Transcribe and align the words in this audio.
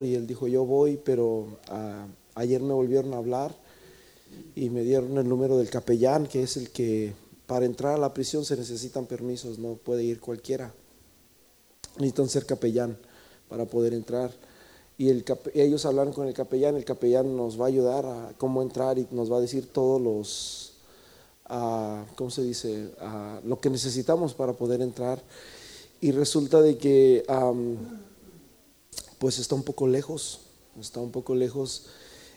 y 0.00 0.14
él 0.14 0.26
dijo, 0.26 0.48
yo 0.48 0.64
voy, 0.64 0.96
pero 0.96 1.58
ah, 1.68 2.06
ayer 2.34 2.62
me 2.62 2.72
volvieron 2.72 3.12
a 3.12 3.18
hablar 3.18 3.54
y 4.54 4.70
me 4.70 4.82
dieron 4.82 5.18
el 5.18 5.28
número 5.28 5.58
del 5.58 5.68
capellán, 5.68 6.26
que 6.26 6.42
es 6.42 6.56
el 6.56 6.70
que 6.70 7.12
para 7.46 7.66
entrar 7.66 7.94
a 7.94 7.98
la 7.98 8.14
prisión 8.14 8.46
se 8.46 8.56
necesitan 8.56 9.04
permisos, 9.04 9.58
no 9.58 9.74
puede 9.74 10.02
ir 10.02 10.18
cualquiera. 10.18 10.72
Necesitan 11.96 12.30
ser 12.30 12.46
capellán 12.46 12.96
para 13.48 13.66
poder 13.66 13.92
entrar. 13.92 14.32
Y 14.96 15.10
el, 15.10 15.22
ellos 15.52 15.84
hablaron 15.84 16.14
con 16.14 16.26
el 16.26 16.34
capellán, 16.34 16.76
el 16.76 16.84
capellán 16.84 17.36
nos 17.36 17.60
va 17.60 17.66
a 17.66 17.68
ayudar 17.68 18.06
a 18.06 18.32
cómo 18.38 18.62
entrar 18.62 18.98
y 18.98 19.06
nos 19.10 19.30
va 19.30 19.36
a 19.36 19.40
decir 19.40 19.66
todos 19.70 20.00
los, 20.00 20.72
uh, 21.50 22.06
¿cómo 22.16 22.30
se 22.30 22.42
dice?, 22.42 22.88
uh, 23.02 23.46
lo 23.46 23.60
que 23.60 23.68
necesitamos 23.68 24.32
para 24.32 24.54
poder 24.54 24.80
entrar. 24.80 25.22
Y 26.00 26.12
resulta 26.12 26.62
de 26.62 26.78
que 26.78 27.22
pues 29.20 29.38
está 29.38 29.54
un 29.54 29.62
poco 29.64 29.86
lejos, 29.86 30.40
está 30.80 30.98
un 30.98 31.12
poco 31.12 31.34
lejos 31.34 31.88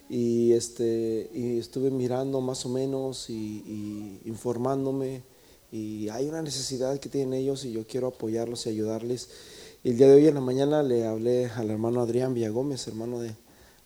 y, 0.10 0.52
este, 0.52 1.30
y 1.34 1.58
estuve 1.58 1.90
mirando 1.90 2.42
más 2.42 2.66
o 2.66 2.70
menos 2.70 3.30
y, 3.30 4.20
informándome 4.26 5.24
y 5.72 6.10
hay 6.10 6.28
una 6.28 6.42
necesidad 6.42 7.00
que 7.00 7.08
tienen 7.08 7.36
ellos 7.36 7.64
y 7.64 7.72
yo 7.72 7.88
quiero 7.88 8.08
apoyarlos 8.08 8.66
y 8.66 8.70
ayudarles. 8.70 9.30
el 9.86 9.98
día 9.98 10.08
de 10.08 10.16
hoy 10.16 10.28
en 10.28 10.36
la 10.36 10.42
mañana 10.42 10.84
le 10.84 11.08
hablé 11.08 11.46
al 11.46 11.70
hermano 11.70 12.02
Adrián 12.02 12.34
Villagómez, 12.34 12.86
hermano 12.86 13.22
de 13.22 13.34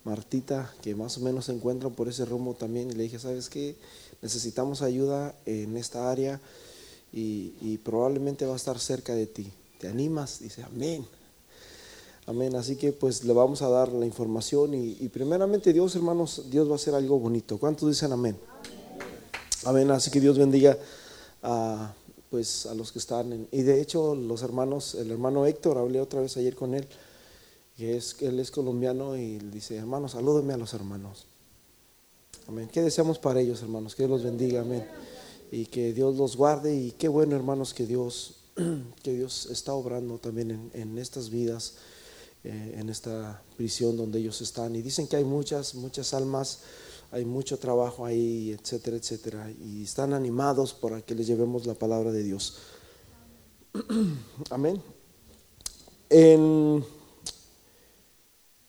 Martita, 0.04 0.74
que 0.82 0.96
más 0.96 1.20
o 1.20 1.22
menos 1.22 1.46
se 1.46 1.52
encuentran 1.52 1.94
por 1.94 2.10
ese 2.10 2.26
rumbo 2.26 2.56
también 2.56 2.90
y 2.90 2.96
le 2.96 3.04
dije, 3.04 3.20
¿sabes 3.20 3.48
qué? 3.48 3.76
Necesitamos 4.24 4.82
ayuda 4.82 5.36
en 5.46 5.78
esta 5.78 6.10
área 6.10 6.42
y, 7.14 7.54
y 7.62 7.78
probablemente 7.78 8.48
va 8.48 8.54
a 8.54 8.58
estar 8.58 8.80
cerca 8.80 9.14
de 9.14 9.28
ti. 9.28 9.52
¿Te 9.78 9.88
animas? 9.88 10.40
Dice, 10.40 10.64
amén. 10.64 11.06
Amén. 12.28 12.58
Así 12.58 12.76
que 12.76 12.92
pues 12.92 13.24
le 13.24 13.32
vamos 13.32 13.62
a 13.62 13.70
dar 13.70 13.88
la 13.88 14.06
información 14.06 14.74
y, 14.74 15.08
primeramente 15.08 15.72
Dios, 15.72 15.96
hermanos, 15.96 16.44
Dios 16.50 16.68
va 16.68 16.74
a 16.74 16.76
hacer 16.76 16.94
algo 16.94 17.18
bonito. 17.18 17.58
¿Cuántos 17.58 17.88
dicen 17.88 18.12
amén? 18.12 18.38
Amén. 19.64 19.90
Así 19.92 20.12
que 20.12 20.20
Dios 20.20 20.38
bendiga 20.38 20.78
a, 21.42 21.94
pues, 22.30 22.66
a 22.66 22.76
los 22.76 22.92
que 22.92 23.00
están. 23.00 23.32
En, 23.32 23.48
y 23.50 23.62
de 23.62 23.80
hecho 23.80 24.14
los 24.14 24.42
hermanos, 24.44 24.96
el 24.96 25.10
hermano 25.10 25.46
Héctor, 25.46 25.78
hablé 25.78 26.02
otra 26.02 26.20
vez 26.20 26.36
ayer 26.36 26.54
con 26.54 26.74
él, 26.74 26.86
que 27.78 27.96
es, 27.96 28.18
él 28.20 28.42
es 28.42 28.52
colombiano 28.52 29.16
y 29.16 29.38
dice, 29.38 29.78
hermanos, 29.78 30.12
salúdenme 30.12 30.54
a 30.54 30.58
los 30.58 30.74
hermanos. 30.74 31.28
Amén. 32.50 32.70
¿Qué 32.70 32.82
deseamos 32.82 33.20
para 33.20 33.40
ellos, 33.40 33.62
hermanos? 33.62 33.96
Que 33.96 34.04
Dios 34.04 34.12
los 34.12 34.24
bendiga. 34.24 34.62
Amén. 34.62 34.86
Y 35.50 35.68
que 35.68 35.94
Dios 35.94 36.18
los 36.18 36.36
guarde 36.36 36.76
y 36.76 36.92
qué 36.92 37.08
bueno, 37.08 37.38
hermanos, 37.38 37.74
que 37.74 37.86
Dios, 37.86 38.42
que 39.02 39.14
Dios 39.14 39.48
está 39.50 39.74
obrando 39.74 40.18
también 40.18 40.52
en, 40.52 40.72
en 40.74 40.98
estas 40.98 41.30
vidas. 41.30 41.76
Eh, 42.44 42.76
en 42.78 42.90
esta 42.90 43.42
prisión 43.58 43.98
donde 43.98 44.20
ellos 44.20 44.40
están. 44.42 44.76
Y 44.76 44.82
dicen 44.82 45.08
que 45.08 45.18
hay 45.18 45.26
muchas, 45.26 45.76
muchas 45.76 46.14
almas, 46.14 46.60
hay 47.12 47.26
mucho 47.26 47.58
trabajo 47.58 48.06
ahí, 48.06 48.52
etcétera, 48.52 48.98
etcétera. 48.98 49.52
Y 49.52 49.84
están 49.84 50.14
animados 50.14 50.74
para 50.74 51.02
que 51.02 51.16
les 51.16 51.28
llevemos 51.28 51.66
la 51.66 51.74
palabra 51.74 52.12
de 52.12 52.24
Dios. 52.24 52.58
Amén. 54.50 54.82
En, 56.10 56.86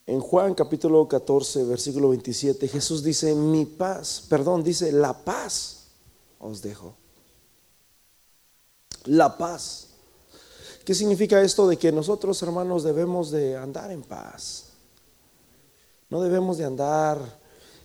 en 0.06 0.20
Juan 0.20 0.54
capítulo 0.54 1.06
14, 1.06 1.64
versículo 1.64 2.08
27, 2.08 2.66
Jesús 2.68 3.04
dice, 3.04 3.34
mi 3.34 3.64
paz, 3.64 4.24
perdón, 4.28 4.64
dice, 4.64 4.90
la 4.90 5.24
paz 5.24 5.88
os 6.40 6.62
dejo. 6.62 6.96
La 9.04 9.36
paz. 9.36 9.87
¿Qué 10.88 10.94
significa 10.94 11.42
esto 11.42 11.68
de 11.68 11.76
que 11.76 11.92
nosotros, 11.92 12.42
hermanos, 12.42 12.82
debemos 12.82 13.30
de 13.30 13.54
andar 13.58 13.90
en 13.90 14.00
paz? 14.00 14.68
No 16.08 16.22
debemos 16.22 16.56
de 16.56 16.64
andar 16.64 17.18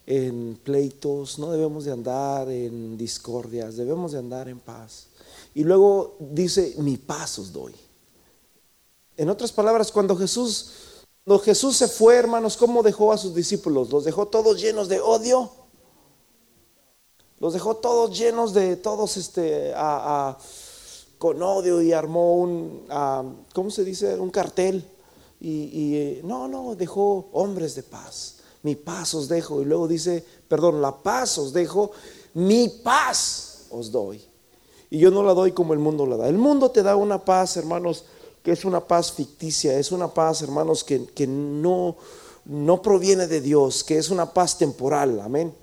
en 0.06 0.58
pleitos, 0.64 1.38
no 1.38 1.52
debemos 1.52 1.84
de 1.84 1.92
andar 1.92 2.50
en 2.50 2.98
discordias, 2.98 3.76
debemos 3.76 4.14
de 4.14 4.20
andar 4.20 4.48
en 4.48 4.58
paz. 4.58 5.08
Y 5.54 5.66
luego 5.66 6.16
dice, 6.18 6.76
mi 6.78 6.96
paz 6.96 7.40
os 7.40 7.52
doy. 7.52 7.76
En 9.18 9.30
otras 9.30 9.52
palabras, 9.52 9.92
cuando 9.92 10.16
Jesús, 10.16 10.72
cuando 11.26 11.44
Jesús 11.44 11.76
se 11.76 11.90
fue, 11.90 12.16
hermanos, 12.16 12.56
¿cómo 12.56 12.84
dejó 12.84 13.12
a 13.12 13.18
sus 13.18 13.36
discípulos? 13.36 13.90
¿Los 13.90 14.06
dejó 14.06 14.30
todos 14.30 14.62
llenos 14.62 14.88
de 14.88 15.02
odio? 15.02 15.52
¿Los 17.40 17.52
dejó 17.52 17.76
todos 17.76 18.18
llenos 18.18 18.54
de 18.54 18.78
todos 18.78 19.18
este, 19.18 19.74
a 19.76 20.38
con 21.24 21.42
odio 21.42 21.82
y 21.82 21.94
armó 21.94 22.36
un, 22.36 22.86
¿cómo 23.54 23.72
se 23.72 23.86
dice? 23.86 24.20
Un 24.20 24.30
cartel. 24.30 24.86
Y, 25.40 25.96
eh, 25.96 26.22
no, 26.22 26.50
no, 26.50 26.76
dejó 26.76 27.30
hombres 27.32 27.76
de 27.76 27.84
paz. 27.84 28.40
Mi 28.62 28.76
paz 28.76 29.14
os 29.14 29.30
dejo. 29.30 29.62
Y 29.62 29.66
luego 29.66 29.88
dice, 29.88 30.22
perdón, 30.50 30.82
la 30.82 30.92
paz 30.92 31.38
os 31.38 31.54
dejo, 31.54 31.92
mi 32.34 32.68
paz 32.68 33.68
os 33.70 33.90
doy. 33.90 34.22
Y 34.90 35.00
yo 35.00 35.12
no 35.12 35.24
la 35.24 35.34
doy 35.34 35.54
como 35.54 35.72
el 35.72 35.80
mundo 35.80 36.06
la 36.06 36.18
da. 36.18 36.28
El 36.28 36.38
mundo 36.38 36.72
te 36.72 36.84
da 36.84 36.98
una 36.98 37.24
paz, 37.24 37.56
hermanos, 37.56 38.04
que 38.44 38.52
es 38.52 38.66
una 38.66 38.82
paz 38.82 39.14
ficticia, 39.14 39.80
es 39.80 39.94
una 39.94 40.14
paz, 40.14 40.42
hermanos, 40.42 40.84
que, 40.84 41.06
que 41.06 41.26
no, 41.26 41.96
no 42.44 42.82
proviene 42.82 43.28
de 43.28 43.40
Dios, 43.40 43.86
que 43.86 43.98
es 43.98 44.10
una 44.10 44.34
paz 44.34 44.58
temporal. 44.58 45.22
Amén. 45.22 45.56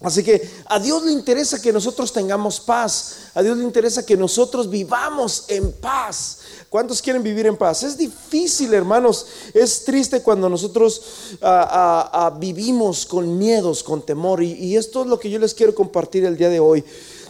Así 0.00 0.22
que 0.24 0.50
a 0.66 0.78
Dios 0.80 1.04
le 1.04 1.12
interesa 1.12 1.62
que 1.62 1.72
nosotros 1.72 2.12
tengamos 2.12 2.60
paz. 2.60 3.16
A 3.32 3.42
Dios 3.42 3.56
le 3.56 3.64
interesa 3.64 4.04
que 4.04 4.16
nosotros 4.16 4.68
vivamos 4.68 5.44
en 5.48 5.72
paz. 5.72 6.38
¿Cuántos 6.68 7.00
quieren 7.00 7.22
vivir 7.22 7.46
en 7.46 7.56
paz? 7.56 7.84
Es 7.84 7.96
difícil, 7.96 8.74
hermanos. 8.74 9.26
Es 9.54 9.84
triste 9.84 10.20
cuando 10.20 10.48
nosotros 10.48 11.00
ah, 11.40 11.68
ah, 11.70 12.10
ah, 12.12 12.36
vivimos 12.38 13.06
con 13.06 13.38
miedos, 13.38 13.84
con 13.84 14.04
temor. 14.04 14.42
Y, 14.42 14.76
esto 14.76 15.02
es 15.02 15.06
lo 15.06 15.18
que 15.18 15.30
yo 15.30 15.38
les 15.38 15.54
quiero 15.54 15.74
compartir 15.74 16.24
el 16.24 16.36
día 16.36 16.48
de 16.48 16.58
hoy. 16.58 16.84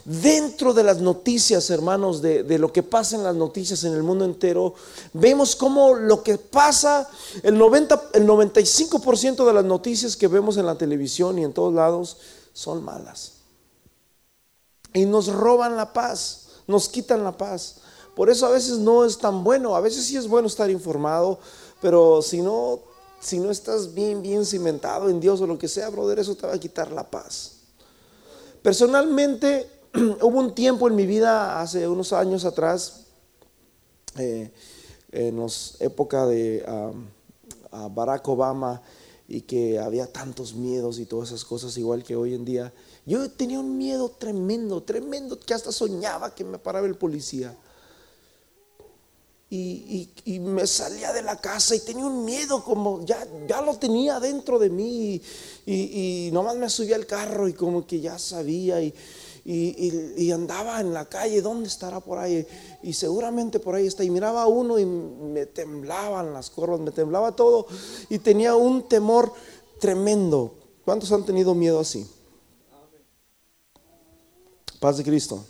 Dentro 0.06 0.74
de 0.74 0.82
las 0.82 0.98
noticias, 0.98 1.70
hermanos, 1.70 2.22
de, 2.22 2.58
lo 2.58 2.72
que 2.72 2.82
pasa 2.82 3.16
en 3.16 3.24
las 3.24 3.36
noticias 3.36 3.84
en 3.84 3.92
el 3.92 4.02
mundo 4.02 4.24
entero, 4.24 4.74
vemos 5.12 5.54
cómo 5.54 5.94
lo 5.94 6.22
que 6.22 6.38
pasa, 6.38 7.08
el, 7.42 7.56
90, 7.56 8.10
el 8.14 8.26
95% 8.26 9.46
de 9.46 9.52
las 9.52 9.64
noticias 9.64 10.16
que 10.16 10.28
vemos 10.28 10.56
en 10.56 10.66
la 10.66 10.76
televisión 10.76 11.38
y 11.38 11.44
en 11.44 11.52
todos 11.52 11.72
lados, 11.72 12.16
son 12.54 12.82
malas. 12.82 13.32
Y 14.94 15.04
nos 15.04 15.30
roban 15.30 15.76
la 15.76 15.92
paz, 15.92 16.62
nos 16.66 16.88
quitan 16.88 17.22
la 17.22 17.36
paz. 17.36 17.80
Por 18.16 18.30
eso 18.30 18.46
a 18.46 18.50
veces 18.50 18.78
no 18.78 19.04
es 19.04 19.18
tan 19.18 19.44
bueno, 19.44 19.76
a 19.76 19.80
veces 19.80 20.06
sí 20.06 20.16
es 20.16 20.28
bueno 20.28 20.46
estar 20.46 20.70
informado, 20.70 21.40
pero 21.82 22.22
si 22.22 22.40
no, 22.40 22.78
si 23.20 23.40
no 23.40 23.50
estás 23.50 23.92
bien, 23.92 24.22
bien 24.22 24.46
cimentado 24.46 25.10
en 25.10 25.20
Dios 25.20 25.40
o 25.40 25.46
lo 25.46 25.58
que 25.58 25.68
sea, 25.68 25.90
brother, 25.90 26.20
eso 26.20 26.36
te 26.36 26.46
va 26.46 26.54
a 26.54 26.60
quitar 26.60 26.92
la 26.92 27.10
paz. 27.10 27.56
Personalmente, 28.62 29.68
hubo 30.22 30.38
un 30.38 30.54
tiempo 30.54 30.86
en 30.88 30.94
mi 30.94 31.06
vida, 31.06 31.60
hace 31.60 31.88
unos 31.88 32.12
años 32.12 32.44
atrás, 32.44 33.00
eh, 34.16 34.52
en 35.10 35.38
la 35.38 35.46
época 35.80 36.26
de 36.26 36.64
Barack 37.90 38.28
Obama, 38.28 38.80
y 39.26 39.42
que 39.42 39.78
había 39.78 40.06
tantos 40.06 40.54
miedos 40.54 40.98
y 40.98 41.06
todas 41.06 41.30
esas 41.30 41.44
cosas 41.44 41.76
igual 41.78 42.04
que 42.04 42.16
hoy 42.16 42.34
en 42.34 42.44
día. 42.44 42.72
Yo 43.06 43.30
tenía 43.30 43.60
un 43.60 43.78
miedo 43.78 44.10
tremendo, 44.10 44.82
tremendo, 44.82 45.38
que 45.38 45.54
hasta 45.54 45.72
soñaba 45.72 46.34
que 46.34 46.44
me 46.44 46.58
paraba 46.58 46.86
el 46.86 46.96
policía. 46.96 47.56
Y, 49.50 50.10
me 50.40 50.66
salía 50.66 51.12
de 51.12 51.22
la 51.22 51.36
casa 51.36 51.76
y 51.76 51.80
tenía 51.80 52.04
un 52.04 52.24
miedo 52.24 52.64
como 52.64 53.04
ya, 53.04 53.24
ya 53.46 53.60
lo 53.60 53.76
tenía 53.78 54.18
dentro 54.18 54.58
de 54.58 54.68
mí 54.68 55.22
y, 55.64 56.26
y 56.26 56.30
nomás 56.32 56.56
me 56.56 56.68
subía 56.68 56.96
al 56.96 57.06
carro 57.06 57.46
y 57.46 57.52
como 57.52 57.86
que 57.86 58.00
ya 58.00 58.18
sabía 58.18 58.82
y, 58.82 58.92
y, 59.44 60.30
andaba 60.30 60.80
en 60.80 60.94
la 60.94 61.04
calle, 61.04 61.42
¿dónde 61.42 61.68
estará 61.68 62.00
por 62.00 62.18
ahí? 62.18 62.46
Y 62.82 62.94
seguramente 62.94 63.60
por 63.60 63.74
ahí 63.74 63.86
está. 63.86 64.02
Y 64.02 64.10
miraba 64.10 64.42
a 64.42 64.46
uno 64.46 64.78
y 64.78 64.86
me 64.86 65.46
temblaban 65.46 66.32
las 66.32 66.48
corvas, 66.48 66.80
me 66.80 66.90
temblaba 66.90 67.36
todo 67.36 67.66
y 68.08 68.18
tenía 68.18 68.56
un 68.56 68.88
temor 68.88 69.32
tremendo. 69.78 70.54
¿Cuántos 70.84 71.12
han 71.12 71.26
tenido 71.26 71.54
miedo 71.54 71.78
así? 71.78 72.06
Paz 74.80 74.96
de 74.96 75.04
Cristo. 75.04 75.44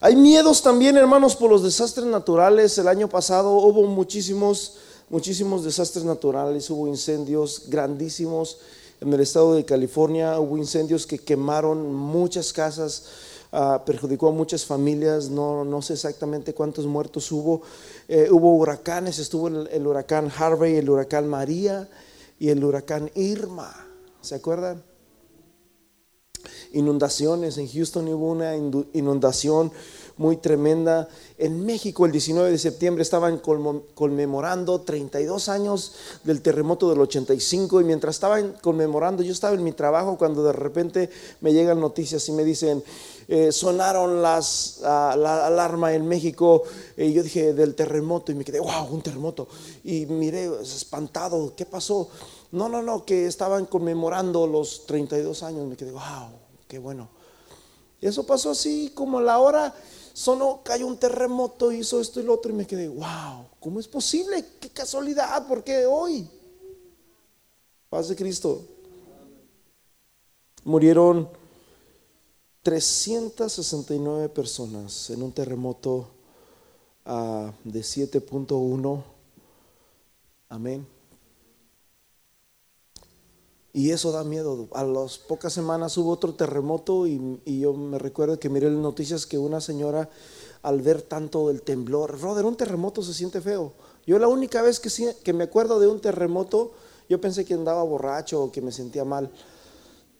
Hay 0.00 0.16
miedos 0.16 0.62
también, 0.62 0.96
hermanos, 0.96 1.36
por 1.36 1.50
los 1.50 1.62
desastres 1.62 2.06
naturales. 2.06 2.78
El 2.78 2.88
año 2.88 3.08
pasado 3.08 3.52
hubo 3.52 3.82
muchísimos, 3.86 4.78
muchísimos 5.10 5.64
desastres 5.64 6.06
naturales, 6.06 6.70
hubo 6.70 6.88
incendios 6.88 7.64
grandísimos 7.68 8.58
en 9.00 9.12
el 9.12 9.20
estado 9.20 9.54
de 9.54 9.64
California 9.64 10.38
hubo 10.38 10.58
incendios 10.58 11.06
que 11.06 11.18
quemaron 11.18 11.94
muchas 11.94 12.52
casas, 12.52 13.06
ah, 13.50 13.82
perjudicó 13.84 14.28
a 14.28 14.32
muchas 14.32 14.66
familias, 14.66 15.30
no, 15.30 15.64
no, 15.64 15.80
sé 15.80 15.94
exactamente 15.94 16.52
cuántos 16.52 16.86
muertos 16.86 17.32
hubo. 17.32 17.62
Eh, 18.08 18.28
hubo 18.30 18.56
huracanes, 18.56 19.18
estuvo 19.18 19.48
el, 19.48 19.86
huracán 19.86 20.30
Harvey, 20.36 20.76
el 20.76 20.90
huracán 20.90 21.28
María 21.28 21.88
y 22.38 22.50
el 22.50 22.62
huracán 22.62 23.10
Irma, 23.14 23.74
¿se 24.20 24.34
acuerdan? 24.34 24.82
Inundaciones, 26.72 27.58
en 27.58 27.68
Houston 27.68 28.06
hubo 28.08 28.30
una 28.30 28.54
inundación 28.54 29.72
muy 30.20 30.36
tremenda. 30.36 31.08
En 31.38 31.64
México 31.64 32.04
el 32.04 32.12
19 32.12 32.50
de 32.50 32.58
septiembre 32.58 33.02
estaban 33.02 33.38
conmemorando 33.38 34.82
32 34.82 35.48
años 35.48 35.94
del 36.24 36.42
terremoto 36.42 36.90
del 36.90 37.00
85 37.00 37.80
y 37.80 37.84
mientras 37.84 38.16
estaban 38.16 38.52
conmemorando, 38.60 39.22
yo 39.22 39.32
estaba 39.32 39.54
en 39.54 39.64
mi 39.64 39.72
trabajo 39.72 40.18
cuando 40.18 40.44
de 40.44 40.52
repente 40.52 41.08
me 41.40 41.54
llegan 41.54 41.80
noticias 41.80 42.28
y 42.28 42.32
me 42.32 42.44
dicen, 42.44 42.84
eh, 43.28 43.50
sonaron 43.50 44.20
las, 44.20 44.80
ah, 44.84 45.16
la 45.18 45.46
alarma 45.46 45.94
en 45.94 46.06
México 46.06 46.64
y 46.98 47.14
yo 47.14 47.22
dije 47.22 47.54
del 47.54 47.74
terremoto 47.74 48.30
y 48.30 48.34
me 48.34 48.44
quedé, 48.44 48.60
wow, 48.60 48.88
un 48.90 49.00
terremoto. 49.00 49.48
Y 49.84 50.04
miré 50.04 50.50
espantado, 50.60 51.54
¿qué 51.56 51.64
pasó? 51.64 52.10
No, 52.52 52.68
no, 52.68 52.82
no, 52.82 53.06
que 53.06 53.26
estaban 53.26 53.64
conmemorando 53.64 54.46
los 54.46 54.84
32 54.84 55.42
años. 55.44 55.66
Me 55.66 55.78
quedé, 55.78 55.92
wow, 55.92 56.28
qué 56.68 56.78
bueno. 56.78 57.08
Eso 58.02 58.24
pasó 58.24 58.50
así 58.50 58.92
como 58.94 59.20
la 59.20 59.38
hora 59.38 59.74
sonó, 60.20 60.60
cayó 60.62 60.86
un 60.86 60.98
terremoto, 60.98 61.72
hizo 61.72 61.98
esto 61.98 62.20
y 62.20 62.24
lo 62.24 62.34
otro 62.34 62.52
y 62.52 62.54
me 62.54 62.66
quedé, 62.66 62.88
wow, 62.88 63.46
¿cómo 63.58 63.80
es 63.80 63.88
posible? 63.88 64.44
¿Qué 64.60 64.68
casualidad? 64.68 65.48
¿Por 65.48 65.64
qué 65.64 65.86
hoy? 65.86 66.28
Paz 67.88 68.10
de 68.10 68.16
Cristo. 68.16 68.62
Murieron 70.62 71.26
369 72.62 74.28
personas 74.28 75.08
en 75.08 75.22
un 75.22 75.32
terremoto 75.32 76.10
uh, 77.06 77.50
de 77.64 77.80
7.1. 77.80 79.02
Amén. 80.50 80.86
Y 83.72 83.90
eso 83.90 84.10
da 84.10 84.24
miedo. 84.24 84.68
A 84.72 84.82
las 84.84 85.18
pocas 85.18 85.52
semanas 85.52 85.96
hubo 85.96 86.10
otro 86.10 86.34
terremoto 86.34 87.06
y, 87.06 87.40
yo 87.46 87.72
me 87.72 87.98
recuerdo 87.98 88.38
que 88.38 88.48
miré 88.48 88.68
las 88.70 88.80
noticias 88.80 89.26
que 89.26 89.38
una 89.38 89.60
señora 89.60 90.10
al 90.62 90.82
ver 90.82 91.02
tanto 91.02 91.50
el 91.50 91.62
temblor, 91.62 92.20
Roder, 92.20 92.44
un 92.44 92.56
terremoto 92.56 93.02
se 93.02 93.14
siente 93.14 93.40
feo. 93.40 93.72
Yo 94.06 94.18
la 94.18 94.28
única 94.28 94.60
vez 94.60 94.80
que, 94.80 94.90
que 95.22 95.32
me 95.32 95.44
acuerdo 95.44 95.78
de 95.80 95.86
un 95.86 96.00
terremoto, 96.00 96.72
yo 97.08 97.20
pensé 97.20 97.44
que 97.44 97.54
andaba 97.54 97.82
borracho 97.82 98.42
o 98.42 98.52
que 98.52 98.60
me 98.60 98.72
sentía 98.72 99.04
mal. 99.04 99.30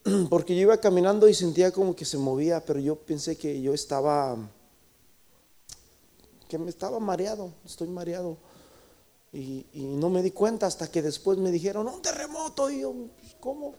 Porque 0.31 0.55
yo 0.55 0.62
iba 0.62 0.76
caminando 0.79 1.29
y 1.29 1.35
sentía 1.35 1.73
como 1.73 1.94
que 1.97 2.05
se 2.05 2.19
movía, 2.19 2.64
pero 2.64 2.79
yo 2.79 2.97
pensé 2.97 3.37
que 3.37 3.61
yo 3.61 3.75
estaba, 3.75 4.37
que 6.49 6.56
me 6.56 6.70
estaba 6.70 7.00
mareado, 7.00 7.52
estoy 7.64 7.88
mareado. 7.88 8.38
Y, 9.32 9.65
no 9.75 10.11
me 10.11 10.23
di 10.23 10.32
cuenta 10.32 10.67
hasta 10.67 10.91
que 10.91 11.03
después 11.03 11.38
me 11.38 11.53
dijeron, 11.53 11.87
un 11.87 12.03
terremoto. 12.03 12.71
Y 12.71 12.81
yo, 12.81 12.93
pues, 12.93 13.37
¿cómo? 13.38 13.75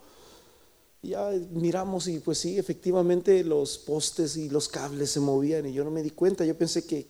ya 1.03 1.31
miramos 1.51 2.07
y 2.07 2.19
pues 2.19 2.37
sí, 2.37 2.59
efectivamente 2.59 3.43
los 3.43 3.79
postes 3.79 4.37
y 4.37 4.49
los 4.49 4.69
cables 4.69 5.09
se 5.09 5.19
movían 5.19 5.65
y 5.65 5.73
yo 5.73 5.83
no 5.83 5.91
me 5.91 6.03
di 6.03 6.11
cuenta. 6.11 6.45
Yo 6.45 6.55
pensé 6.55 6.85
que 6.85 7.07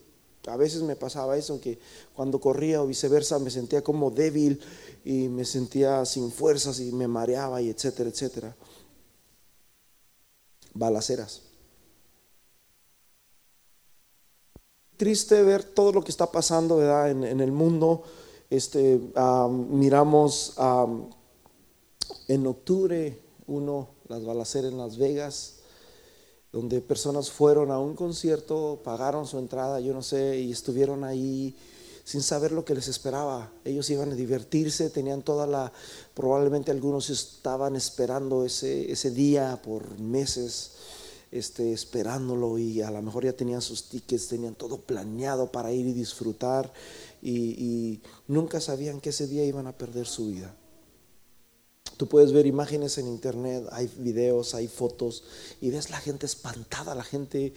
a 0.48 0.56
veces 0.56 0.82
me 0.82 0.96
pasaba 0.96 1.38
eso, 1.38 1.60
que 1.60 1.78
cuando 2.14 2.40
corría 2.40 2.82
o 2.82 2.88
viceversa 2.88 3.38
me 3.40 3.52
sentía 3.52 3.84
como 3.84 4.10
débil 4.10 4.62
y 5.04 5.28
me 5.28 5.46
sentía 5.46 6.06
sin 6.06 6.32
fuerzas 6.32 6.80
y 6.80 6.92
me 6.92 7.08
mareaba 7.08 7.62
y 7.62 7.70
etcétera, 7.70 8.10
etcétera. 8.10 8.56
Balaceras. 10.74 11.42
Triste 14.96 15.42
ver 15.44 15.64
todo 15.64 15.92
lo 15.92 16.04
que 16.04 16.12
está 16.12 16.32
pasando 16.32 16.78
¿verdad? 16.78 17.12
en 17.12 17.42
el 17.42 17.52
mundo 17.52 18.04
este, 18.52 19.00
miramos 19.70 20.54
en 22.28 22.48
octubre 22.48 23.20
uno, 23.48 23.88
las 24.08 24.24
balaceras 24.24 24.72
en 24.72 24.78
Las 24.78 24.98
Vegas, 24.98 25.56
donde 26.52 26.82
personas 26.82 27.32
fueron 27.32 27.72
a 27.72 27.80
un 27.80 27.96
concierto, 27.96 28.82
pagaron 28.84 29.26
su 29.26 29.40
entrada, 29.40 29.80
yo 29.80 29.94
no 29.94 30.04
sé, 30.04 30.40
y 30.40 30.52
estuvieron 30.52 31.04
ahí 31.06 31.56
sin 32.04 32.22
saber 32.22 32.52
lo 32.52 32.66
que 32.66 32.76
les 32.76 32.90
esperaba. 32.90 33.52
Ellos 33.64 33.90
iban 33.90 34.12
a 34.12 34.16
divertirse, 34.16 34.90
tenían 34.90 35.22
toda 35.22 35.48
la, 35.48 35.72
probablemente 36.14 36.72
algunos 36.72 37.10
estaban 37.10 37.78
esperando 37.78 38.46
ese, 38.46 38.92
ese 38.92 39.12
día 39.12 39.62
por 39.64 39.98
meses, 39.98 40.72
este, 41.32 41.72
esperándolo 41.72 42.58
y 42.58 42.82
a 42.82 42.92
lo 42.92 43.02
mejor 43.02 43.24
ya 43.24 43.34
tenían 43.34 43.62
sus 43.62 43.88
tickets, 43.88 44.28
tenían 44.28 44.54
todo 44.54 44.82
planeado 44.82 45.50
para 45.50 45.72
ir 45.72 45.88
y 45.88 45.94
disfrutar 45.94 46.72
y, 47.22 48.02
nunca 48.28 48.60
sabían 48.60 49.00
que 49.00 49.10
ese 49.10 49.28
día 49.28 49.46
iban 49.46 49.68
a 49.68 49.78
perder 49.78 50.08
su 50.08 50.28
vida. 50.28 50.56
Tú 51.98 52.08
puedes 52.08 52.34
ver 52.34 52.48
imágenes 52.48 52.98
en 52.98 53.08
internet, 53.08 53.66
hay 53.72 53.90
videos, 53.98 54.56
hay 54.56 54.68
fotos 54.68 55.24
y 55.62 55.70
ves 55.70 55.90
la 55.90 56.00
gente 56.00 56.26
espantada, 56.26 56.96
la 56.96 57.04
gente 57.04 57.54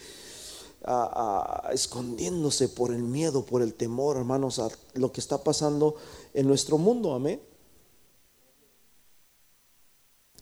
ah, 0.85 1.63
ah, 1.65 1.73
escondiéndose 1.73 2.69
por 2.69 2.93
el 2.93 3.03
miedo, 3.03 3.45
por 3.45 3.63
el 3.63 3.75
temor, 3.75 4.19
hermanos, 4.19 4.59
a 4.59 4.69
lo 4.95 5.13
que 5.13 5.21
está 5.21 5.43
pasando 5.43 5.97
en 6.35 6.47
nuestro 6.47 6.79
mundo, 6.79 7.15
amén. 7.15 7.41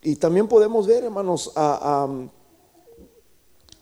Y 0.02 0.16
también 0.16 0.48
podemos 0.48 0.86
ver, 0.88 1.04
hermanos, 1.04 1.52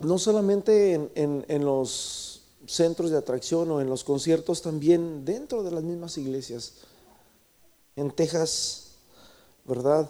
no 0.00 0.18
solamente 0.18 1.10
en 1.14 1.64
los 1.64 2.30
centros 2.66 3.10
de 3.10 3.18
atracción 3.18 3.70
o 3.70 3.80
en 3.80 3.88
los 3.88 4.04
conciertos 4.04 4.62
también 4.62 5.24
dentro 5.24 5.62
de 5.62 5.70
las 5.72 5.82
mismas 5.82 6.16
iglesias. 6.18 6.74
En 7.96 8.10
Texas, 8.10 8.92
¿verdad? 9.64 10.08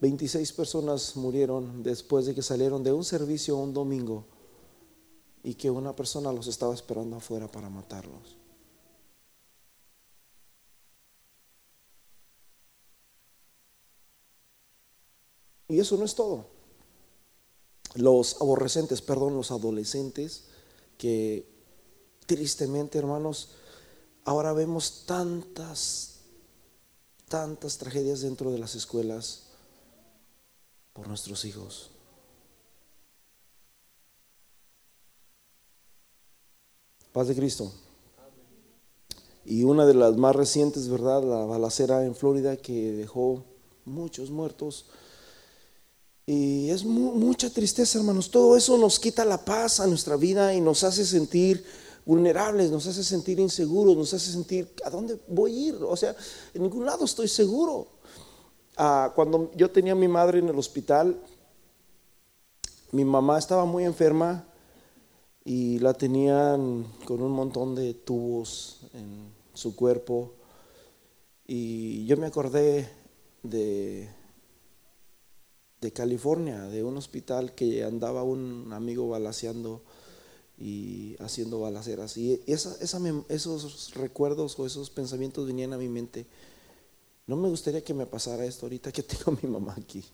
26 0.00 0.52
personas 0.52 1.16
murieron 1.16 1.82
después 1.82 2.26
de 2.26 2.34
que 2.34 2.42
salieron 2.42 2.84
de 2.84 2.92
un 2.92 3.04
servicio 3.04 3.56
un 3.56 3.74
domingo 3.74 4.24
y 5.42 5.54
que 5.54 5.70
una 5.70 5.94
persona 5.94 6.32
los 6.32 6.46
estaba 6.46 6.72
esperando 6.74 7.16
afuera 7.16 7.48
para 7.48 7.68
matarlos. 7.68 8.36
Y 15.68 15.80
eso 15.80 15.96
no 15.96 16.04
es 16.04 16.14
todo. 16.14 16.57
Los 17.94 18.40
aborrecentes, 18.40 19.02
perdón, 19.02 19.36
los 19.36 19.50
adolescentes 19.50 20.44
que 20.98 21.48
tristemente, 22.26 22.98
hermanos, 22.98 23.50
ahora 24.24 24.52
vemos 24.52 25.04
tantas, 25.06 26.20
tantas 27.28 27.78
tragedias 27.78 28.20
dentro 28.20 28.50
de 28.50 28.58
las 28.58 28.74
escuelas 28.74 29.44
por 30.92 31.08
nuestros 31.08 31.44
hijos. 31.44 31.90
Paz 37.12 37.28
de 37.28 37.34
Cristo. 37.34 37.72
Y 39.44 39.64
una 39.64 39.86
de 39.86 39.94
las 39.94 40.16
más 40.16 40.36
recientes, 40.36 40.88
¿verdad? 40.88 41.22
La 41.22 41.46
balacera 41.46 42.04
en 42.04 42.14
Florida 42.14 42.58
que 42.58 42.92
dejó 42.92 43.44
muchos 43.86 44.30
muertos. 44.30 44.86
Y 46.30 46.68
es 46.68 46.84
mucha 46.84 47.48
tristeza, 47.48 47.98
hermanos. 47.98 48.30
Todo 48.30 48.54
eso 48.54 48.76
nos 48.76 49.00
quita 49.00 49.24
la 49.24 49.42
paz 49.42 49.80
a 49.80 49.86
nuestra 49.86 50.14
vida 50.16 50.52
y 50.52 50.60
nos 50.60 50.84
hace 50.84 51.06
sentir 51.06 51.64
vulnerables, 52.04 52.70
nos 52.70 52.86
hace 52.86 53.02
sentir 53.02 53.40
inseguros, 53.40 53.96
nos 53.96 54.12
hace 54.12 54.32
sentir, 54.32 54.70
¿a 54.84 54.90
dónde 54.90 55.18
voy 55.26 55.54
a 55.54 55.68
ir? 55.68 55.76
O 55.76 55.96
sea, 55.96 56.14
en 56.52 56.64
ningún 56.64 56.84
lado 56.84 57.06
estoy 57.06 57.28
seguro. 57.28 57.86
Ah, 58.76 59.10
cuando 59.14 59.50
yo 59.56 59.70
tenía 59.70 59.92
a 59.92 59.96
mi 59.96 60.06
madre 60.06 60.40
en 60.40 60.50
el 60.50 60.58
hospital, 60.58 61.18
mi 62.92 63.06
mamá 63.06 63.38
estaba 63.38 63.64
muy 63.64 63.84
enferma 63.84 64.44
y 65.46 65.78
la 65.78 65.94
tenían 65.94 66.84
con 67.06 67.22
un 67.22 67.32
montón 67.32 67.74
de 67.74 67.94
tubos 67.94 68.80
en 68.92 69.32
su 69.54 69.74
cuerpo. 69.74 70.34
Y 71.46 72.04
yo 72.04 72.18
me 72.18 72.26
acordé 72.26 72.86
de, 73.42 74.10
de 75.80 75.92
California, 75.92 76.62
de 76.62 76.82
un 76.82 76.96
hospital 76.96 77.54
que 77.54 77.84
andaba 77.84 78.22
un 78.22 78.72
amigo 78.72 79.08
balaseando 79.08 79.82
y 80.58 81.16
haciendo 81.20 81.60
balaceras. 81.60 82.16
Y 82.16 82.42
esos 82.46 83.94
recuerdos 83.94 84.58
o 84.58 84.66
esos 84.66 84.90
pensamientos 84.90 85.46
venían 85.46 85.72
a 85.72 85.78
mi 85.78 85.88
mente. 85.88 86.26
No 87.26 87.36
me 87.36 87.48
gustaría 87.48 87.84
que 87.84 87.94
me 87.94 88.06
pasara 88.06 88.44
esto 88.44 88.66
ahorita 88.66 88.90
que 88.90 89.02
tengo 89.04 89.32
a 89.32 89.38
mi 89.40 89.48
mamá 89.48 89.76
aquí. 89.78 90.04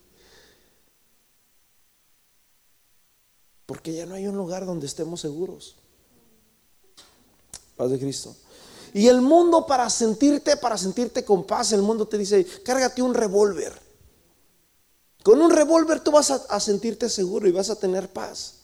Porque 3.66 3.94
ya 3.94 4.04
no 4.04 4.14
hay 4.14 4.26
un 4.26 4.36
lugar 4.36 4.66
donde 4.66 4.86
estemos 4.86 5.20
seguros. 5.20 5.76
Paz 7.76 7.90
de 7.90 7.98
Cristo. 7.98 8.36
Y 8.92 9.08
el 9.08 9.22
mundo 9.22 9.66
para 9.66 9.88
sentirte, 9.88 10.56
para 10.56 10.76
sentirte 10.76 11.24
con 11.24 11.44
paz, 11.44 11.72
el 11.72 11.82
mundo 11.82 12.06
te 12.06 12.18
dice, 12.18 12.46
cárgate 12.62 13.02
un 13.02 13.14
revólver. 13.14 13.83
Con 15.24 15.42
un 15.42 15.50
revólver 15.50 15.98
tú 15.98 16.12
vas 16.12 16.30
a 16.30 16.60
sentirte 16.60 17.08
seguro 17.08 17.48
y 17.48 17.52
vas 17.52 17.70
a 17.70 17.80
tener 17.80 18.12
paz. 18.12 18.60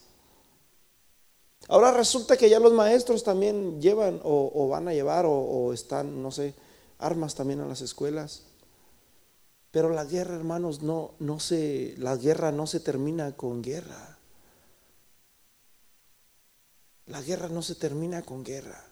Ahora 1.70 1.92
resulta 1.92 2.36
que 2.36 2.50
ya 2.50 2.58
los 2.58 2.72
maestros 2.72 3.22
también 3.22 3.80
llevan 3.80 4.20
o, 4.24 4.68
van 4.68 4.88
a 4.88 4.92
llevar 4.92 5.24
o, 5.28 5.72
están, 5.72 6.20
no 6.20 6.32
sé, 6.32 6.52
armas 6.98 7.36
también 7.36 7.60
a 7.60 7.66
las 7.66 7.80
escuelas. 7.80 8.42
Pero 9.70 9.90
la 9.90 10.04
guerra, 10.04 10.34
hermanos, 10.34 10.82
no, 10.82 11.12
no 11.20 11.38
se, 11.38 11.94
la 11.96 12.16
guerra 12.16 12.50
no 12.50 12.66
se 12.66 12.80
termina 12.80 13.36
con 13.36 13.62
guerra. 13.62 14.18
La 17.06 17.22
guerra 17.22 17.48
no 17.48 17.62
se 17.62 17.76
termina 17.76 18.22
con 18.22 18.42
guerra. 18.42 18.89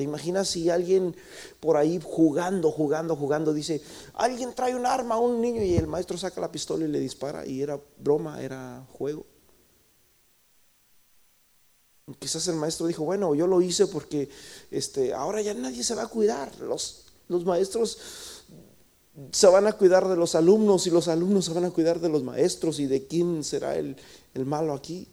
¿Te 0.00 0.04
imaginas 0.04 0.48
si 0.48 0.70
alguien 0.70 1.14
por 1.60 1.76
ahí 1.76 2.00
jugando, 2.02 2.72
jugando, 2.72 3.16
jugando 3.16 3.52
dice, 3.52 3.82
alguien 4.14 4.54
trae 4.54 4.74
un 4.74 4.86
arma 4.86 5.16
a 5.16 5.18
un 5.18 5.42
niño 5.42 5.62
y 5.62 5.76
el 5.76 5.86
maestro 5.86 6.16
saca 6.16 6.40
la 6.40 6.50
pistola 6.50 6.86
y 6.86 6.88
le 6.88 6.98
dispara 6.98 7.44
y 7.44 7.60
era 7.60 7.78
broma, 7.98 8.40
era 8.40 8.82
juego? 8.94 9.26
Quizás 12.18 12.48
el 12.48 12.56
maestro 12.56 12.86
dijo, 12.86 13.04
bueno, 13.04 13.34
yo 13.34 13.46
lo 13.46 13.60
hice 13.60 13.88
porque 13.88 14.30
este, 14.70 15.12
ahora 15.12 15.42
ya 15.42 15.52
nadie 15.52 15.84
se 15.84 15.94
va 15.94 16.04
a 16.04 16.08
cuidar. 16.08 16.50
Los, 16.60 17.04
los 17.28 17.44
maestros 17.44 17.98
se 19.32 19.46
van 19.48 19.66
a 19.66 19.74
cuidar 19.74 20.08
de 20.08 20.16
los 20.16 20.34
alumnos 20.34 20.86
y 20.86 20.90
los 20.90 21.08
alumnos 21.08 21.44
se 21.44 21.52
van 21.52 21.66
a 21.66 21.70
cuidar 21.72 22.00
de 22.00 22.08
los 22.08 22.22
maestros 22.22 22.80
y 22.80 22.86
de 22.86 23.06
quién 23.06 23.44
será 23.44 23.76
el, 23.76 23.98
el 24.32 24.46
malo 24.46 24.72
aquí. 24.72 25.06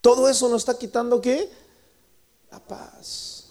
Todo 0.00 0.28
eso 0.28 0.48
nos 0.48 0.62
está 0.62 0.78
quitando 0.78 1.20
qué? 1.20 1.50
La 2.50 2.58
paz. 2.58 3.46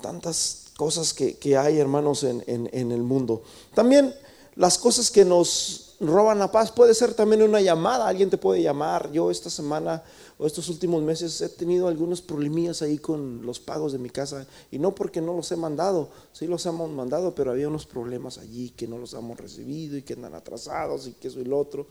Tantas 0.00 0.72
cosas 0.76 1.14
que, 1.14 1.36
que 1.38 1.56
hay, 1.56 1.78
hermanos, 1.78 2.24
en, 2.24 2.42
en, 2.46 2.68
en 2.72 2.90
el 2.90 3.02
mundo. 3.02 3.42
También 3.74 4.12
las 4.56 4.78
cosas 4.78 5.10
que 5.10 5.24
nos 5.24 5.92
roban 6.02 6.38
la 6.38 6.50
paz. 6.50 6.70
Puede 6.72 6.94
ser 6.94 7.14
también 7.14 7.42
una 7.42 7.60
llamada, 7.60 8.08
alguien 8.08 8.30
te 8.30 8.38
puede 8.38 8.62
llamar. 8.62 9.10
Yo 9.12 9.30
esta 9.30 9.50
semana 9.50 10.02
o 10.38 10.46
estos 10.46 10.68
últimos 10.68 11.02
meses 11.02 11.40
he 11.40 11.48
tenido 11.48 11.88
algunos 11.88 12.20
problemillas 12.20 12.82
ahí 12.82 12.98
con 12.98 13.44
los 13.46 13.60
pagos 13.60 13.92
de 13.92 13.98
mi 13.98 14.10
casa 14.10 14.46
y 14.70 14.78
no 14.78 14.94
porque 14.94 15.20
no 15.20 15.34
los 15.34 15.50
he 15.52 15.56
mandado, 15.56 16.10
sí 16.32 16.46
los 16.46 16.66
hemos 16.66 16.90
mandado, 16.90 17.34
pero 17.34 17.52
había 17.52 17.68
unos 17.68 17.86
problemas 17.86 18.38
allí 18.38 18.70
que 18.70 18.88
no 18.88 18.98
los 18.98 19.14
hemos 19.14 19.38
recibido 19.38 19.96
y 19.96 20.02
que 20.02 20.14
andan 20.14 20.34
atrasados 20.34 21.06
y 21.06 21.12
que 21.12 21.28
eso 21.28 21.40
y 21.40 21.44
lo 21.44 21.58
otro. 21.58 21.86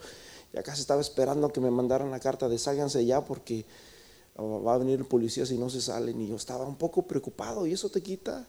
Ya 0.53 0.63
casi 0.63 0.81
estaba 0.81 1.01
esperando 1.01 1.51
que 1.51 1.61
me 1.61 1.71
mandaran 1.71 2.11
la 2.11 2.19
carta 2.19 2.49
de 2.49 2.57
sálganse 2.57 3.05
ya 3.05 3.23
porque 3.23 3.65
oh, 4.35 4.61
va 4.61 4.75
a 4.75 4.77
venir 4.77 4.99
el 4.99 5.05
policía 5.05 5.45
si 5.45 5.57
no 5.57 5.69
se 5.69 5.81
salen. 5.81 6.19
Y 6.21 6.27
yo 6.27 6.35
estaba 6.35 6.65
un 6.65 6.75
poco 6.75 7.03
preocupado 7.03 7.65
y 7.65 7.73
eso 7.73 7.89
te 7.89 8.01
quita 8.01 8.45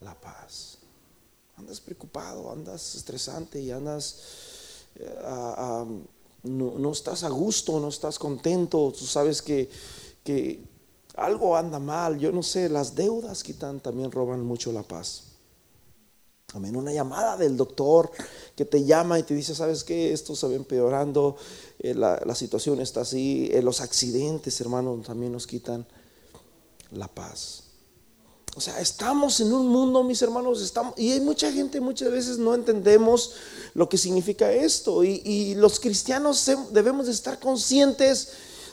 la 0.00 0.14
paz. 0.14 0.78
Andas 1.56 1.80
preocupado, 1.80 2.50
andas 2.50 2.94
estresante 2.94 3.60
y 3.60 3.70
andas, 3.70 4.86
eh, 4.96 5.14
no, 6.42 6.92
estás 6.92 7.22
a 7.24 7.28
gusto, 7.28 7.78
no 7.80 7.88
estás 7.88 8.18
contento, 8.18 8.92
tú 8.96 9.06
sabes 9.06 9.40
que, 9.40 9.70
que 10.24 10.62
algo 11.16 11.56
anda 11.56 11.78
mal, 11.78 12.18
yo 12.18 12.32
no 12.32 12.42
sé, 12.42 12.68
las 12.68 12.94
deudas 12.94 13.42
quitan, 13.42 13.80
también 13.80 14.10
roban 14.10 14.44
mucho 14.44 14.72
la 14.72 14.82
paz. 14.82 15.33
Amén, 16.52 16.76
una 16.76 16.92
llamada 16.92 17.36
del 17.36 17.56
doctor 17.56 18.10
que 18.54 18.64
te 18.64 18.84
llama 18.84 19.18
y 19.18 19.24
te 19.24 19.34
dice, 19.34 19.54
¿sabes 19.54 19.82
qué? 19.82 20.12
Esto 20.12 20.36
se 20.36 20.46
va 20.46 20.54
empeorando, 20.54 21.36
eh, 21.80 21.94
la, 21.94 22.20
la, 22.24 22.34
situación 22.34 22.80
está 22.80 23.00
así, 23.00 23.48
eh, 23.52 23.60
los 23.62 23.80
accidentes, 23.80 24.60
hermano, 24.60 25.02
también 25.04 25.32
nos 25.32 25.46
quitan 25.46 25.84
la 26.92 27.08
paz. 27.08 27.64
O 28.56 28.60
sea, 28.60 28.80
estamos 28.80 29.40
en 29.40 29.52
un 29.52 29.66
mundo, 29.66 30.04
mis 30.04 30.22
hermanos, 30.22 30.62
estamos, 30.62 30.94
y 30.96 31.10
hay 31.10 31.20
mucha 31.20 31.50
gente, 31.50 31.80
muchas 31.80 32.10
veces 32.12 32.38
no 32.38 32.54
entendemos 32.54 33.32
lo 33.74 33.88
que 33.88 33.98
significa 33.98 34.52
esto. 34.52 35.02
Y, 35.02 35.54
los 35.56 35.80
cristianos 35.80 36.48
debemos 36.70 37.06
de 37.06 37.12
estar 37.12 37.40
conscientes 37.40 38.28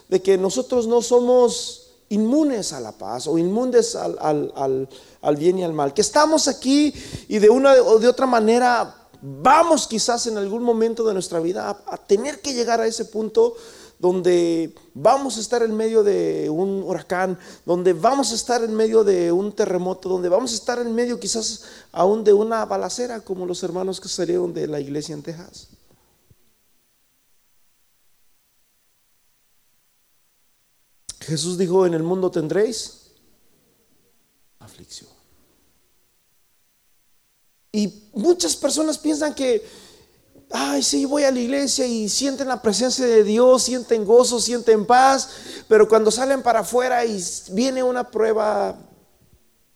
de 0.08 0.22
que 0.22 0.38
nosotros 0.38 0.86
no 0.86 1.02
somos 1.02 1.88
inmunes 2.10 2.74
a 2.74 2.80
la 2.80 2.92
paz 2.92 3.26
o 3.26 3.38
inmunes 3.40 3.96
al, 3.96 4.90
bien 5.38 5.60
y 5.60 5.64
al 5.64 5.74
mal. 5.74 5.94
Que 5.94 6.02
estamos 6.02 6.48
aquí 6.48 6.94
y 7.28 7.40
de 7.40 7.50
una 7.50 7.74
o 7.74 8.00
de 8.00 8.08
otra 8.08 8.26
manera 8.26 8.96
vamos 9.22 9.88
quizás 9.88 10.26
en 10.28 10.38
algún 10.38 10.64
momento 10.64 11.06
de 11.06 11.14
nuestra 11.14 11.40
vida 11.40 11.84
a 11.86 11.98
tener 11.98 12.42
que 12.42 12.54
llegar 12.54 12.82
a 12.82 12.88
ese 12.88 13.06
punto 13.06 13.56
donde 14.02 14.74
vamos 14.96 15.38
a 15.38 15.42
estar 15.42 15.62
en 15.62 15.78
medio 15.78 16.04
de 16.04 16.50
un 16.50 16.82
huracán, 16.82 17.38
donde 17.66 17.94
vamos 17.94 18.32
a 18.32 18.36
estar 18.36 18.64
en 18.64 18.74
medio 18.76 19.04
de 19.04 19.32
un 19.32 19.52
terremoto, 19.52 20.10
donde 20.10 20.28
vamos 20.28 20.52
a 20.54 20.56
estar 20.56 20.80
en 20.80 20.94
medio 20.96 21.20
quizás 21.20 21.66
aún 21.92 22.24
de 22.24 22.34
una 22.34 22.66
balacera, 22.66 23.20
como 23.20 23.46
los 23.46 23.62
hermanos 23.62 24.02
que 24.02 24.10
salieron 24.10 24.56
de 24.56 24.66
la 24.66 24.80
iglesia 24.80 25.14
en 25.14 25.22
Texas. 25.22 25.68
Jesús 31.20 31.60
dijo, 31.60 31.86
en 31.86 31.94
el 31.94 32.02
mundo 32.02 32.32
tendréis 32.32 33.01
aflicción. 34.72 35.10
Y 37.72 38.10
muchas 38.14 38.56
personas 38.56 38.98
piensan 38.98 39.34
que 39.34 39.64
ay, 40.52 40.84
sí, 40.84 41.06
voy 41.06 41.24
a 41.24 41.32
la 41.32 41.40
iglesia 41.40 41.86
y 41.86 42.10
sienten 42.10 42.48
la 42.48 42.62
presencia 42.62 43.06
de 43.06 43.24
Dios, 43.24 43.64
sienten 43.64 44.06
gozo, 44.06 44.40
sienten 44.40 44.86
paz, 44.86 45.30
pero 45.68 45.88
cuando 45.88 46.12
salen 46.12 46.42
para 46.42 46.60
afuera 46.60 47.06
y 47.06 47.24
viene 47.52 47.82
una 47.84 48.10
prueba 48.10 48.78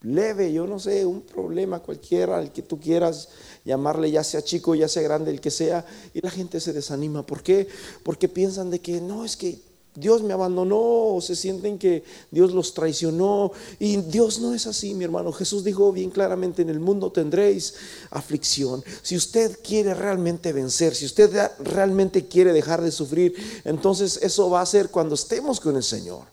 leve, 0.01 0.51
yo 0.51 0.67
no 0.67 0.79
sé, 0.79 1.05
un 1.05 1.21
problema 1.21 1.79
cualquiera, 1.79 2.37
al 2.37 2.51
que 2.51 2.61
tú 2.61 2.79
quieras 2.79 3.29
llamarle, 3.63 4.11
ya 4.11 4.23
sea 4.23 4.41
chico, 4.41 4.75
ya 4.75 4.87
sea 4.87 5.01
grande, 5.01 5.31
el 5.31 5.41
que 5.41 5.49
sea, 5.49 5.85
y 6.13 6.21
la 6.21 6.29
gente 6.29 6.59
se 6.59 6.73
desanima. 6.73 7.25
¿Por 7.25 7.41
qué? 7.41 7.67
Porque 8.03 8.27
piensan 8.27 8.69
de 8.69 8.79
que 8.79 9.01
no, 9.01 9.25
es 9.25 9.35
que 9.35 9.59
Dios 9.95 10.21
me 10.21 10.33
abandonó 10.33 11.15
o 11.15 11.21
se 11.21 11.35
sienten 11.35 11.79
que 11.79 12.03
Dios 12.29 12.53
los 12.53 12.73
traicionó. 12.73 13.51
Y 13.79 13.97
Dios 13.97 14.39
no 14.39 14.53
es 14.53 14.67
así, 14.67 14.93
mi 14.93 15.05
hermano. 15.05 15.31
Jesús 15.31 15.63
dijo 15.63 15.91
bien 15.91 16.11
claramente, 16.11 16.61
en 16.61 16.69
el 16.69 16.79
mundo 16.79 17.11
tendréis 17.11 17.75
aflicción. 18.11 18.83
Si 19.01 19.15
usted 19.15 19.59
quiere 19.63 19.93
realmente 19.93 20.51
vencer, 20.53 20.95
si 20.95 21.05
usted 21.05 21.51
realmente 21.59 22.27
quiere 22.27 22.51
dejar 22.51 22.81
de 22.81 22.91
sufrir, 22.91 23.33
entonces 23.63 24.19
eso 24.21 24.49
va 24.49 24.61
a 24.61 24.65
ser 24.65 24.89
cuando 24.89 25.15
estemos 25.15 25.59
con 25.59 25.75
el 25.75 25.83
Señor. 25.83 26.23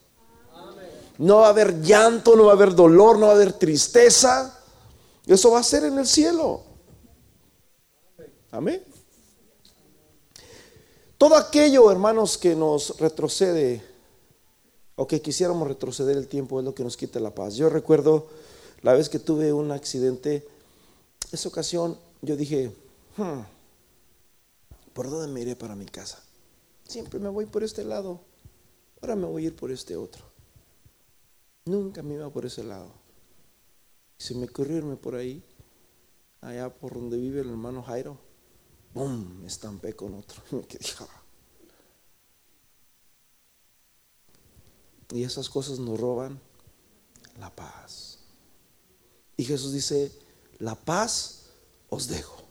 No 1.18 1.36
va 1.38 1.46
a 1.46 1.50
haber 1.50 1.80
llanto, 1.82 2.34
no 2.34 2.46
va 2.46 2.52
a 2.52 2.54
haber 2.54 2.74
dolor, 2.74 3.18
no 3.18 3.26
va 3.26 3.32
a 3.32 3.36
haber 3.36 3.52
tristeza. 3.52 4.58
Eso 5.26 5.52
va 5.52 5.60
a 5.60 5.62
ser 5.62 5.84
en 5.84 5.98
el 5.98 6.06
cielo. 6.06 6.62
Amén. 8.50 8.82
Todo 11.22 11.36
aquello, 11.36 11.88
hermanos, 11.88 12.36
que 12.36 12.56
nos 12.56 12.98
retrocede 12.98 13.80
o 14.96 15.06
que 15.06 15.22
quisiéramos 15.22 15.68
retroceder 15.68 16.16
el 16.16 16.26
tiempo 16.26 16.58
es 16.58 16.64
lo 16.64 16.74
que 16.74 16.82
nos 16.82 16.96
quita 16.96 17.20
la 17.20 17.32
paz. 17.32 17.54
Yo 17.54 17.68
recuerdo 17.68 18.26
la 18.80 18.92
vez 18.92 19.08
que 19.08 19.20
tuve 19.20 19.52
un 19.52 19.70
accidente, 19.70 20.44
esa 21.30 21.48
ocasión 21.48 21.96
yo 22.22 22.34
dije, 22.34 22.74
hmm, 23.16 23.38
¿por 24.92 25.10
dónde 25.10 25.28
me 25.28 25.42
iré 25.42 25.54
para 25.54 25.76
mi 25.76 25.86
casa? 25.86 26.20
Siempre 26.88 27.20
me 27.20 27.28
voy 27.28 27.46
por 27.46 27.62
este 27.62 27.84
lado, 27.84 28.18
ahora 29.00 29.14
me 29.14 29.26
voy 29.26 29.44
a 29.44 29.46
ir 29.46 29.54
por 29.54 29.70
este 29.70 29.94
otro. 29.94 30.24
Nunca 31.66 32.02
me 32.02 32.14
iba 32.14 32.28
por 32.30 32.46
ese 32.46 32.64
lado. 32.64 32.90
Se 34.18 34.34
me 34.34 34.46
ocurrió 34.46 34.78
irme 34.78 34.96
por 34.96 35.14
ahí, 35.14 35.40
allá 36.40 36.68
por 36.68 36.94
donde 36.94 37.16
vive 37.16 37.42
el 37.42 37.50
hermano 37.50 37.80
Jairo 37.84 38.31
¡Bum! 38.94 39.44
Estampé 39.46 39.94
con 39.94 40.14
otro. 40.14 40.42
Ah". 41.00 41.22
Y 45.12 45.24
esas 45.24 45.50
cosas 45.50 45.78
nos 45.78 46.00
roban 46.00 46.40
la 47.38 47.54
paz. 47.54 48.18
Y 49.36 49.44
Jesús 49.44 49.72
dice, 49.72 50.10
la 50.58 50.74
paz 50.74 51.50
os 51.90 52.08
dejo. 52.08 52.42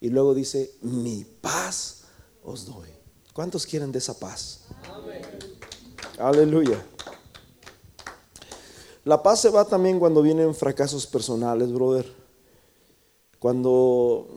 Y 0.00 0.08
luego 0.08 0.34
dice, 0.34 0.74
mi 0.80 1.24
paz 1.24 2.04
os 2.42 2.64
doy. 2.64 2.88
¿Cuántos 3.32 3.66
quieren 3.66 3.92
de 3.92 3.98
esa 3.98 4.18
paz? 4.18 4.60
Aleluya. 6.18 6.82
La 9.04 9.22
paz 9.22 9.42
se 9.42 9.50
va 9.50 9.66
también 9.66 9.98
cuando 9.98 10.22
vienen 10.22 10.54
fracasos 10.54 11.06
personales, 11.06 11.70
brother. 11.72 12.10
Cuando 13.38 14.28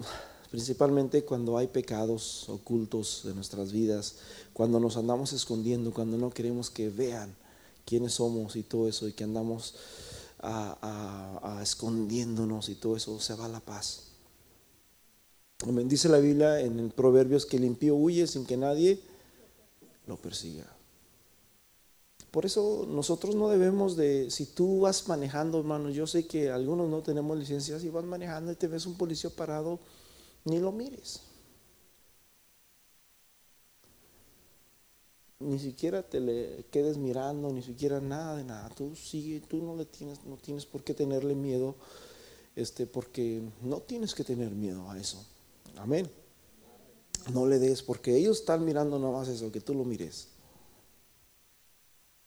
principalmente 0.49 1.23
cuando 1.23 1.57
hay 1.57 1.67
pecados 1.67 2.49
ocultos 2.49 3.21
de 3.23 3.33
nuestras 3.33 3.71
vidas, 3.71 4.15
cuando 4.53 4.79
nos 4.79 4.97
andamos 4.97 5.33
escondiendo, 5.33 5.93
cuando 5.93 6.17
no 6.17 6.31
queremos 6.31 6.69
que 6.69 6.89
vean 6.89 7.35
quiénes 7.85 8.13
somos 8.13 8.55
y 8.55 8.63
todo 8.63 8.87
eso, 8.87 9.07
y 9.07 9.13
que 9.13 9.23
andamos 9.23 9.75
a, 10.39 11.59
escondiéndonos 11.61 12.69
y 12.69 12.75
todo 12.75 12.95
eso, 12.95 13.19
se 13.19 13.35
va 13.35 13.47
la 13.47 13.59
paz. 13.59 14.03
Dice 15.85 16.07
la 16.07 16.19
Biblia 16.19 16.61
en 16.61 16.79
el 16.79 16.91
Proverbios 16.91 17.45
que 17.45 17.57
el 17.57 17.65
impío 17.65 17.95
huye 17.95 18.25
sin 18.27 18.45
que 18.45 18.57
nadie 18.57 19.01
lo 20.07 20.17
persiga. 20.17 20.65
Por 22.31 22.45
eso 22.45 22.87
nosotros 22.87 23.35
no 23.35 23.49
debemos 23.49 23.97
de, 23.97 24.29
si 24.29 24.45
tú 24.45 24.81
vas 24.81 25.07
manejando, 25.07 25.59
hermano, 25.59 25.89
yo 25.89 26.05
sé 26.05 26.27
que 26.27 26.51
algunos 26.51 26.87
no 26.89 27.01
tenemos 27.01 27.37
licencias 27.37 27.83
y 27.83 27.89
vas 27.89 28.05
manejando 28.05 28.51
y 28.51 28.55
te 28.55 28.67
ves 28.67 28.85
un 28.85 28.95
policía 28.95 29.31
parado, 29.31 29.79
ni 30.45 30.59
lo 30.59 30.71
mires. 30.71 31.21
Ni 35.39 35.57
siquiera 35.57 36.03
te 36.03 36.19
le 36.19 36.65
quedes 36.69 36.97
mirando, 36.97 37.51
ni 37.51 37.61
siquiera 37.61 38.01
nada 38.01 38.35
de 38.35 38.43
nada. 38.43 38.69
Tú 38.69 38.93
sigue, 38.95 39.39
tú 39.39 39.61
no 39.61 39.75
le 39.75 39.85
tienes, 39.85 40.25
no 40.25 40.35
tienes 40.35 40.65
por 40.65 40.83
qué 40.83 40.93
tenerle 40.93 41.33
miedo, 41.33 41.75
este, 42.57 42.85
porque 42.85 43.41
no 43.61 43.77
tienes 43.79 44.13
que 44.13 44.25
tener 44.25 44.51
miedo 44.51 44.89
a 44.89 44.99
eso. 44.99 45.25
Amén. 45.77 46.09
No 47.33 47.45
le 47.45 47.57
des, 47.57 47.83
porque 47.83 48.17
ellos 48.17 48.39
están 48.39 48.65
mirando 48.65 48.99
nomás 48.99 49.29
eso, 49.29 49.51
que 49.51 49.61
tú 49.61 49.73
lo 49.73 49.85
mires. 49.85 50.27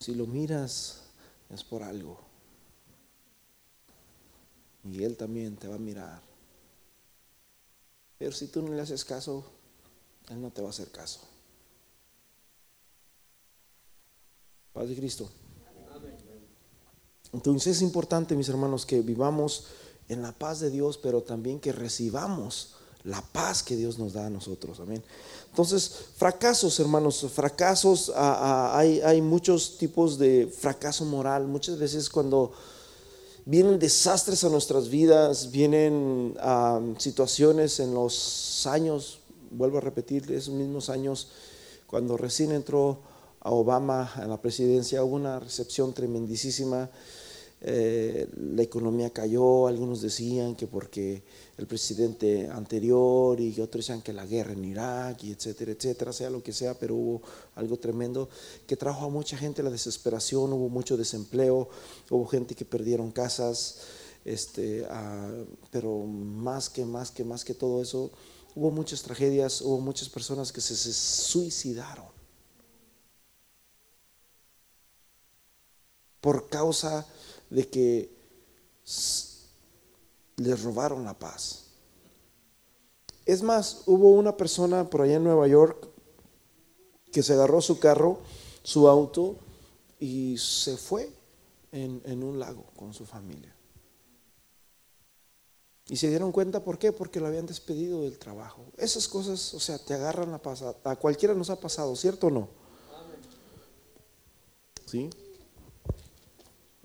Si 0.01 0.15
lo 0.15 0.27
miras 0.27 1.03
es 1.51 1.63
por 1.63 1.83
algo. 1.83 2.19
Y 4.85 5.05
Él 5.05 5.17
también 5.17 5.57
te 5.57 5.69
va 5.69 5.77
a 5.77 5.79
mirar. 5.79 6.32
Pero 8.23 8.31
si 8.31 8.47
tú 8.47 8.63
no 8.63 8.73
le 8.73 8.81
haces 8.81 9.05
caso, 9.05 9.43
Él 10.29 10.41
no 10.41 10.53
te 10.53 10.63
va 10.63 10.69
a 10.69 10.71
hacer 10.71 10.93
caso. 10.93 11.19
Paz 14.73 14.89
de 14.89 14.95
Cristo. 14.95 15.29
Entonces 17.33 17.79
es 17.79 17.83
importante, 17.83 18.37
mis 18.37 18.49
hermanos, 18.49 18.87
que 18.87 19.01
vivamos 19.01 19.65
en 20.09 20.23
la 20.23 20.31
paz 20.31 20.61
de 20.61 20.71
Dios, 20.71 20.99
pero 20.99 21.25
también 21.25 21.59
que 21.59 21.73
recibamos 21.73 22.77
la 23.03 23.21
paz 23.21 23.65
que 23.65 23.75
Dios 23.75 23.99
nos 23.99 24.13
da 24.13 24.27
a 24.27 24.31
nosotros. 24.31 24.79
Amén. 24.79 25.03
Entonces, 25.51 25.93
fracasos, 26.15 26.79
hermanos, 26.79 27.27
fracasos, 27.29 28.13
hay, 28.15 29.01
hay, 29.01 29.21
muchos 29.21 29.79
tipos 29.79 30.17
de 30.17 30.47
fracaso 30.47 31.05
moral. 31.05 31.49
Muchas 31.49 31.77
veces 31.77 32.09
cuando 32.09 32.53
vienen 33.45 33.79
desastres 33.79 34.45
a 34.45 34.49
nuestras 34.49 34.89
vidas, 34.89 35.51
vienen 35.51 36.37
situaciones 36.99 37.81
en 37.81 37.95
los 37.95 38.67
años, 38.67 39.21
vuelvo 39.51 39.79
a 39.79 39.81
repetir, 39.81 40.31
esos 40.33 40.55
mismos 40.55 40.89
años, 40.91 41.29
cuando 41.87 42.17
recién 42.17 42.53
entró 42.53 43.01
a 43.41 43.51
Obama 43.51 44.13
en 44.23 44.29
la 44.29 44.41
presidencia, 44.41 45.03
hubo 45.03 45.17
una 45.17 45.41
recepción 45.41 45.93
tremendísima 45.93 46.91
eh, 47.65 48.29
la 48.37 48.63
economía 48.63 49.11
cayó, 49.11 49.69
algunos 49.69 50.03
decían 50.03 50.57
que 50.57 50.67
porque 50.67 51.23
el 51.57 51.69
presidente 51.69 52.49
anterior 52.49 53.39
y 53.39 53.53
otros 53.61 53.87
decían 53.87 54.03
que 54.03 54.13
la 54.13 54.27
guerra 54.27 54.53
en 54.53 54.65
Irak 54.65 55.23
y 55.23 55.31
etcétera, 55.31 55.71
etcétera, 55.71 56.13
sea 56.13 56.29
lo 56.29 56.43
que 56.43 56.53
sea, 56.53 56.75
pero 56.75 56.97
hubo 56.97 57.23
algo 57.55 57.79
tremendo 57.79 58.29
que 58.67 58.77
trajo 58.77 59.07
a 59.07 59.11
mucha 59.11 59.37
gente 59.37 59.63
la 59.63 59.71
desesperación, 59.71 60.53
hubo 60.53 60.69
mucho 60.69 60.97
desempleo, 60.97 61.69
hubo 62.11 62.27
gente 62.27 62.57
que 62.57 62.65
perdieron 62.65 63.13
casas, 63.13 63.79
este, 64.25 64.85
pero 65.71 65.99
más 66.01 66.69
que, 66.69 66.85
más 66.85 67.13
que, 67.13 67.23
más 67.23 67.45
que 67.45 67.55
todo 67.55 67.81
eso, 67.81 68.11
hubo 68.57 68.73
muchas 68.73 69.03
tragedias, 69.03 69.61
hubo 69.61 69.79
muchas 69.81 70.09
personas 70.09 70.51
que 70.51 70.61
se 70.61 70.75
suicidaron. 70.75 72.07
Por 76.21 76.49
causa 76.49 77.01
de 77.01 77.22
que 77.71 78.11
les 80.37 80.63
robaron 80.63 81.05
la 81.05 81.19
paz. 81.19 81.67
Es 83.25 83.43
más, 83.43 83.83
hubo 83.87 84.11
una 84.11 84.37
persona 84.37 84.89
por 84.89 85.03
allá 85.03 85.17
en 85.17 85.25
Nueva 85.25 85.47
York 85.47 85.89
que 87.13 87.23
se 87.23 87.35
agarró 87.35 87.61
su 87.61 87.79
carro, 87.79 88.19
su 88.63 88.89
auto, 88.89 89.37
y 90.01 90.37
se 90.39 90.77
fue 90.77 91.11
en, 91.71 92.25
un 92.25 92.41
lago 92.41 92.65
con 92.77 92.93
su 92.93 93.07
familia. 93.07 93.55
Y 95.89 95.97
se 95.97 96.09
dieron 96.09 96.33
cuenta, 96.33 96.65
¿por 96.65 96.79
qué? 96.79 96.91
Porque 96.91 97.21
lo 97.21 97.27
habían 97.27 97.47
despedido 97.47 98.03
del 98.03 98.19
trabajo. 98.19 98.65
Esas 98.79 99.07
cosas, 99.07 99.53
o 99.55 99.61
sea, 99.61 99.79
te 99.79 99.95
agarran 99.95 100.31
la 100.31 100.39
paz. 100.39 100.63
A 100.85 100.97
cualquiera 100.97 101.35
nos 101.35 101.51
ha 101.51 101.61
pasado, 101.61 101.95
¿cierto 101.95 102.29
o 102.29 102.31
no? 102.31 102.49
¿Sí? 104.87 105.11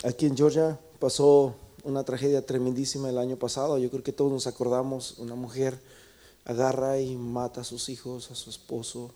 Aquí 0.04 0.28
en 0.28 0.38
Georgia 0.38 0.80
pasó 1.00 1.56
una 1.84 2.04
tragedia 2.04 2.46
tremendísima 2.46 3.10
el 3.10 3.18
año 3.18 3.36
pasado. 3.38 3.80
Yo 3.80 3.90
creo 3.90 4.04
que 4.04 4.14
todos 4.14 4.32
nos 4.32 4.46
acordamos, 4.46 5.18
una 5.18 5.34
mujer 5.34 5.82
agarra 6.46 7.00
y 7.00 7.16
mata 7.16 7.62
a 7.62 7.64
sus 7.64 7.90
hijos, 7.90 8.30
a 8.30 8.36
su 8.36 8.52
esposo. 8.52 9.12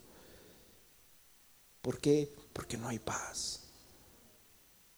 ¿Por 1.83 1.99
qué? 1.99 2.33
Porque 2.51 2.77
no 2.77 2.87
hay 2.87 2.97
paz. 2.97 3.59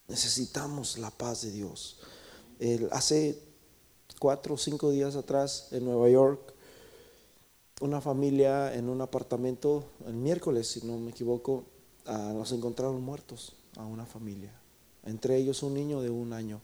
Necesitamos 0.07 0.97
la 0.97 1.11
paz 1.11 1.41
de 1.41 1.51
Dios. 1.51 1.99
hace 2.91 3.37
cuatro 4.19 4.55
o 4.55 4.57
cinco 4.57 4.89
días 4.89 5.17
atrás 5.17 5.67
en 5.72 5.83
Nueva 5.83 6.09
York, 6.09 6.53
una 7.81 8.00
familia 8.00 8.74
en 8.74 8.87
un 8.87 9.01
apartamento, 9.01 9.83
el 10.07 10.13
miércoles, 10.13 10.69
si 10.69 10.87
no 10.87 10.98
me 10.98 11.11
equivoco, 11.11 11.65
ah, 12.05 12.31
nos 12.33 12.53
encontraron 12.53 13.01
muertos 13.01 13.57
a 13.75 13.85
una 13.85 14.05
familia 14.05 14.62
entre 15.05 15.37
ellos 15.37 15.63
un 15.63 15.74
niño 15.74 16.01
de 16.01 16.09
un 16.09 16.33
año. 16.33 16.61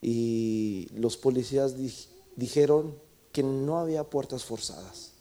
Y 0.00 0.88
los 0.94 1.16
policías 1.16 1.74
dijeron 2.36 2.94
que 3.32 3.42
no 3.42 3.78
había 3.78 4.04
puertas 4.04 4.44
forzadas. 4.44 5.12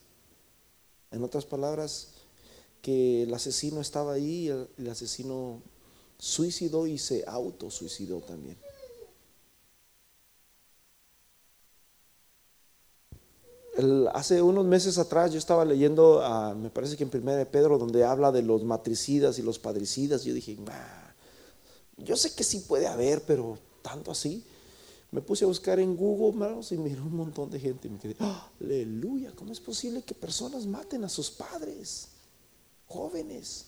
En 1.12 1.24
otras 1.24 1.46
palabras, 1.46 2.10
que 2.82 3.24
el 3.24 3.34
asesino 3.34 3.80
estaba 3.80 4.14
ahí, 4.14 4.50
el, 4.50 4.90
asesino 4.90 5.62
suicidó 6.18 6.86
y 6.86 6.98
se 6.98 7.24
autosuicidó 7.26 8.20
también. 8.20 8.58
hace 14.14 14.42
unos 14.42 14.66
meses 14.66 14.98
atrás 14.98 15.32
yo 15.32 15.40
estaba 15.40 15.66
leyendo, 15.66 16.22
me 16.56 16.70
parece 16.70 16.96
que 16.96 17.04
en 17.04 17.10
Primera 17.10 17.38
de 17.38 17.46
Pedro, 17.46 17.78
donde 17.78 18.04
habla 18.04 18.32
de 18.32 18.44
los 18.44 18.64
matricidas 18.64 19.40
y 19.40 19.42
los 19.42 19.60
padricidas. 19.60 20.24
Yo 20.24 20.34
dije, 20.34 20.58
yo 21.98 22.16
sé 22.16 22.34
que 22.34 22.44
sí 22.44 22.60
puede 22.68 22.88
haber, 22.88 23.24
pero 23.24 23.58
tanto 23.82 24.12
así. 24.12 24.44
Me 25.12 25.22
puse 25.22 25.46
a 25.46 25.48
buscar 25.48 25.80
en 25.80 25.96
Google, 25.96 26.30
hermanos, 26.30 26.72
y 26.72 26.78
miré 26.78 27.00
un 27.00 27.16
montón 27.16 27.52
de 27.52 27.60
gente. 27.60 27.88
Y 27.88 27.92
me 27.92 28.00
quedé, 28.00 28.16
¡Ah! 28.20 28.50
aleluya, 28.60 29.32
¿cómo 29.36 29.52
es 29.52 29.60
posible 29.60 30.02
que 30.02 30.16
personas 30.16 30.66
maten 30.66 31.04
a 31.04 31.10
sus 31.10 31.30
padres, 31.30 32.08
jóvenes? 32.88 33.66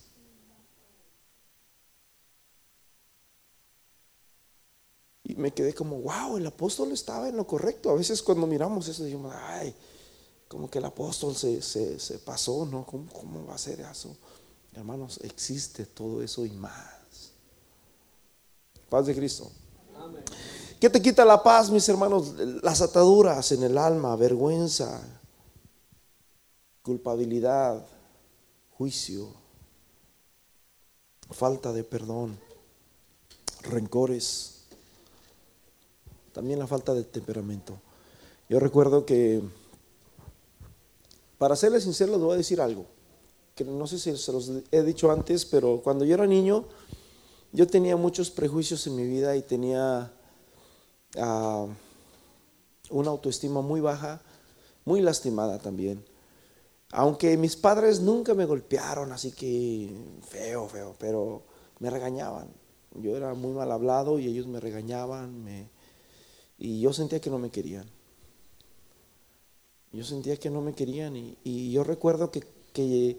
Y 5.24 5.36
me 5.36 5.52
quedé 5.52 5.74
como, 5.74 6.02
wow, 6.02 6.38
el 6.38 6.48
apóstol 6.48 6.92
estaba 6.92 7.30
en 7.30 7.38
lo 7.38 7.46
correcto. 7.46 7.90
A 7.90 7.96
veces 7.96 8.22
cuando 8.22 8.48
miramos 8.48 8.88
eso, 8.88 9.04
decimos, 9.04 9.34
ay, 9.36 9.74
como 10.48 10.70
que 10.70 10.80
el 10.80 10.86
apóstol 10.86 11.36
se, 11.36 11.62
se, 11.62 12.20
pasó, 12.20 12.66
¿no? 12.66 12.86
¿Cómo, 12.86 13.12
¿Cómo 13.12 13.46
va 13.46 13.56
a 13.56 13.60
ser 13.60 13.82
eso? 13.82 14.16
Hermanos, 14.74 15.20
existe 15.24 15.86
todo 15.86 16.22
eso 16.22 16.46
y 16.46 16.52
más. 16.52 16.95
Paz 18.90 19.06
de 19.08 19.16
Cristo. 19.16 19.52
¿Qué 20.80 20.90
te 20.90 21.02
quita 21.02 21.26
la 21.26 21.42
paz, 21.42 21.70
mis 21.70 21.88
hermanos? 21.90 22.34
Las 22.62 22.82
ataduras 22.82 23.52
en 23.52 23.64
el 23.64 23.78
alma, 23.78 24.16
vergüenza, 24.16 25.02
culpabilidad, 26.84 27.86
juicio, 28.78 29.30
falta 31.32 31.74
de 31.74 31.84
perdón, 31.84 32.38
rencores, 33.64 34.66
también 36.34 36.60
la 36.60 36.68
falta 36.68 36.94
de 36.94 37.04
temperamento. 37.04 37.80
Yo 38.50 38.60
recuerdo 38.60 39.06
que, 39.06 39.42
para 41.38 41.56
serles 41.56 41.84
sincero, 41.84 42.12
les 42.12 42.22
voy 42.22 42.34
a 42.34 42.38
decir 42.38 42.62
algo, 42.62 42.86
que 43.56 43.64
no 43.64 43.88
sé 43.88 43.98
si 43.98 44.16
se 44.18 44.32
los 44.32 44.52
he 44.72 44.84
dicho 44.84 45.10
antes, 45.10 45.46
pero 45.46 45.82
cuando 45.82 46.06
yo 46.06 46.14
era 46.14 46.28
niño, 46.28 46.66
yo 47.56 47.66
tenía 47.68 47.96
muchos 47.96 48.30
prejuicios 48.30 48.86
en 48.86 48.98
mi 48.98 49.08
vida 49.08 49.34
y 49.38 49.42
tenía 49.42 50.12
ah, 51.18 51.68
una 52.90 53.10
autoestima 53.10 53.62
muy 53.62 53.80
baja, 53.80 54.22
muy 54.84 55.00
lastimada 55.00 55.58
también. 55.60 56.04
Aunque 56.92 57.38
mis 57.38 57.56
padres 57.56 58.02
nunca 58.02 58.34
me 58.34 58.46
golpearon, 58.46 59.14
así 59.14 59.32
que 59.32 59.90
feo, 60.28 60.68
feo, 60.68 60.96
pero 61.00 61.44
me 61.80 61.90
regañaban. 61.90 62.50
Yo 62.94 63.16
era 63.16 63.34
muy 63.34 63.54
mal 63.54 63.72
hablado 63.72 64.20
y 64.20 64.28
ellos 64.28 64.48
me 64.48 64.60
regañaban 64.60 65.70
y 66.58 66.82
yo 66.82 66.92
sentía 66.92 67.22
que 67.22 67.30
no 67.30 67.40
me 67.40 67.52
querían. 67.52 67.90
Yo 69.94 70.04
sentía 70.04 70.36
que 70.36 70.50
no 70.50 70.60
me 70.60 70.74
querían 70.74 71.16
y, 71.16 71.72
yo 71.72 71.86
recuerdo 71.86 72.32
que, 72.32 72.44
que, 72.74 73.18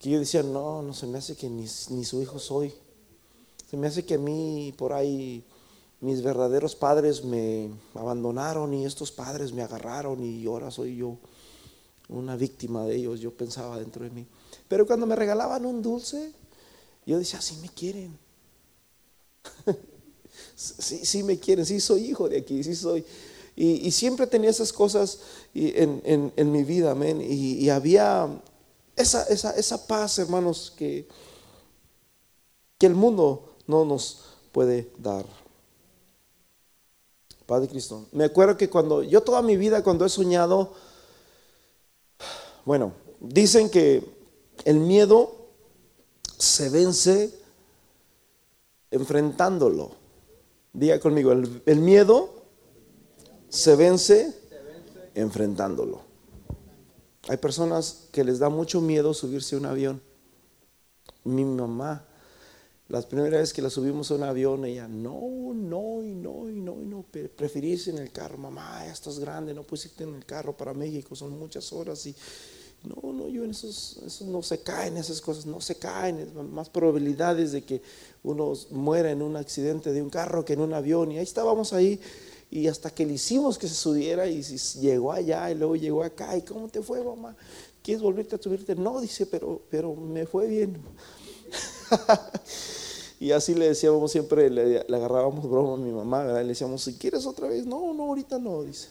yo 0.00 0.20
decía, 0.20 0.44
no, 0.44 0.80
no 0.80 0.94
se 0.94 1.08
me 1.08 1.18
hace 1.18 1.34
que 1.34 1.48
ni, 1.48 1.66
ni 1.90 2.04
su 2.04 2.22
hijo 2.22 2.38
soy. 2.38 2.72
Se 3.72 3.78
me 3.78 3.86
hace 3.86 4.04
que 4.04 4.16
a 4.16 4.18
mí 4.18 4.74
por 4.76 4.92
ahí 4.92 5.42
mis 6.02 6.22
verdaderos 6.22 6.74
padres 6.74 7.24
me 7.24 7.70
abandonaron 7.94 8.74
y 8.74 8.84
estos 8.84 9.10
padres 9.10 9.50
me 9.50 9.62
agarraron 9.62 10.22
y 10.22 10.44
ahora 10.44 10.70
soy 10.70 10.96
yo 10.96 11.16
una 12.10 12.36
víctima 12.36 12.84
de 12.84 12.96
ellos, 12.96 13.20
yo 13.20 13.30
pensaba 13.30 13.78
dentro 13.78 14.04
de 14.04 14.10
mí. 14.10 14.26
Pero 14.68 14.86
cuando 14.86 15.06
me 15.06 15.16
regalaban 15.16 15.64
un 15.64 15.80
dulce, 15.80 16.34
yo 17.06 17.18
decía, 17.18 17.40
sí 17.40 17.56
me 17.62 17.70
quieren. 17.70 18.18
sí, 20.54 21.06
sí 21.06 21.22
me 21.22 21.38
quieren, 21.38 21.64
sí 21.64 21.80
soy 21.80 22.10
hijo 22.10 22.28
de 22.28 22.40
aquí, 22.40 22.62
sí 22.62 22.76
soy. 22.76 23.02
Y, 23.56 23.90
siempre 23.90 24.26
tenía 24.26 24.50
esas 24.50 24.70
cosas 24.70 25.20
en, 25.54 26.52
mi 26.52 26.62
vida, 26.62 26.90
amén. 26.90 27.22
Y, 27.22 27.70
había 27.70 28.28
esa, 28.96 29.22
esa, 29.28 29.56
esa 29.56 29.86
paz, 29.86 30.18
hermanos, 30.18 30.74
que, 30.76 31.08
que 32.76 32.84
el 32.84 32.94
mundo 32.94 33.48
no 33.66 33.84
nos 33.84 34.36
puede 34.52 34.90
dar. 34.98 35.24
Padre 37.46 37.68
Cristo. 37.68 38.06
Me 38.12 38.24
acuerdo 38.24 38.56
que 38.56 38.70
cuando 38.70 39.02
yo 39.02 39.22
toda 39.22 39.42
mi 39.42 39.56
vida, 39.56 39.82
cuando 39.82 40.04
he 40.04 40.08
soñado, 40.08 40.74
Bueno, 42.64 42.92
dicen 43.20 43.68
que 43.68 44.04
el 44.64 44.78
miedo 44.78 45.34
se 46.38 46.70
vence 46.70 47.34
enfrentándolo. 48.90 49.90
Diga 50.72 51.00
conmigo, 51.00 51.32
el, 51.32 51.62
el 51.66 51.80
miedo 51.80 52.44
se 53.48 53.74
vence 53.76 54.32
enfrentándolo. 55.14 56.02
Hay 57.28 57.36
personas 57.36 58.08
que 58.12 58.24
les 58.24 58.38
da 58.38 58.48
mucho 58.48 58.80
miedo 58.80 59.12
subirse 59.12 59.54
a 59.54 59.58
un 59.58 59.66
avión. 59.66 60.00
Mi 61.24 61.44
mamá, 61.44 62.04
las 62.88 63.06
primeras 63.06 63.40
veces 63.40 63.52
que 63.52 63.62
la 63.62 63.70
subimos 63.70 64.10
a 64.10 64.14
un 64.14 64.22
avión, 64.24 64.64
ella, 64.64 64.88
no, 64.88 65.52
no, 65.54 66.02
y 66.02 66.14
no, 66.14 66.48
y 66.50 66.60
no, 66.60 66.82
y 66.82 66.86
no, 66.86 67.04
preferís 67.36 67.88
en 67.88 67.98
el 67.98 68.12
carro, 68.12 68.36
mamá, 68.38 68.84
ya 68.84 68.92
estás 68.92 69.18
grande, 69.18 69.54
no 69.54 69.62
puedes 69.62 69.86
irte 69.86 70.04
en 70.04 70.14
el 70.14 70.24
carro 70.24 70.56
para 70.56 70.74
México, 70.74 71.14
son 71.14 71.38
muchas 71.38 71.72
horas 71.72 72.04
y 72.06 72.14
no, 72.84 73.12
no, 73.12 73.28
yo 73.28 73.44
en 73.44 73.52
esos, 73.52 73.98
esos 74.04 74.26
no 74.26 74.42
se 74.42 74.62
caen, 74.62 74.96
esas 74.96 75.20
cosas 75.20 75.46
no 75.46 75.60
se 75.60 75.76
caen, 75.76 76.32
más 76.52 76.68
probabilidades 76.68 77.52
de 77.52 77.62
que 77.62 77.80
uno 78.24 78.52
muera 78.70 79.10
en 79.10 79.22
un 79.22 79.36
accidente 79.36 79.92
de 79.92 80.02
un 80.02 80.10
carro 80.10 80.44
que 80.44 80.54
en 80.54 80.60
un 80.60 80.74
avión, 80.74 81.12
y 81.12 81.18
ahí 81.18 81.24
estábamos 81.24 81.72
ahí 81.72 82.00
y 82.52 82.68
hasta 82.68 82.90
que 82.90 83.06
le 83.06 83.14
hicimos 83.14 83.56
que 83.56 83.66
se 83.66 83.74
subiera 83.74 84.26
y 84.26 84.42
llegó 84.42 85.10
allá 85.10 85.50
y 85.50 85.54
luego 85.54 85.74
llegó 85.74 86.04
acá. 86.04 86.36
¿Y 86.36 86.42
cómo 86.42 86.68
te 86.68 86.82
fue, 86.82 87.02
mamá? 87.02 87.34
¿Quieres 87.82 88.02
volverte 88.02 88.36
a 88.36 88.38
subirte? 88.38 88.74
No, 88.74 89.00
dice, 89.00 89.24
pero, 89.24 89.62
pero 89.70 89.94
me 89.94 90.26
fue 90.26 90.48
bien. 90.48 90.76
y 93.20 93.32
así 93.32 93.54
le 93.54 93.68
decíamos 93.68 94.10
siempre, 94.10 94.50
le, 94.50 94.80
agarrábamos 94.80 95.48
broma 95.48 95.74
a 95.74 95.76
mi 95.76 95.90
mamá, 95.90 96.24
¿verdad? 96.24 96.42
le 96.42 96.48
decíamos, 96.48 96.82
si 96.82 96.94
quieres 96.94 97.26
otra 97.26 97.48
vez, 97.48 97.66
no, 97.66 97.92
no, 97.94 98.04
ahorita 98.04 98.38
no, 98.38 98.62
dice. 98.62 98.88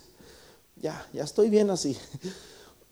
Ya, 0.76 1.08
ya 1.14 1.24
estoy 1.24 1.50
bien 1.50 1.70
así. 1.70 1.98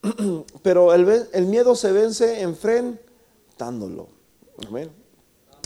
pero 0.64 0.94
el, 0.94 1.28
el 1.34 1.46
miedo 1.46 1.76
se 1.76 1.92
vence 1.92 2.42
enfrentándolo. 2.42 4.08
Amén. 4.68 4.92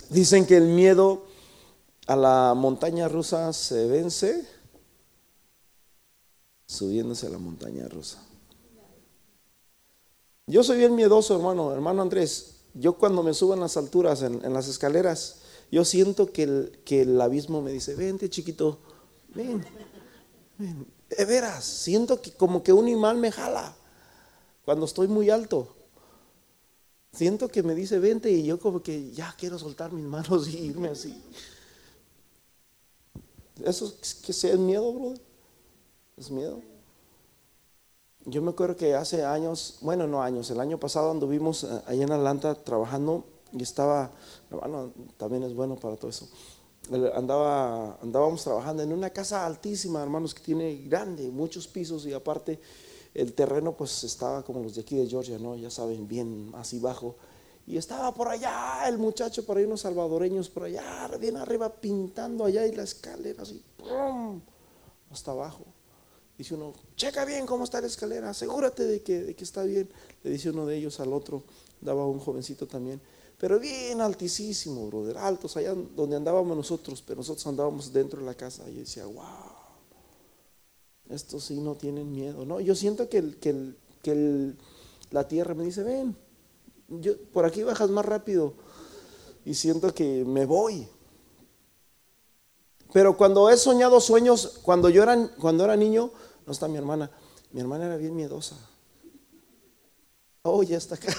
Dicen 0.10 0.46
que 0.46 0.58
el 0.58 0.68
miedo 0.68 1.26
a 2.08 2.16
la 2.16 2.54
montaña 2.56 3.08
rusa 3.08 3.52
se 3.54 3.88
vence 3.88 4.48
subiéndose 6.66 7.28
a 7.28 7.30
la 7.30 7.38
montaña 7.38 7.88
rusa. 7.88 8.20
Yo 10.48 10.64
soy 10.64 10.78
bien 10.78 10.96
miedoso, 10.96 11.36
hermano, 11.36 11.72
hermano 11.72 12.02
Andrés. 12.02 12.53
Yo 12.74 12.94
cuando 12.94 13.24
me 13.24 13.34
subo 13.34 13.54
en 13.54 13.60
las 13.60 13.78
alturas, 13.78 14.22
en, 14.24 14.54
las 14.54 14.68
escaleras, 14.68 15.38
yo 15.72 15.86
siento 15.86 16.32
que 16.32 16.44
el, 16.44 16.80
que 16.86 17.02
el, 17.02 17.22
abismo 17.22 17.62
me 17.62 17.72
dice, 17.72 17.96
vente 17.96 18.30
chiquito, 18.30 18.80
ven, 19.36 19.64
ven. 20.58 20.88
De 21.10 21.26
veras, 21.26 21.64
siento 21.64 22.22
que 22.22 22.32
como 22.32 22.64
que 22.64 22.74
un 22.74 22.88
imán 22.88 23.20
me 23.20 23.32
jala 23.32 23.76
cuando 24.66 24.86
estoy 24.86 25.08
muy 25.08 25.30
alto. 25.30 25.76
Siento 27.12 27.48
que 27.48 27.62
me 27.62 27.76
dice, 27.76 28.00
vente, 28.00 28.32
y 28.32 28.44
yo 28.44 28.60
como 28.60 28.82
que 28.82 29.12
ya 29.12 29.36
quiero 29.38 29.60
soltar 29.60 29.92
mis 29.92 30.06
manos 30.06 30.48
y 30.48 30.58
irme 30.58 30.90
así. 30.90 31.22
¿Eso 33.64 33.96
que 34.26 34.34
sea 34.34 34.56
miedo, 34.56 34.92
brother? 34.92 35.22
¿Es 36.18 36.32
miedo? 36.32 36.73
Yo 38.26 38.42
me 38.42 38.52
acuerdo 38.52 38.78
que 38.78 38.96
hace 38.96 39.26
años, 39.26 39.80
bueno, 39.82 40.08
no 40.08 40.22
años, 40.24 40.50
el 40.50 40.60
año 40.60 40.80
pasado 40.80 41.12
anduvimos 41.12 41.66
eh, 41.66 41.82
allá 41.86 42.04
en 42.04 42.12
Atlanta 42.12 42.56
trabajando 42.56 43.26
y 43.52 43.62
estaba, 43.62 44.12
hermano, 44.50 44.92
también 45.18 45.44
es 45.44 45.54
bueno 45.54 45.76
para 45.76 45.98
todo 45.98 46.10
eso. 46.10 46.30
Andaba, 47.16 47.98
andábamos 48.02 48.44
trabajando 48.44 48.84
en 48.84 48.92
una 48.94 49.10
casa 49.10 49.46
altísima, 49.46 50.02
hermanos, 50.02 50.34
que 50.34 50.42
tiene 50.42 50.76
grande, 50.88 51.30
muchos 51.32 51.68
pisos 51.68 52.06
y 52.06 52.14
aparte 52.14 52.60
el 53.14 53.34
terreno 53.34 53.74
pues 53.74 54.04
estaba 54.04 54.44
como 54.44 54.62
los 54.62 54.76
de 54.76 54.82
aquí 54.82 54.96
de 54.96 55.08
Georgia, 55.08 55.38
¿no? 55.38 55.56
Ya 55.56 55.70
saben, 55.70 56.08
bien 56.08 56.52
así 56.56 56.80
bajo. 56.80 57.16
Y 57.66 57.78
estaba 57.78 58.14
por 58.14 58.28
allá 58.28 58.88
el 58.88 58.98
muchacho, 58.98 59.46
por 59.46 59.58
ahí 59.58 59.64
unos 59.64 59.82
salvadoreños, 59.82 60.50
por 60.50 60.64
allá, 60.64 61.10
bien 61.20 61.38
arriba, 61.38 61.70
pintando 61.70 62.46
allá 62.46 62.66
y 62.66 62.74
la 62.74 62.84
escalera 62.84 63.44
así, 63.44 63.64
¡pum! 63.78 64.42
hasta 65.12 65.32
abajo. 65.32 65.66
Dice 66.44 66.56
uno, 66.56 66.74
checa 66.98 67.24
bien 67.24 67.46
cómo 67.46 67.64
está 67.64 67.80
la 67.80 67.88
escalera, 67.88 68.32
asegúrate 68.32 68.84
de 68.84 69.02
que, 69.02 69.24
de 69.24 69.34
que 69.34 69.46
está 69.46 69.64
bien. 69.64 69.88
Le 70.24 70.30
dice 70.30 70.50
uno 70.50 70.66
de 70.66 70.76
ellos 70.76 71.00
al 71.00 71.14
otro, 71.14 71.42
daba 71.80 72.06
un 72.06 72.20
jovencito 72.20 72.68
también, 72.68 73.00
pero 73.38 73.62
bien 73.62 74.02
altísimo, 74.02 74.88
brother, 74.88 75.18
altos, 75.20 75.56
allá 75.56 75.74
donde 75.74 76.18
andábamos 76.18 76.58
nosotros, 76.58 77.02
pero 77.02 77.20
nosotros 77.20 77.48
andábamos 77.48 77.94
dentro 77.94 78.20
de 78.20 78.26
la 78.26 78.34
casa. 78.34 78.70
Y 78.70 78.74
decía, 78.74 79.06
wow, 79.06 79.24
estos 81.10 81.46
sí 81.46 81.62
no 81.62 81.76
tienen 81.76 82.12
miedo. 82.12 82.44
No, 82.44 82.60
yo 82.60 82.76
siento 82.76 83.08
que, 83.08 83.20
el, 83.20 83.38
que, 83.38 83.50
el, 83.52 83.78
que 84.02 84.54
la 85.12 85.26
tierra 85.26 85.54
me 85.54 85.64
dice, 85.64 85.82
ven, 85.84 86.14
yo, 86.90 87.14
por 87.32 87.46
aquí 87.46 87.64
bajas 87.64 87.90
más 87.90 88.06
rápido. 88.06 88.54
Y 89.46 89.54
siento 89.54 89.94
que 89.94 90.26
me 90.26 90.46
voy. 90.46 90.90
Pero 92.92 93.16
cuando 93.16 93.50
he 93.50 93.56
soñado 93.56 94.02
sueños, 94.02 94.60
cuando 94.62 94.90
yo 94.90 95.04
era, 95.04 95.30
cuando 95.40 95.64
era 95.64 95.78
niño, 95.78 96.12
no 96.46 96.52
está 96.52 96.68
mi 96.68 96.78
hermana. 96.78 97.10
Mi 97.52 97.62
hermana 97.62 97.86
era 97.86 97.98
bien 97.98 98.16
miedosa. 98.16 98.58
Oh, 100.42 100.64
ya 100.64 100.78
está 100.78 100.96
acá. 100.96 101.14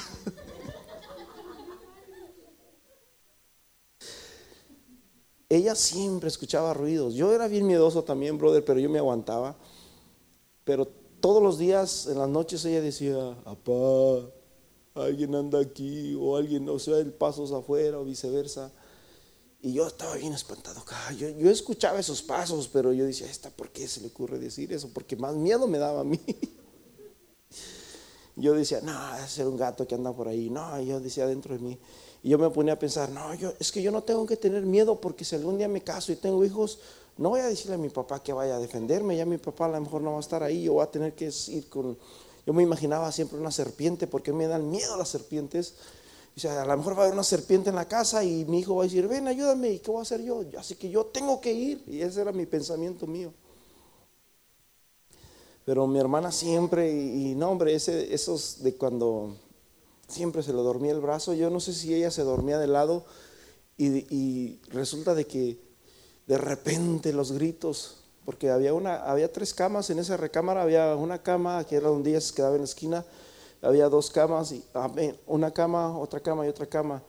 Ella 5.49 5.75
siempre 5.75 6.29
escuchaba 6.29 6.75
ruidos. 6.75 7.15
Yo 7.15 7.33
era 7.33 7.47
bien 7.47 7.67
miedoso 7.67 8.03
también, 8.03 8.37
brother, 8.39 8.65
pero 8.65 8.81
yo 8.81 8.91
me 8.91 8.99
aguantaba. 8.99 9.57
Pero 10.65 10.89
todos 11.21 11.43
los 11.43 11.59
días, 11.59 12.07
en 12.07 12.19
las 12.19 12.29
noches, 12.29 12.65
ella 12.65 12.81
decía, 12.81 13.37
papá, 13.45 14.29
alguien 14.95 15.35
anda 15.35 15.61
aquí, 15.61 16.17
o 16.19 16.37
alguien, 16.37 16.69
o 16.69 16.79
sea, 16.79 16.99
el 16.99 17.13
pasos 17.13 17.53
afuera, 17.53 17.99
o 18.01 18.05
viceversa. 18.05 18.73
Y 19.65 19.73
yo 19.73 19.87
estaba 19.87 20.17
bien 20.17 20.35
espantado. 20.35 20.85
Yo, 21.17 21.31
yo 21.31 21.51
escuchaba 21.51 21.99
esos 21.99 22.21
pasos, 22.21 22.69
pero 22.69 22.93
yo 22.93 23.07
decía, 23.07 23.31
¿esta 23.31 23.49
por 23.49 23.71
qué 23.71 23.89
se 23.89 24.03
le 24.03 24.09
ocurre 24.09 24.39
decir 24.39 24.71
eso? 24.75 24.91
Porque 24.93 25.17
más 25.17 25.35
miedo 25.35 25.67
me 25.67 25.79
daba 25.79 26.03
a 26.03 26.05
mí. 26.05 26.21
Yo 28.37 28.53
decía, 28.53 28.81
no, 28.83 29.17
es 29.17 29.39
un 29.39 29.57
gato 29.57 29.87
que 29.87 29.95
anda 29.95 30.13
por 30.13 30.27
ahí. 30.27 30.51
No, 30.51 30.83
yo 30.83 30.99
decía 30.99 31.25
dentro 31.25 31.55
de 31.55 31.61
mí. 31.61 31.79
Y 32.21 32.31
yo 32.31 32.37
me 32.37 32.51
ponía 32.51 32.73
a 32.73 32.79
pensar, 32.81 33.09
no, 33.11 33.33
yo, 33.35 33.53
es 33.61 33.71
que 33.71 33.81
yo 33.81 33.93
no 33.93 34.03
tengo 34.03 34.27
que 34.27 34.37
tener 34.37 34.67
miedo 34.67 35.01
porque 35.01 35.25
si 35.25 35.37
algún 35.37 35.57
día 35.57 35.69
me 35.69 35.83
caso 35.83 36.11
y 36.11 36.17
tengo 36.17 36.45
hijos, 36.45 36.81
no 37.17 37.29
voy 37.29 37.39
a 37.39 37.47
decirle 37.47 37.77
a 37.77 37.79
mi 37.79 37.91
papá 37.91 38.21
que 38.21 38.33
vaya 38.33 38.57
a 38.57 38.59
defenderme. 38.59 39.17
Ya 39.17 39.25
mi 39.25 39.39
papá 39.39 39.67
a 39.67 39.69
lo 39.69 39.81
mejor 39.81 40.03
no 40.03 40.11
va 40.11 40.17
a 40.17 40.21
estar 40.21 40.43
ahí. 40.43 40.65
Yo 40.65 40.73
voy 40.73 40.83
a 40.83 40.91
tener 40.91 41.15
que 41.15 41.33
ir 41.49 41.69
con... 41.69 41.97
Yo 42.45 42.53
me 42.53 42.65
imaginaba 42.65 43.13
siempre 43.13 43.39
una 43.39 43.53
serpiente 43.53 44.09
porque 44.09 44.33
me 44.33 44.49
dan 44.49 44.69
miedo 44.69 44.97
las 44.97 45.11
serpientes. 45.11 45.75
Dice, 46.35 46.49
a 46.49 46.65
lo 46.65 46.77
mejor 46.77 46.95
va 46.95 46.99
a 46.99 47.03
haber 47.03 47.15
una 47.15 47.23
serpiente 47.23 47.71
en 47.71 47.77
la 47.77 47.87
casa 47.87 48.25
y 48.25 48.45
mi 48.47 48.61
hijo 48.61 48.75
va 48.75 48.83
a 48.83 48.87
decir, 48.87 49.07
ven, 49.07 49.29
ayúdame, 49.29 49.71
¿y 49.71 49.79
qué 49.79 49.91
voy 49.91 50.01
a 50.01 50.03
hacer 50.03 50.23
yo? 50.23 50.43
Así 50.59 50.75
que 50.75 50.91
yo 50.91 51.07
tengo 51.07 51.41
que 51.41 51.53
ir. 51.53 51.85
Y 51.87 52.01
ese 52.01 52.23
era 52.23 52.33
mi 52.33 52.45
pensamiento 52.45 53.07
mío. 53.07 53.33
Pero 55.65 55.87
mi 55.87 55.99
hermana 55.99 56.33
siempre, 56.33 56.91
y, 56.91 57.35
no, 57.37 57.51
hombre, 57.51 57.75
esos 57.75 58.63
de 58.63 58.75
cuando 58.75 59.37
siempre 60.09 60.43
se 60.43 60.53
le 60.53 60.59
dormía 60.59 60.93
el 60.93 61.01
brazo, 61.01 61.35
yo 61.35 61.51
no 61.51 61.61
sé 61.61 61.73
si 61.73 61.95
ella 61.95 62.11
se 62.11 62.23
dormía 62.23 62.59
de 62.59 62.67
lado 62.67 63.05
y, 63.77 64.61
resulta 64.69 65.15
de 65.15 65.27
que 65.27 65.59
de 66.27 66.39
repente 66.39 67.13
los 67.13 67.33
gritos, 67.33 67.99
porque 68.25 68.51
había, 68.51 68.75
una, 68.75 68.97
había 68.97 69.33
tres 69.33 69.55
camas 69.55 69.89
en 69.91 69.99
esa 69.99 70.17
recámara, 70.17 70.63
había 70.63 70.97
una 70.97 71.23
cama 71.23 71.65
que 71.65 71.77
era 71.77 71.91
un 71.91 72.03
día 72.03 72.21
se 72.21 72.35
quedaba 72.35 72.55
en 72.55 72.63
la 72.63 72.67
esquina 72.67 73.05
había 73.65 73.89
dos 73.89 74.11
camas, 74.11 74.53
y, 74.53 74.65
ah, 74.75 74.91
una 75.27 75.51
cama, 75.51 75.99
otra 75.99 76.21
cama 76.21 76.47
y 76.47 76.49
otra 76.49 76.67
cama. 76.67 77.03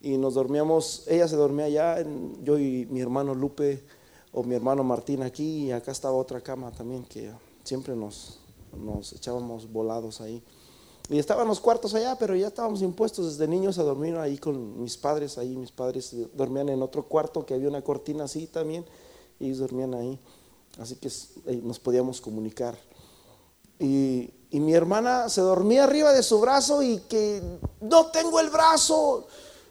Y 0.00 0.18
nos 0.18 0.34
dormíamos, 0.34 1.04
ella 1.06 1.28
se 1.28 1.36
dormía 1.36 1.66
allá, 1.66 2.04
yo 2.42 2.58
y 2.58 2.86
mi 2.86 3.00
hermano 3.00 3.34
Lupe 3.34 3.84
o 4.32 4.42
mi 4.42 4.54
hermano 4.54 4.82
Martín 4.82 5.22
aquí, 5.22 5.66
y 5.66 5.72
acá 5.72 5.92
estaba 5.92 6.14
otra 6.14 6.40
cama 6.40 6.72
también 6.72 7.04
que 7.04 7.30
siempre 7.62 7.94
nos, 7.94 8.40
nos 8.76 9.12
echábamos 9.12 9.70
volados 9.70 10.20
ahí. 10.20 10.42
Y 11.08 11.18
estaban 11.18 11.46
los 11.46 11.60
cuartos 11.60 11.94
allá, 11.94 12.16
pero 12.18 12.34
ya 12.34 12.48
estábamos 12.48 12.80
impuestos 12.80 13.26
desde 13.26 13.46
niños 13.46 13.78
a 13.78 13.82
dormir 13.82 14.16
ahí 14.16 14.38
con 14.38 14.82
mis 14.82 14.96
padres, 14.96 15.36
ahí 15.36 15.56
mis 15.56 15.70
padres 15.70 16.16
dormían 16.34 16.68
en 16.68 16.82
otro 16.82 17.04
cuarto 17.04 17.44
que 17.44 17.54
había 17.54 17.68
una 17.68 17.82
cortina 17.82 18.24
así 18.24 18.46
también, 18.46 18.84
y 19.38 19.46
ellos 19.46 19.58
dormían 19.58 19.94
ahí. 19.94 20.18
Así 20.78 20.96
que 20.96 21.10
nos 21.62 21.78
podíamos 21.78 22.20
comunicar. 22.20 22.78
Y, 23.78 24.30
mi 24.60 24.74
hermana 24.74 25.28
se 25.28 25.40
dormía 25.40 25.84
arriba 25.84 26.12
de 26.12 26.22
su 26.22 26.40
brazo 26.40 26.82
y 26.82 26.98
que 27.00 27.42
no 27.80 28.06
tengo 28.06 28.38
el 28.40 28.50
brazo, 28.50 29.26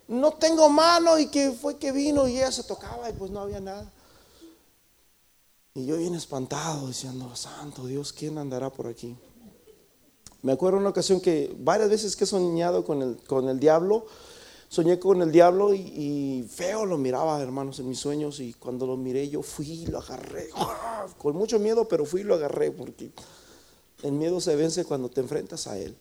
no 0.08 0.32
tengo 0.34 0.70
mano 0.70 1.20
y 1.20 1.28
que 1.28 1.52
fue 1.52 1.78
que 1.78 1.92
vino 1.92 2.28
y 2.28 2.38
ella 2.38 2.52
se 2.52 2.64
tocaba 2.64 3.10
y 3.10 3.14
pues 3.14 3.30
no 3.32 3.42
había 3.42 3.60
nada. 3.60 3.92
Y 5.74 5.86
yo 5.86 5.98
bien 5.98 6.16
espantado 6.16 6.88
diciendo, 6.88 7.34
santo 7.36 7.86
Dios, 7.86 8.12
¿quién 8.12 8.38
andará 8.38 8.70
por 8.70 8.88
aquí? 8.88 9.16
Me 10.42 10.52
acuerdo 10.52 10.80
una 10.80 10.90
ocasión 10.90 11.22
que 11.22 11.56
varias 11.60 11.90
veces 11.90 12.16
que 12.16 12.24
he 12.24 12.28
soñado 12.28 12.84
con 12.84 13.02
el, 13.02 13.24
con 13.24 13.48
el 13.48 13.60
diablo, 13.60 14.08
soñé 14.68 15.00
con 15.00 15.22
el 15.22 15.32
diablo 15.32 15.74
y, 15.74 16.48
feo 16.50 16.86
lo 16.86 16.98
miraba, 16.98 17.40
hermanos, 17.40 17.80
en 17.80 17.88
mis 17.88 18.00
sueños 18.00 18.40
y 18.40 18.54
cuando 18.54 18.88
lo 18.88 18.98
miré 18.98 19.30
yo 19.30 19.44
fui 19.44 19.70
y 19.70 19.86
lo 19.86 20.00
agarré, 20.00 20.50
con 21.18 21.36
mucho 21.36 21.60
miedo, 21.60 21.88
pero 21.88 22.06
fui 22.06 22.22
y 22.22 22.24
lo 22.24 22.34
agarré 22.34 22.72
porque 22.72 23.12
el 24.04 24.12
miedo 24.14 24.42
se 24.42 24.56
vence 24.56 24.86
cuando 24.86 25.10
te 25.10 25.22
enfrentas 25.22 25.68
a 25.68 25.78
Él. 25.78 25.96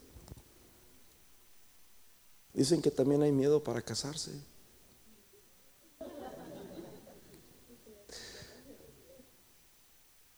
Dicen 2.53 2.83
que 2.83 2.91
también 2.91 3.23
hay 3.23 3.33
miedo 3.33 3.63
para 3.63 3.81
casarse. 3.83 4.33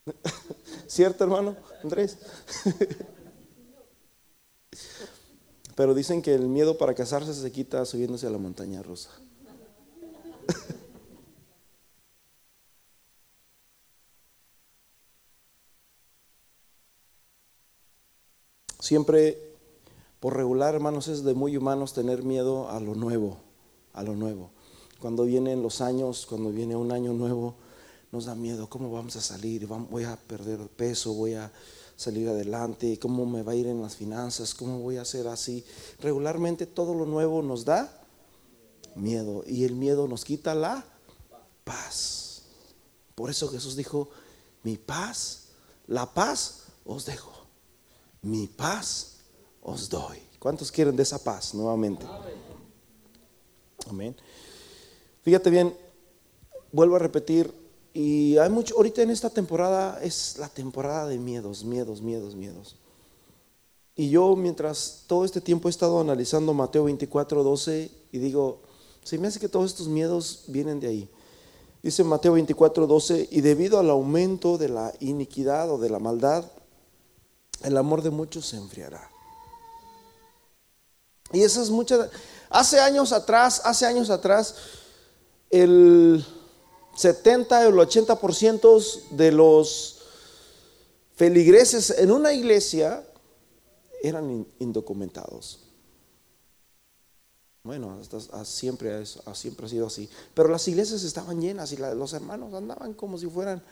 ¿Cierto, 0.87 1.25
hermano 1.25 1.57
Andrés? 1.83 2.19
Pero 5.75 5.95
dicen 5.95 6.21
que 6.21 6.35
el 6.35 6.49
miedo 6.49 6.77
para 6.77 6.95
casarse 6.95 7.33
se 7.33 7.51
quita 7.51 7.85
subiéndose 7.87 8.27
a 8.27 8.31
la 8.31 8.39
montaña 8.39 8.83
rusa. 8.83 9.11
Siempre, 18.83 19.39
por 20.19 20.37
regular, 20.37 20.75
hermanos, 20.75 21.07
es 21.07 21.23
de 21.23 21.35
muy 21.35 21.57
humanos 21.57 21.93
tener 21.93 22.25
miedo 22.25 22.69
a 22.69 22.81
lo 22.81 22.97
nuevo, 22.97 23.37
a 23.93 24.03
lo 24.03 24.17
nuevo. 24.17 24.51
Cuando 24.99 25.23
vienen 25.23 25.63
los 25.63 25.81
años, 25.81 26.27
cuando 26.29 26.51
viene 26.51 26.75
un 26.75 26.91
año 26.91 27.13
nuevo, 27.13 27.55
nos 28.11 28.25
da 28.25 28.35
miedo, 28.35 28.69
¿cómo 28.69 28.91
vamos 28.91 29.15
a 29.15 29.21
salir? 29.21 29.69
Voy 29.69 30.03
a 30.03 30.17
perder 30.17 30.67
peso, 30.67 31.13
voy 31.13 31.35
a 31.35 31.53
salir 31.95 32.29
adelante, 32.29 32.99
cómo 32.99 33.25
me 33.25 33.45
va 33.45 33.53
a 33.53 33.55
ir 33.55 33.69
en 33.69 33.81
las 33.81 33.95
finanzas, 33.95 34.53
cómo 34.53 34.81
voy 34.81 34.97
a 34.97 35.03
hacer 35.03 35.29
así. 35.29 35.65
Regularmente 36.01 36.67
todo 36.67 36.93
lo 36.93 37.07
nuevo 37.07 37.41
nos 37.41 37.65
da 37.65 38.03
miedo 38.97 39.45
y 39.47 39.63
el 39.63 39.77
miedo 39.77 40.09
nos 40.09 40.25
quita 40.25 40.57
la 40.57 40.85
paz. 41.63 42.43
Por 43.15 43.31
eso 43.31 43.47
Jesús 43.47 43.77
dijo, 43.77 44.09
mi 44.65 44.77
paz, 44.77 45.51
la 45.87 46.13
paz 46.13 46.65
os 46.85 47.07
dejo 47.07 47.32
mi 48.23 48.47
paz 48.47 49.19
os 49.63 49.89
doy. 49.89 50.19
¿Cuántos 50.39 50.73
quieren 50.73 50.97
de 50.97 51.03
esa 51.03 51.23
paz 51.23 51.55
nuevamente? 51.55 52.07
Amén. 53.89 54.17
Fíjate 55.23 55.51
bien, 55.51 55.77
vuelvo 56.73 56.97
a 56.97 56.99
repetir, 56.99 57.53
y 57.95 58.39
hay 58.39 58.49
mucho, 58.49 58.75
ahorita 58.77 59.03
en 59.03 59.11
esta 59.11 59.29
temporada 59.29 60.01
es 60.03 60.37
la 60.39 60.49
temporada 60.49 61.07
de 61.07 61.19
miedos, 61.19 61.63
miedos, 61.65 62.01
miedos, 62.01 62.35
miedos. 62.35 62.77
Y 63.95 64.09
yo 64.09 64.35
mientras 64.37 65.05
todo 65.07 65.25
este 65.25 65.41
tiempo 65.41 65.69
he 65.69 65.71
estado 65.71 66.01
analizando 66.01 66.55
Mateo 66.55 66.85
24, 66.85 67.43
12 67.45 67.91
y 68.11 68.19
digo, 68.19 68.61
se 69.05 69.19
me 69.19 69.29
hace 69.29 69.39
que 69.39 69.49
todos 69.49 69.71
estos 69.71 69.89
miedos 69.89 70.45
vienen 70.49 70.81
de 70.81 70.89
ahí. 70.89 71.09
Dice 71.83 72.03
Mateo 72.03 72.33
24, 72.33 72.87
12, 72.87 73.29
y 73.31 73.41
debido 73.43 73.79
al 73.79 73.91
aumento 73.91 74.57
de 74.57 74.69
la 74.69 74.95
iniquidad 75.01 75.71
o 75.71 75.79
de 75.79 75.91
la 75.91 75.99
maldad, 75.99 76.45
el 77.65 77.77
amor 77.77 78.03
de 78.03 78.11
muchos 78.11 78.47
se 78.47 78.57
enfriará. 78.57 79.11
Y 81.33 81.43
esas 81.43 81.71
muchas, 81.71 82.11
hace 82.51 82.79
años 82.81 83.13
atrás, 83.13 83.63
hace 83.65 83.87
años 83.87 84.11
atrás, 84.11 84.55
el 85.51 86.25
70 86.97 87.61
o 87.61 87.69
el 87.69 87.75
80% 87.75 89.09
de 89.11 89.33
los 89.33 90.03
feligreses 91.15 91.91
en 91.91 92.11
una 92.11 92.33
iglesia 92.33 93.07
eran 94.03 94.47
indocumentados. 94.59 95.61
Bueno, 97.63 97.97
hasta, 98.01 98.45
siempre, 98.45 99.07
siempre 99.35 99.67
ha 99.67 99.69
sido 99.69 99.87
así. 99.87 100.11
Pero 100.35 100.49
las 100.49 100.67
iglesias 100.67 101.05
estaban 101.05 101.41
llenas 101.41 101.73
y 101.73 101.77
los 101.77 102.13
hermanos 102.13 102.53
andaban 102.55 102.93
como 102.95 103.19
si 103.19 103.27
fueran 103.29 103.63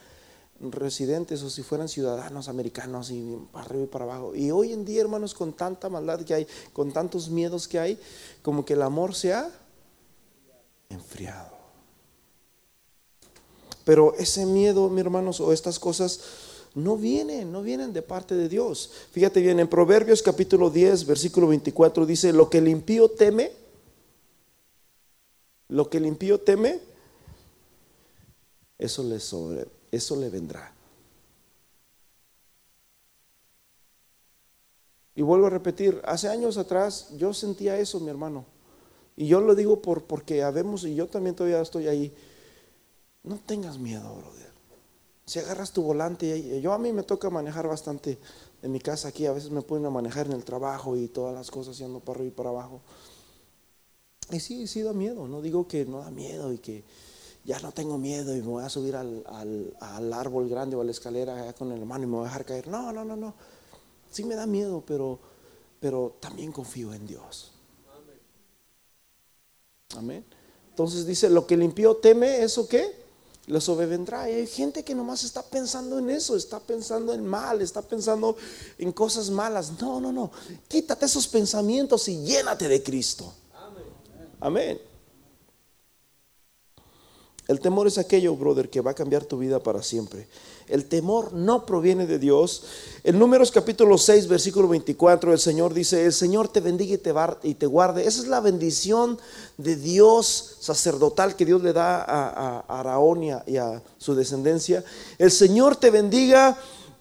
residentes 0.60 1.42
o 1.42 1.48
si 1.48 1.62
fueran 1.62 1.88
ciudadanos 1.88 2.48
americanos 2.48 3.10
y 3.10 3.38
para 3.50 3.64
arriba 3.64 3.84
y 3.84 3.86
para 3.86 4.04
abajo. 4.04 4.34
Y 4.34 4.50
hoy 4.50 4.72
en 4.72 4.84
día, 4.84 5.00
hermanos, 5.00 5.34
con 5.34 5.54
tanta 5.54 5.88
maldad 5.88 6.20
que 6.20 6.34
hay, 6.34 6.46
con 6.72 6.92
tantos 6.92 7.30
miedos 7.30 7.66
que 7.66 7.78
hay, 7.78 7.98
como 8.42 8.64
que 8.64 8.74
el 8.74 8.82
amor 8.82 9.14
se 9.14 9.32
ha 9.32 9.50
enfriado. 10.90 11.58
Pero 13.84 14.14
ese 14.16 14.44
miedo, 14.44 14.88
mi 14.90 15.00
hermanos, 15.00 15.40
o 15.40 15.52
estas 15.52 15.78
cosas 15.78 16.20
no 16.74 16.96
vienen, 16.96 17.50
no 17.50 17.62
vienen 17.62 17.92
de 17.92 18.02
parte 18.02 18.34
de 18.34 18.48
Dios. 18.48 18.90
Fíjate 19.12 19.40
bien, 19.40 19.58
en 19.60 19.68
Proverbios 19.68 20.22
capítulo 20.22 20.68
10, 20.70 21.06
versículo 21.06 21.48
24 21.48 22.04
dice, 22.04 22.32
lo 22.32 22.50
que 22.50 22.58
el 22.58 22.68
impío 22.68 23.10
teme, 23.10 23.50
lo 25.68 25.88
que 25.88 25.98
el 25.98 26.06
impío 26.06 26.38
teme, 26.38 26.80
eso 28.78 29.02
le 29.02 29.18
sobre 29.20 29.79
eso 29.90 30.16
le 30.16 30.30
vendrá. 30.30 30.74
Y 35.14 35.22
vuelvo 35.22 35.46
a 35.46 35.50
repetir, 35.50 36.00
hace 36.04 36.28
años 36.28 36.56
atrás 36.56 37.08
yo 37.16 37.34
sentía 37.34 37.78
eso, 37.78 38.00
mi 38.00 38.08
hermano. 38.08 38.46
Y 39.16 39.26
yo 39.26 39.40
lo 39.40 39.54
digo 39.54 39.82
por, 39.82 40.04
porque 40.04 40.42
habemos, 40.42 40.84
y 40.84 40.94
yo 40.94 41.08
también 41.08 41.36
todavía 41.36 41.60
estoy 41.60 41.88
ahí. 41.88 42.14
No 43.22 43.36
tengas 43.36 43.78
miedo, 43.78 44.14
brother. 44.14 44.50
Si 45.26 45.38
agarras 45.38 45.72
tu 45.72 45.82
volante, 45.82 46.60
yo 46.60 46.72
a 46.72 46.78
mí 46.78 46.92
me 46.92 47.02
toca 47.02 47.28
manejar 47.28 47.68
bastante 47.68 48.18
en 48.62 48.72
mi 48.72 48.80
casa 48.80 49.08
aquí, 49.08 49.26
a 49.26 49.32
veces 49.32 49.50
me 49.50 49.62
ponen 49.62 49.86
a 49.86 49.90
manejar 49.90 50.26
en 50.26 50.32
el 50.32 50.44
trabajo 50.44 50.96
y 50.96 51.08
todas 51.08 51.34
las 51.34 51.50
cosas 51.50 51.78
yendo 51.78 52.00
para 52.00 52.16
arriba 52.16 52.32
y 52.32 52.36
para 52.36 52.48
abajo. 52.48 52.80
Y 54.30 54.40
sí, 54.40 54.66
sí 54.66 54.82
da 54.82 54.92
miedo, 54.92 55.28
no 55.28 55.40
digo 55.42 55.68
que 55.68 55.84
no 55.84 55.98
da 55.98 56.10
miedo 56.10 56.52
y 56.52 56.58
que 56.58 56.84
ya 57.44 57.58
no 57.60 57.72
tengo 57.72 57.98
miedo 57.98 58.36
y 58.36 58.40
me 58.40 58.46
voy 58.46 58.64
a 58.64 58.68
subir 58.68 58.96
al, 58.96 59.74
árbol 60.12 60.48
grande 60.48 60.76
o 60.76 60.80
a 60.80 60.84
la 60.84 60.90
escalera 60.90 61.52
con 61.54 61.72
el 61.72 61.78
hermano 61.78 62.04
y 62.04 62.06
me 62.06 62.16
voy 62.16 62.24
a 62.24 62.28
dejar 62.28 62.44
caer. 62.44 62.68
No, 62.68 62.92
no, 62.92 63.04
no, 63.04 63.16
no. 63.16 63.34
Sí 64.10 64.24
me 64.24 64.34
da 64.34 64.46
miedo, 64.46 64.82
pero, 64.86 65.18
pero 65.80 66.16
también 66.20 66.52
confío 66.52 66.92
en 66.92 67.06
Dios. 67.06 67.52
Amén. 69.96 70.24
Entonces 70.68 71.06
dice, 71.06 71.28
lo 71.28 71.46
que 71.46 71.54
el 71.54 71.62
impío 71.62 71.96
teme, 71.96 72.42
¿eso 72.42 72.68
qué? 72.68 73.00
Lo 73.46 73.60
sobrevendrá. 73.60 74.30
Y 74.30 74.34
hay 74.34 74.46
gente 74.46 74.84
que 74.84 74.94
nomás 74.94 75.24
está 75.24 75.42
pensando 75.42 75.98
en 75.98 76.10
eso, 76.10 76.36
está 76.36 76.60
pensando 76.60 77.12
en 77.12 77.26
mal, 77.26 77.60
está 77.62 77.82
pensando 77.82 78.36
en 78.78 78.92
cosas 78.92 79.30
malas. 79.30 79.80
No, 79.80 80.00
no, 80.00 80.12
no. 80.12 80.30
Quítate 80.68 81.06
esos 81.06 81.26
pensamientos 81.26 82.08
y 82.08 82.22
llénate 82.22 82.68
de 82.68 82.82
Cristo. 82.82 83.32
Amén. 84.40 84.89
El 87.50 87.58
temor 87.58 87.88
es 87.88 87.98
aquello, 87.98 88.36
brother, 88.36 88.70
que 88.70 88.80
va 88.80 88.92
a 88.92 88.94
cambiar 88.94 89.24
tu 89.24 89.36
vida 89.36 89.58
para 89.58 89.82
siempre. 89.82 90.28
El 90.68 90.84
temor 90.84 91.32
no 91.32 91.66
proviene 91.66 92.06
de 92.06 92.20
Dios. 92.20 92.62
En 93.02 93.18
Números 93.18 93.50
capítulo 93.50 93.98
6, 93.98 94.28
versículo 94.28 94.68
24, 94.68 95.32
el 95.32 95.38
Señor 95.40 95.74
dice, 95.74 96.06
el 96.06 96.12
Señor 96.12 96.46
te 96.46 96.60
bendiga 96.60 96.94
y 97.42 97.54
te, 97.54 97.66
guarde. 97.66 98.06
Esa 98.06 98.22
es 98.22 98.28
la 98.28 98.38
bendición 98.38 99.18
de 99.58 99.74
Dios 99.74 100.58
sacerdotal 100.60 101.34
que 101.34 101.44
Dios 101.44 101.60
le 101.60 101.72
da 101.72 102.04
a, 102.04 102.60
a 102.68 102.78
Araón 102.78 103.24
y 103.24 103.56
a, 103.56 103.82
su 103.98 104.14
descendencia. 104.14 104.84
El 105.18 105.32
Señor 105.32 105.74
te 105.74 105.90
bendiga 105.90 106.56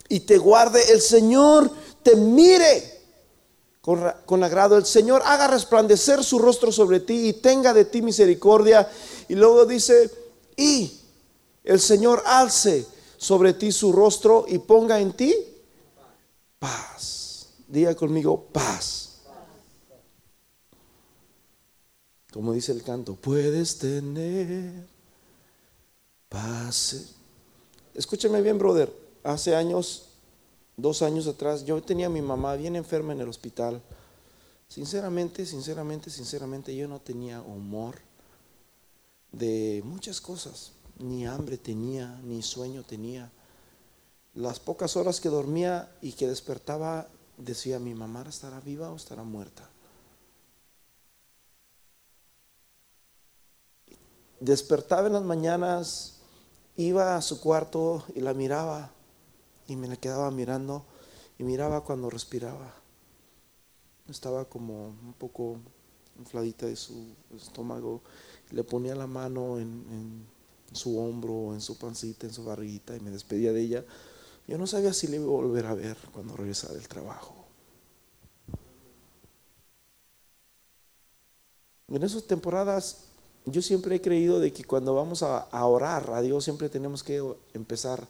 y 0.07 0.21
te 0.21 0.39
guarde. 0.39 0.81
El 0.91 1.01
Señor 1.01 1.69
te 2.01 2.15
mire 2.15 3.01
con, 3.81 4.01
con, 4.25 4.43
agrado. 4.43 4.77
El 4.77 4.87
Señor 4.87 5.21
haga 5.25 5.45
resplandecer 5.45 6.23
su 6.23 6.39
rostro 6.39 6.71
sobre 6.71 7.01
ti 7.01 7.27
y 7.27 7.33
tenga 7.33 7.71
de 7.71 7.85
ti 7.85 8.01
misericordia. 8.01 8.89
Y 9.27 9.35
luego 9.35 9.67
dice, 9.67 10.09
y 10.59 10.91
el 11.63 11.79
Señor 11.79 12.21
alce 12.25 12.85
sobre 13.17 13.53
ti 13.53 13.71
su 13.71 13.93
rostro 13.93 14.45
y 14.47 14.59
ponga 14.59 14.99
en 14.99 15.13
ti 15.13 15.33
paz. 16.59 17.47
Diga 17.67 17.95
conmigo 17.95 18.43
paz. 18.51 19.21
Como 22.33 22.53
dice 22.53 22.73
el 22.73 22.83
canto, 22.83 23.15
puedes 23.15 23.77
tener 23.77 24.85
paz. 26.27 27.15
Escúchame 27.95 28.41
bien, 28.41 28.57
brother. 28.57 28.93
Hace 29.23 29.55
años, 29.55 30.09
dos 30.77 31.01
años 31.01 31.27
atrás, 31.27 31.65
yo 31.65 31.81
tenía 31.81 32.07
a 32.07 32.09
mi 32.09 32.21
mamá 32.21 32.55
bien 32.55 32.75
enferma 32.75 33.13
en 33.13 33.21
el 33.21 33.29
hospital. 33.29 33.81
Sinceramente, 34.67 35.45
sinceramente, 35.45 36.09
sinceramente, 36.09 36.75
yo 36.75 36.87
no 36.87 36.99
tenía 36.99 37.41
humor 37.41 38.08
de 39.31 39.81
muchas 39.85 40.21
cosas. 40.21 40.73
Ni 40.97 41.25
hambre 41.25 41.57
tenía, 41.57 42.19
ni 42.23 42.41
sueño 42.41 42.83
tenía. 42.83 43.31
Las 44.33 44.59
pocas 44.59 44.95
horas 44.95 45.19
que 45.19 45.29
dormía 45.29 45.91
y 46.01 46.13
que 46.13 46.27
despertaba, 46.27 47.07
decía, 47.37 47.79
mi 47.79 47.93
mamá 47.93 48.25
estará 48.27 48.59
viva 48.59 48.91
o 48.91 48.95
estará 48.95 49.23
muerta. 49.23 49.69
Despertaba 54.39 55.07
en 55.07 55.13
las 55.13 55.23
mañanas, 55.23 56.19
iba 56.77 57.15
a 57.15 57.21
su 57.21 57.41
cuarto 57.41 58.05
y 58.15 58.21
la 58.21 58.33
miraba 58.33 58.91
y 59.67 59.75
me 59.75 59.87
la 59.87 59.97
quedaba 59.97 60.31
mirando 60.31 60.85
y 61.37 61.43
miraba 61.43 61.83
cuando 61.83 62.09
respiraba. 62.09 62.73
Estaba 64.07 64.45
como 64.45 64.87
un 64.87 65.13
poco 65.17 65.57
infladita 66.17 66.65
de 66.65 66.75
su 66.75 67.15
estómago 67.35 68.01
le 68.51 68.63
ponía 68.63 68.95
la 68.95 69.07
mano 69.07 69.59
en, 69.59 70.25
su 70.71 70.99
hombro, 70.99 71.53
en 71.53 71.61
su 71.61 71.77
pancita, 71.77 72.27
en 72.27 72.33
su 72.33 72.43
barriguita 72.43 72.95
y 72.95 72.99
me 72.99 73.11
despedía 73.11 73.51
de 73.51 73.61
ella. 73.61 73.85
Yo 74.47 74.57
no 74.57 74.67
sabía 74.67 74.93
si 74.93 75.07
le 75.07 75.17
iba 75.17 75.25
a 75.25 75.29
volver 75.29 75.65
a 75.65 75.73
ver 75.73 75.97
cuando 76.11 76.35
regresara 76.35 76.73
del 76.73 76.87
trabajo. 76.87 77.35
En 81.87 82.03
esas 82.03 82.23
temporadas 82.25 83.09
yo 83.45 83.61
siempre 83.61 83.95
he 83.95 84.01
creído 84.01 84.39
de 84.39 84.53
que 84.53 84.63
cuando 84.63 84.93
vamos 84.93 85.23
a, 85.23 85.65
orar 85.65 86.11
a 86.11 86.21
Dios 86.21 86.43
siempre 86.43 86.69
tenemos 86.69 87.03
que 87.03 87.21
empezar, 87.53 88.07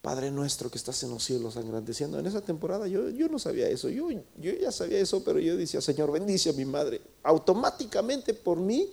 Padre 0.00 0.30
nuestro 0.30 0.70
que 0.70 0.78
estás 0.78 1.02
en 1.02 1.10
los 1.10 1.24
cielos, 1.24 1.56
engrandeciendo. 1.56 2.18
En 2.18 2.26
esa 2.26 2.40
temporada 2.40 2.86
yo, 2.86 3.10
yo 3.10 3.28
no 3.28 3.38
sabía 3.38 3.68
eso, 3.68 3.88
yo, 3.88 4.08
yo 4.10 4.52
ya 4.52 4.70
sabía 4.70 4.98
eso, 4.98 5.24
pero 5.24 5.40
yo 5.40 5.56
decía, 5.56 5.80
Señor, 5.80 6.12
bendice 6.12 6.50
a 6.50 6.52
mi 6.52 6.64
madre. 6.64 7.00
Automáticamente 7.24 8.32
por 8.32 8.58
mí, 8.58 8.88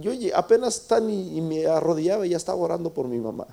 yo 0.00 0.12
apenas 0.34 0.86
tan 0.86 1.08
y, 1.10 1.40
me 1.40 1.66
arrodillaba 1.66 2.26
y 2.26 2.30
ya 2.30 2.36
estaba 2.36 2.58
orando 2.58 2.92
por 2.92 3.08
mi 3.08 3.18
mamá. 3.18 3.46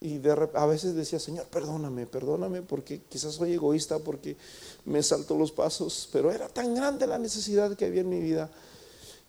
Y 0.00 0.20
a 0.28 0.66
veces 0.66 0.94
decía, 0.94 1.18
Señor, 1.18 1.46
perdóname, 1.46 2.06
perdóname, 2.06 2.62
porque 2.62 3.00
quizás 3.08 3.34
soy 3.34 3.54
egoísta, 3.54 3.98
porque 3.98 4.36
me 4.84 5.02
salto 5.02 5.36
los 5.36 5.52
pasos, 5.52 6.08
pero 6.12 6.30
era 6.30 6.48
tan 6.48 6.74
grande 6.74 7.06
la 7.06 7.18
necesidad 7.18 7.76
que 7.76 7.86
había 7.86 8.02
en 8.02 8.10
mi 8.10 8.20
vida 8.20 8.50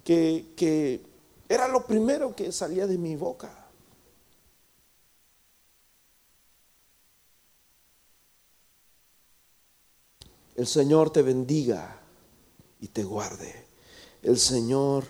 que, 0.04 0.54
que 0.56 1.02
era 1.50 1.68
lo 1.68 1.86
primero 1.86 2.36
que 2.36 2.52
salía 2.52 2.88
de 2.88 2.98
mi 2.98 3.16
boca. 3.16 3.68
El 10.56 10.66
Señor 10.66 11.12
te 11.12 11.22
bendiga 11.22 12.00
y 12.80 12.88
te 12.88 13.04
guarde. 13.04 13.67
El 14.28 14.38
Señor 14.38 15.06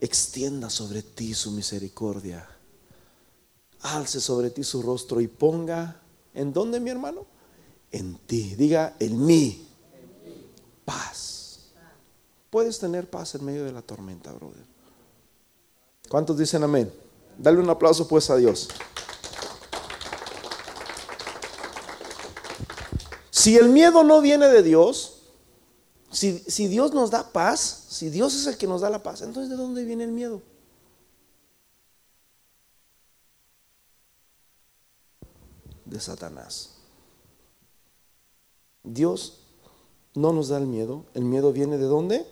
extienda 0.00 0.70
sobre 0.70 1.02
ti 1.02 1.34
su 1.34 1.50
misericordia 1.50 2.48
alce 3.82 4.20
sobre 4.20 4.50
ti 4.50 4.64
su 4.64 4.82
rostro 4.82 5.20
y 5.20 5.28
ponga, 5.28 6.00
¿en 6.34 6.52
dónde 6.52 6.80
mi 6.80 6.90
hermano? 6.90 7.26
En 7.92 8.16
ti, 8.26 8.54
diga, 8.56 8.96
en 8.98 9.24
mí, 9.24 9.68
paz. 10.84 11.60
Puedes 12.50 12.78
tener 12.78 13.08
paz 13.08 13.34
en 13.34 13.44
medio 13.44 13.64
de 13.64 13.72
la 13.72 13.82
tormenta, 13.82 14.32
brother. 14.32 14.64
¿Cuántos 16.08 16.38
dicen 16.38 16.62
amén? 16.64 16.90
Dale 17.36 17.58
un 17.58 17.68
aplauso 17.68 18.08
pues 18.08 18.30
a 18.30 18.36
Dios. 18.36 18.68
Si 23.30 23.56
el 23.58 23.68
miedo 23.68 24.02
no 24.02 24.22
viene 24.22 24.48
de 24.48 24.62
Dios, 24.62 25.15
si, 26.16 26.38
si, 26.46 26.68
Dios 26.68 26.92
nos 26.92 27.10
da 27.10 27.32
paz, 27.32 27.86
si 27.88 28.10
Dios 28.10 28.34
es 28.34 28.46
el 28.46 28.56
que 28.56 28.66
nos 28.66 28.80
da 28.80 28.90
la 28.90 29.02
paz, 29.02 29.22
entonces 29.22 29.50
¿de 29.50 29.56
dónde 29.56 29.84
viene 29.84 30.04
el 30.04 30.12
miedo? 30.12 30.42
de 35.86 36.00
Satanás. 36.00 36.70
Dios 38.82 39.40
no 40.14 40.32
nos 40.32 40.48
da 40.48 40.58
el 40.58 40.66
miedo. 40.66 41.04
El 41.14 41.24
miedo 41.24 41.52
viene 41.52 41.78
de 41.78 41.84
dónde? 41.84 42.26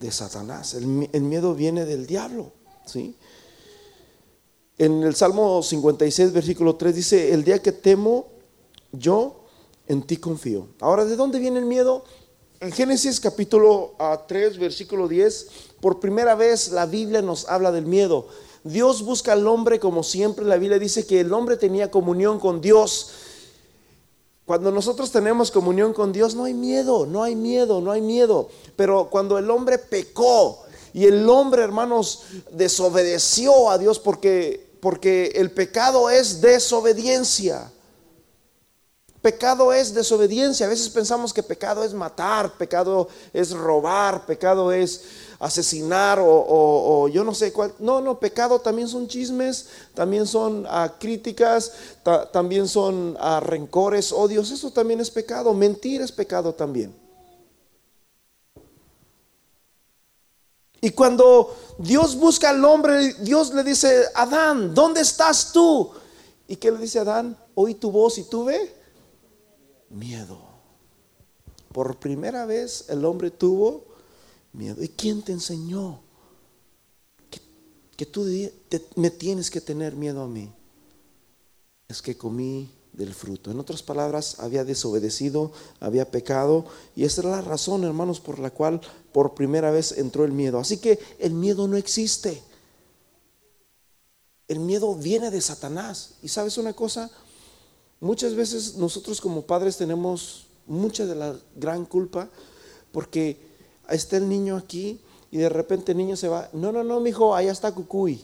De 0.00 0.10
Satanás. 0.10 0.74
El, 0.74 0.86
miedo 0.86 1.54
viene 1.54 1.84
del 1.84 2.06
diablo. 2.06 2.52
¿sí? 2.84 3.16
En 4.78 5.02
el 5.02 5.14
Salmo 5.14 5.62
56, 5.62 6.32
versículo 6.32 6.76
3 6.76 6.94
dice, 6.94 7.32
el 7.32 7.44
día 7.44 7.62
que 7.62 7.72
temo, 7.72 8.26
yo 8.92 9.44
en 9.86 10.02
ti 10.02 10.16
confío. 10.16 10.68
Ahora, 10.80 11.04
¿de 11.04 11.16
dónde 11.16 11.38
viene 11.38 11.58
el 11.58 11.66
miedo? 11.66 12.04
En 12.62 12.70
Génesis 12.70 13.18
capítulo 13.18 13.96
3, 14.28 14.52
ah, 14.54 14.60
versículo 14.60 15.08
10, 15.08 15.48
por 15.80 15.98
primera 15.98 16.36
vez 16.36 16.70
la 16.70 16.86
Biblia 16.86 17.20
nos 17.20 17.48
habla 17.48 17.72
del 17.72 17.86
miedo. 17.86 18.28
Dios 18.62 19.02
busca 19.02 19.32
al 19.32 19.48
hombre 19.48 19.80
como 19.80 20.04
siempre. 20.04 20.44
La 20.44 20.58
Biblia 20.58 20.78
dice 20.78 21.04
que 21.04 21.18
el 21.18 21.32
hombre 21.32 21.56
tenía 21.56 21.90
comunión 21.90 22.38
con 22.38 22.60
Dios. 22.60 23.10
Cuando 24.44 24.70
nosotros 24.70 25.10
tenemos 25.10 25.50
comunión 25.50 25.92
con 25.92 26.12
Dios 26.12 26.36
no 26.36 26.44
hay 26.44 26.54
miedo, 26.54 27.04
no 27.04 27.24
hay 27.24 27.34
miedo, 27.34 27.80
no 27.80 27.90
hay 27.90 28.00
miedo. 28.00 28.48
Pero 28.76 29.10
cuando 29.10 29.38
el 29.38 29.50
hombre 29.50 29.78
pecó 29.78 30.62
y 30.94 31.06
el 31.06 31.28
hombre, 31.28 31.64
hermanos, 31.64 32.20
desobedeció 32.52 33.70
a 33.70 33.78
Dios 33.78 33.98
porque, 33.98 34.70
porque 34.78 35.32
el 35.34 35.50
pecado 35.50 36.10
es 36.10 36.40
desobediencia. 36.40 37.72
Pecado 39.22 39.72
es 39.72 39.94
desobediencia. 39.94 40.66
A 40.66 40.68
veces 40.68 40.88
pensamos 40.88 41.32
que 41.32 41.44
pecado 41.44 41.84
es 41.84 41.94
matar, 41.94 42.54
pecado 42.54 43.06
es 43.32 43.52
robar, 43.52 44.26
pecado 44.26 44.72
es 44.72 45.04
asesinar 45.38 46.18
o, 46.20 47.06
yo 47.06 47.22
no 47.22 47.32
sé 47.32 47.52
cuál. 47.52 47.72
No, 47.78 48.00
no, 48.00 48.18
pecado 48.18 48.58
también 48.58 48.88
son 48.88 49.06
chismes, 49.06 49.68
también 49.94 50.26
son 50.26 50.66
ah, 50.68 50.96
críticas, 50.98 51.72
también 52.32 52.66
son 52.66 53.16
ah, 53.20 53.38
rencores, 53.38 54.10
odios. 54.10 54.50
Eso 54.50 54.72
también 54.72 55.00
es 55.00 55.08
pecado. 55.08 55.54
Mentir 55.54 56.00
es 56.00 56.10
pecado 56.10 56.52
también. 56.52 56.92
Y 60.80 60.90
cuando 60.90 61.56
Dios 61.78 62.16
busca 62.16 62.50
al 62.50 62.64
hombre, 62.64 63.14
Dios 63.20 63.54
le 63.54 63.62
dice, 63.62 64.02
Adán, 64.16 64.74
¿dónde 64.74 65.00
estás 65.00 65.52
tú? 65.52 65.92
¿Y 66.48 66.56
qué 66.56 66.72
le 66.72 66.78
dice 66.78 66.98
Adán? 66.98 67.38
Oí 67.54 67.76
tu 67.76 67.92
voz 67.92 68.18
y 68.18 68.24
tuve 68.24 68.81
miedo. 69.92 70.38
Por 71.72 71.98
primera 71.98 72.44
vez 72.46 72.86
el 72.88 73.04
hombre 73.04 73.30
tuvo 73.30 73.84
miedo. 74.52 74.82
¿Y 74.82 74.88
quién 74.88 75.22
te 75.22 75.32
enseñó 75.32 76.00
que, 77.96 78.06
tú 78.06 78.26
me 78.96 79.10
tienes 79.10 79.50
que 79.50 79.60
tener 79.60 79.94
miedo 79.94 80.22
a 80.22 80.28
mí? 80.28 80.52
Es 81.88 82.02
que 82.02 82.16
comí 82.16 82.70
del 82.92 83.14
fruto. 83.14 83.50
En 83.50 83.58
otras 83.58 83.82
palabras, 83.82 84.36
había 84.38 84.64
desobedecido, 84.64 85.52
había 85.80 86.10
pecado, 86.10 86.66
y 86.94 87.04
esa 87.04 87.22
es 87.22 87.26
la 87.26 87.40
razón, 87.40 87.84
hermanos, 87.84 88.20
por 88.20 88.38
la 88.38 88.50
cual 88.50 88.80
por 89.12 89.34
primera 89.34 89.70
vez 89.70 89.92
entró 89.92 90.24
el 90.24 90.32
miedo. 90.32 90.58
Así 90.58 90.78
que 90.78 90.98
el 91.18 91.32
miedo 91.32 91.66
no 91.68 91.76
existe. 91.76 92.42
El 94.48 94.60
miedo 94.60 94.94
viene 94.94 95.30
de 95.30 95.40
Satanás. 95.40 96.14
Y 96.22 96.28
sabes 96.28 96.58
una 96.58 96.74
cosa, 96.74 97.10
muchas 98.02 98.34
veces 98.34 98.74
nosotros 98.74 99.20
como 99.20 99.46
padres 99.46 99.78
tenemos 99.78 100.48
mucha 100.66 101.06
de 101.06 101.14
la 101.14 101.36
gran 101.56 101.86
culpa 101.86 102.28
porque 102.90 103.38
está 103.88 104.16
el 104.16 104.28
niño 104.28 104.56
aquí 104.56 105.00
y 105.30 105.38
de 105.38 105.48
repente 105.48 105.92
el 105.92 105.98
niño 105.98 106.16
se 106.16 106.28
va. 106.28 106.50
No, 106.52 106.72
no, 106.72 106.84
no, 106.84 107.00
mi 107.00 107.10
hijo, 107.10 107.34
allá 107.34 107.52
está 107.52 107.72
Cucuy. 107.72 108.20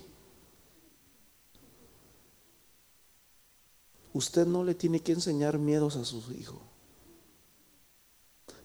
Usted 4.12 4.46
no 4.46 4.64
le 4.64 4.74
tiene 4.74 5.00
que 5.00 5.12
enseñar 5.12 5.58
miedos 5.58 5.96
a 5.96 6.04
su 6.04 6.20
hijo. 6.32 6.60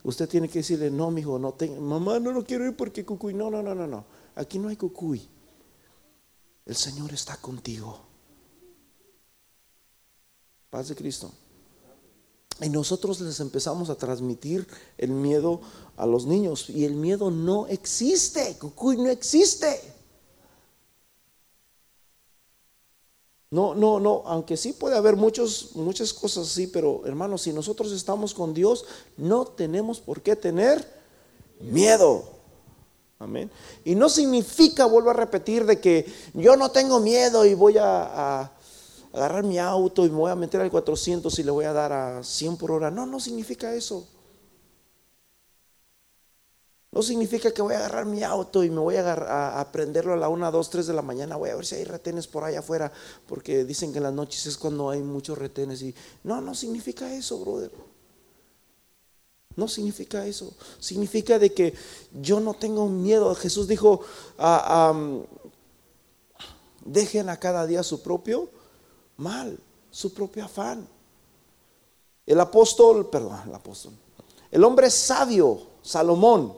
Usted 0.04 0.28
tiene 0.28 0.49
que 0.49 0.60
decirle, 0.60 0.89
no, 0.89 1.12
mi 1.12 1.21
hijo, 1.21 1.38
no 1.38 1.54
tengo, 1.54 1.80
mamá, 1.80 2.19
no 2.19 2.32
lo 2.32 2.43
quiero 2.43 2.65
ir 2.65 2.76
porque 2.76 3.06
Cucuy. 3.06 3.34
No, 3.34 3.52
no, 3.52 3.62
no, 3.62 3.76
no, 3.76 3.86
no. 3.86 4.04
Aquí 4.36 4.58
no 4.58 4.67
hay 4.67 4.78
Cucuy. 4.78 5.30
El 6.65 6.76
Señor 6.76 7.13
está 7.13 7.38
contigo. 7.38 8.12
Paz 10.74 10.88
de 10.88 10.96
Cristo. 10.96 11.32
Y 12.60 12.68
nosotros 12.68 13.22
les 13.22 13.40
empezamos 13.40 13.92
a 13.92 13.96
transmitir 13.96 14.68
el 14.98 15.12
miedo 15.12 15.62
a 15.98 16.08
los 16.08 16.26
niños. 16.26 16.68
Y 16.68 16.84
el 16.84 16.96
miedo 16.96 17.30
no 17.30 17.68
existe. 17.68 18.58
Cucuy 18.60 18.98
no 18.98 19.12
existe. 19.12 19.80
No, 23.52 23.76
no, 23.76 24.00
no, 24.00 24.24
aunque 24.26 24.58
sí 24.58 24.74
puede 24.74 24.98
haber 24.98 25.16
muchos, 25.16 25.76
muchas 25.76 26.12
cosas 26.12 26.48
así, 26.48 26.66
pero 26.66 27.06
hermanos, 27.06 27.44
si 27.44 27.54
nosotros 27.54 27.92
estamos 27.92 28.34
con 28.34 28.56
Dios, 28.56 28.84
no 29.16 29.46
tenemos 29.46 30.00
por 30.00 30.24
qué 30.24 30.36
tener 30.36 30.84
miedo. 31.60 32.24
Amén. 33.20 33.52
Y 33.86 33.94
no 33.94 34.10
significa, 34.10 34.88
vuelvo 34.88 35.12
a 35.12 35.14
repetir, 35.14 35.68
de 35.68 35.80
que 35.80 36.12
yo 36.34 36.56
no 36.56 36.72
tengo 36.72 37.00
miedo 37.00 37.46
y 37.46 37.54
voy 37.54 37.76
a 37.78 38.52
agarrar 39.13 39.43
mi 39.43 39.60
auto 39.60 40.06
y 40.06 40.10
me 40.10 40.17
voy 40.17 40.32
a 40.32 40.36
meter 40.36 40.60
al 40.60 40.71
400 40.71 41.38
y 41.38 41.43
le 41.43 41.52
voy 41.52 41.65
a 41.65 41.73
dar 41.73 41.93
a 41.93 42.23
100 42.23 42.58
por 42.58 42.71
hora. 42.71 42.89
No, 42.89 43.06
no 43.06 43.19
significa 43.19 43.73
eso. 43.73 44.08
No 46.92 47.02
significa 47.02 47.52
que 47.52 47.62
voy 47.62 47.73
a 47.73 47.79
agarrar 47.79 48.06
mi 48.06 48.23
auto 48.23 48.63
y 48.63 48.69
me 48.69 48.79
voy 48.79 48.96
a, 48.98 49.60
a, 49.60 49.71
prenderlo 49.71 50.13
a 50.13 50.15
la 50.15 50.29
1, 50.29 50.52
2, 50.52 50.69
3 50.69 50.88
de 50.88 50.94
la 50.94 51.02
mañana. 51.02 51.38
Voy 51.38 51.50
a 51.50 51.56
ver 51.56 51.65
si 51.65 51.75
hay 51.75 51.83
retenes 51.85 52.27
por 52.27 52.44
allá 52.44 52.60
afuera, 52.60 52.92
porque 53.27 53.65
dicen 53.65 53.92
que 53.92 53.98
en 53.98 54.04
las 54.04 54.13
noches 54.13 54.46
es 54.46 54.58
cuando 54.58 54.90
hay 54.90 55.02
muchos 55.02 55.38
retenes. 55.38 55.81
Y 55.81 55.96
no, 56.23 56.42
no 56.42 56.54
significa 56.54 57.12
eso, 57.13 57.40
brother. 57.40 57.71
No 59.56 59.67
significa 59.67 60.25
eso. 60.25 60.54
Significa 60.79 61.40
de 61.40 61.52
que 61.52 61.73
yo 62.13 62.40
no 62.40 62.54
tengo 62.54 62.88
miedo. 62.88 63.33
Jesús 63.35 63.67
dijo, 63.67 64.02
ah, 64.38 64.94
dejen 66.85 67.29
a 67.29 67.38
cada 67.40 67.65
día 67.65 67.81
su 67.81 68.04
propio 68.04 68.50
mal, 69.18 69.58
su 69.92 70.14
propio 70.14 70.46
afán. 70.46 70.88
El 72.26 72.40
apóstol, 72.40 73.10
perdón, 73.10 73.40
el 73.46 73.54
apóstol, 73.54 73.94
el 74.50 74.64
hombre 74.64 74.90
sabio, 74.90 75.68
Salomón, 75.82 76.56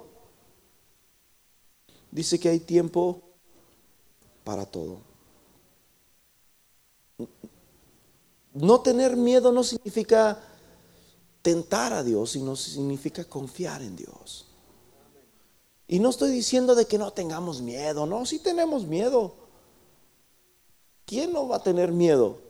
dice 2.11 2.39
que 2.39 2.49
hay 2.49 2.59
tiempo 2.59 3.21
para 4.43 4.65
todo. 4.65 4.99
No 8.53 8.79
tener 8.81 9.17
miedo 9.17 9.51
no 9.51 9.63
significa 9.63 10.41
tentar 11.41 11.93
a 11.93 12.03
Dios, 12.03 12.31
sino 12.31 12.55
significa 12.55 13.25
confiar 13.25 13.81
en 13.81 13.95
Dios. 13.95 14.45
Y 15.87 15.99
no 15.99 16.09
estoy 16.09 16.31
diciendo 16.31 16.73
de 16.73 16.85
que 16.85 16.97
no 16.97 17.11
tengamos 17.11 17.61
miedo, 17.61 18.05
no, 18.05 18.25
sí 18.25 18.39
tenemos 18.39 18.85
miedo. 18.85 19.35
¿Quién 21.05 21.33
no 21.33 21.47
va 21.47 21.57
a 21.57 21.63
tener 21.63 21.91
miedo? 21.91 22.44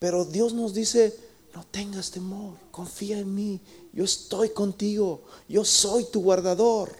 Pero 0.00 0.24
Dios 0.24 0.54
nos 0.54 0.72
dice, 0.72 1.14
no 1.54 1.62
tengas 1.70 2.10
temor, 2.10 2.54
confía 2.70 3.18
en 3.18 3.34
mí, 3.34 3.60
yo 3.92 4.02
estoy 4.02 4.48
contigo, 4.48 5.20
yo 5.46 5.62
soy 5.62 6.06
tu 6.06 6.22
guardador. 6.22 6.90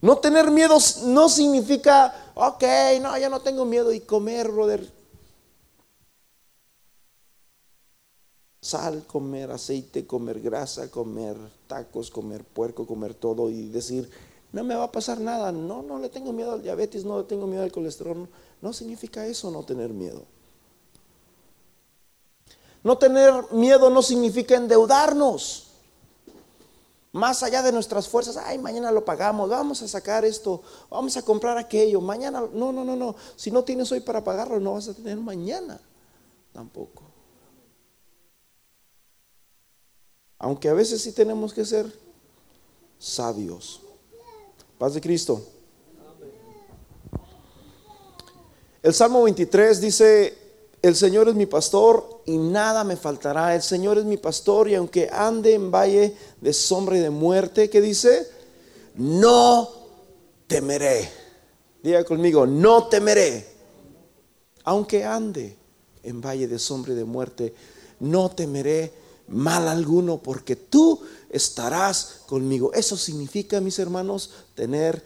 No 0.00 0.18
tener 0.18 0.52
miedo 0.52 0.78
no 1.06 1.28
significa, 1.28 2.32
ok, 2.36 2.62
no, 3.02 3.18
ya 3.18 3.28
no 3.28 3.40
tengo 3.40 3.64
miedo 3.64 3.92
y 3.92 4.00
comer, 4.00 4.52
brother. 4.52 4.88
Sal, 8.60 9.04
comer 9.08 9.50
aceite, 9.50 10.06
comer 10.06 10.40
grasa, 10.40 10.90
comer 10.92 11.36
tacos, 11.66 12.08
comer 12.08 12.44
puerco, 12.44 12.86
comer 12.86 13.14
todo 13.14 13.50
y 13.50 13.68
decir, 13.68 14.08
no 14.52 14.62
me 14.62 14.76
va 14.76 14.84
a 14.84 14.92
pasar 14.92 15.18
nada. 15.20 15.50
No, 15.50 15.82
no 15.82 15.98
le 15.98 16.08
tengo 16.08 16.32
miedo 16.32 16.52
al 16.52 16.62
diabetes, 16.62 17.04
no 17.04 17.18
le 17.18 17.24
tengo 17.24 17.48
miedo 17.48 17.64
al 17.64 17.72
colesterol. 17.72 18.28
No 18.62 18.72
significa 18.72 19.26
eso 19.26 19.50
no 19.50 19.64
tener 19.64 19.92
miedo. 19.92 20.24
No 22.84 22.98
tener 22.98 23.32
miedo 23.50 23.90
no 23.90 24.02
significa 24.02 24.54
endeudarnos. 24.54 25.68
Más 27.12 27.42
allá 27.42 27.62
de 27.62 27.72
nuestras 27.72 28.08
fuerzas, 28.08 28.36
ay, 28.36 28.58
mañana 28.58 28.90
lo 28.90 29.04
pagamos, 29.04 29.48
vamos 29.48 29.80
a 29.82 29.88
sacar 29.88 30.24
esto, 30.24 30.62
vamos 30.90 31.16
a 31.16 31.22
comprar 31.22 31.56
aquello, 31.56 32.00
mañana, 32.00 32.42
no, 32.52 32.72
no, 32.72 32.84
no, 32.84 32.96
no. 32.96 33.14
Si 33.36 33.50
no 33.50 33.64
tienes 33.64 33.90
hoy 33.92 34.00
para 34.00 34.22
pagarlo, 34.22 34.60
no 34.60 34.74
vas 34.74 34.88
a 34.88 34.94
tener 34.94 35.16
mañana 35.16 35.80
tampoco. 36.52 37.04
Aunque 40.38 40.68
a 40.68 40.74
veces 40.74 41.00
sí 41.00 41.12
tenemos 41.12 41.54
que 41.54 41.64
ser 41.64 41.90
sabios. 42.98 43.80
Paz 44.76 44.92
de 44.92 45.00
Cristo. 45.00 45.40
El 48.82 48.92
Salmo 48.92 49.22
23 49.22 49.80
dice, 49.80 50.43
el 50.84 50.94
Señor 50.94 51.30
es 51.30 51.34
mi 51.34 51.46
pastor 51.46 52.20
y 52.26 52.36
nada 52.36 52.84
me 52.84 52.96
faltará. 52.96 53.54
El 53.54 53.62
Señor 53.62 53.96
es 53.96 54.04
mi 54.04 54.18
pastor 54.18 54.68
y 54.68 54.74
aunque 54.74 55.08
ande 55.10 55.54
en 55.54 55.70
valle 55.70 56.14
de 56.42 56.52
sombra 56.52 56.98
y 56.98 57.00
de 57.00 57.08
muerte, 57.08 57.70
¿qué 57.70 57.80
dice? 57.80 58.28
No 58.96 59.66
temeré. 60.46 61.10
Diga 61.82 62.04
conmigo, 62.04 62.46
no 62.46 62.86
temeré. 62.88 63.48
Aunque 64.64 65.06
ande 65.06 65.56
en 66.02 66.20
valle 66.20 66.48
de 66.48 66.58
sombra 66.58 66.92
y 66.92 66.96
de 66.96 67.04
muerte, 67.04 67.54
no 68.00 68.30
temeré 68.30 68.92
mal 69.28 69.68
alguno 69.68 70.18
porque 70.22 70.54
tú 70.54 71.00
estarás 71.30 72.20
conmigo. 72.26 72.74
Eso 72.74 72.98
significa, 72.98 73.58
mis 73.62 73.78
hermanos, 73.78 74.32
tener 74.54 75.02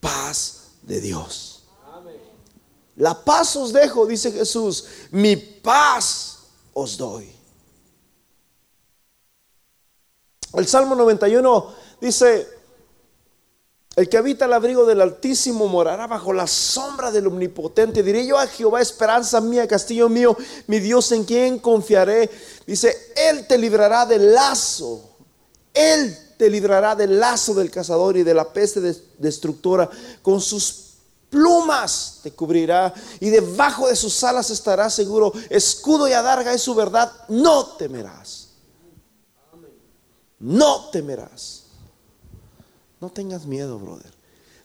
paz 0.00 0.70
de 0.82 1.00
Dios. 1.00 1.53
La 2.96 3.24
paz 3.24 3.56
os 3.56 3.72
dejo, 3.72 4.06
dice 4.06 4.30
Jesús, 4.30 4.84
mi 5.10 5.36
paz 5.36 6.38
os 6.72 6.96
doy. 6.96 7.30
El 10.54 10.66
Salmo 10.68 10.94
91 10.94 11.74
dice, 12.00 12.46
el 13.96 14.08
que 14.08 14.16
habita 14.16 14.46
el 14.46 14.52
abrigo 14.52 14.86
del 14.86 15.00
Altísimo 15.00 15.68
morará 15.68 16.06
bajo 16.06 16.32
la 16.32 16.46
sombra 16.46 17.12
del 17.12 17.28
Omnipotente. 17.28 18.02
Diré 18.02 18.26
yo 18.26 18.38
a 18.38 18.46
Jehová, 18.46 18.80
esperanza 18.80 19.40
mía, 19.40 19.68
castillo 19.68 20.08
mío, 20.08 20.36
mi 20.66 20.80
Dios 20.80 21.12
en 21.12 21.24
quien 21.24 21.58
confiaré. 21.60 22.28
Dice, 22.66 23.12
Él 23.16 23.46
te 23.46 23.56
librará 23.56 24.04
del 24.04 24.32
lazo. 24.34 25.00
Él 25.72 26.16
te 26.36 26.50
librará 26.50 26.96
del 26.96 27.20
lazo 27.20 27.54
del 27.54 27.70
cazador 27.70 28.16
y 28.16 28.24
de 28.24 28.34
la 28.34 28.52
peste 28.52 28.80
destructora. 29.18 29.88
Con 30.22 30.40
sus 30.40 30.93
plumas 31.34 32.20
te 32.22 32.30
cubrirá 32.30 32.94
y 33.18 33.28
debajo 33.28 33.88
de 33.88 33.96
sus 33.96 34.22
alas 34.22 34.50
estarás 34.50 34.94
seguro. 34.94 35.32
Escudo 35.50 36.06
y 36.06 36.12
adarga 36.12 36.54
es 36.54 36.62
su 36.62 36.76
verdad. 36.76 37.10
No 37.28 37.66
temerás. 37.76 38.50
No 40.38 40.90
temerás. 40.90 41.64
No 43.00 43.10
tengas 43.10 43.46
miedo, 43.46 43.80
brother. 43.80 44.14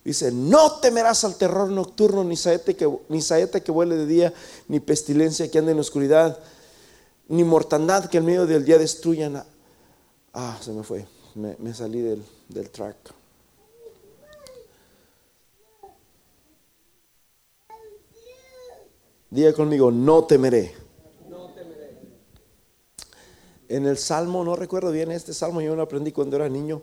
Dice, 0.05 0.31
no 0.31 0.73
temerás 0.73 1.23
al 1.23 1.35
terror 1.35 1.69
nocturno, 1.69 2.23
ni 2.23 2.37
saeta 2.37 2.73
que, 2.75 2.87
ni 3.09 3.21
saeta 3.21 3.61
que 3.61 3.71
vuele 3.71 3.95
de 3.95 4.05
día, 4.05 4.33
ni 4.67 4.79
pestilencia 4.79 5.49
que 5.49 5.57
ande 5.57 5.71
en 5.71 5.77
la 5.77 5.81
oscuridad, 5.81 6.39
ni 7.27 7.43
mortandad 7.43 8.05
que 8.05 8.19
en 8.19 8.25
medio 8.25 8.45
del 8.45 8.63
día 8.63 8.77
destruyan. 8.77 9.43
Ah, 10.33 10.57
se 10.61 10.71
me 10.71 10.83
fue. 10.83 11.07
Me, 11.33 11.73
salí 11.73 12.01
del, 12.01 12.23
del 12.47 12.69
track. 12.69 13.18
Diga 19.29 19.53
conmigo, 19.53 19.91
no 19.91 20.23
temeré. 20.23 20.73
No 21.29 21.51
temeré. 21.53 21.99
En 23.67 23.85
el 23.85 23.97
Salmo, 23.97 24.43
no 24.43 24.55
recuerdo 24.55 24.91
bien 24.91 25.11
este 25.11 25.33
Salmo, 25.33 25.61
yo 25.61 25.75
lo 25.75 25.83
aprendí 25.83 26.11
cuando 26.11 26.35
era 26.35 26.49
niño, 26.49 26.81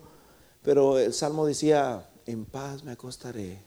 pero 0.61 0.97
el 0.97 1.13
Salmo 1.13 1.45
decía, 1.45 2.09
en 2.25 2.45
paz 2.45 2.83
me 2.83 2.91
acostaré 2.91 3.61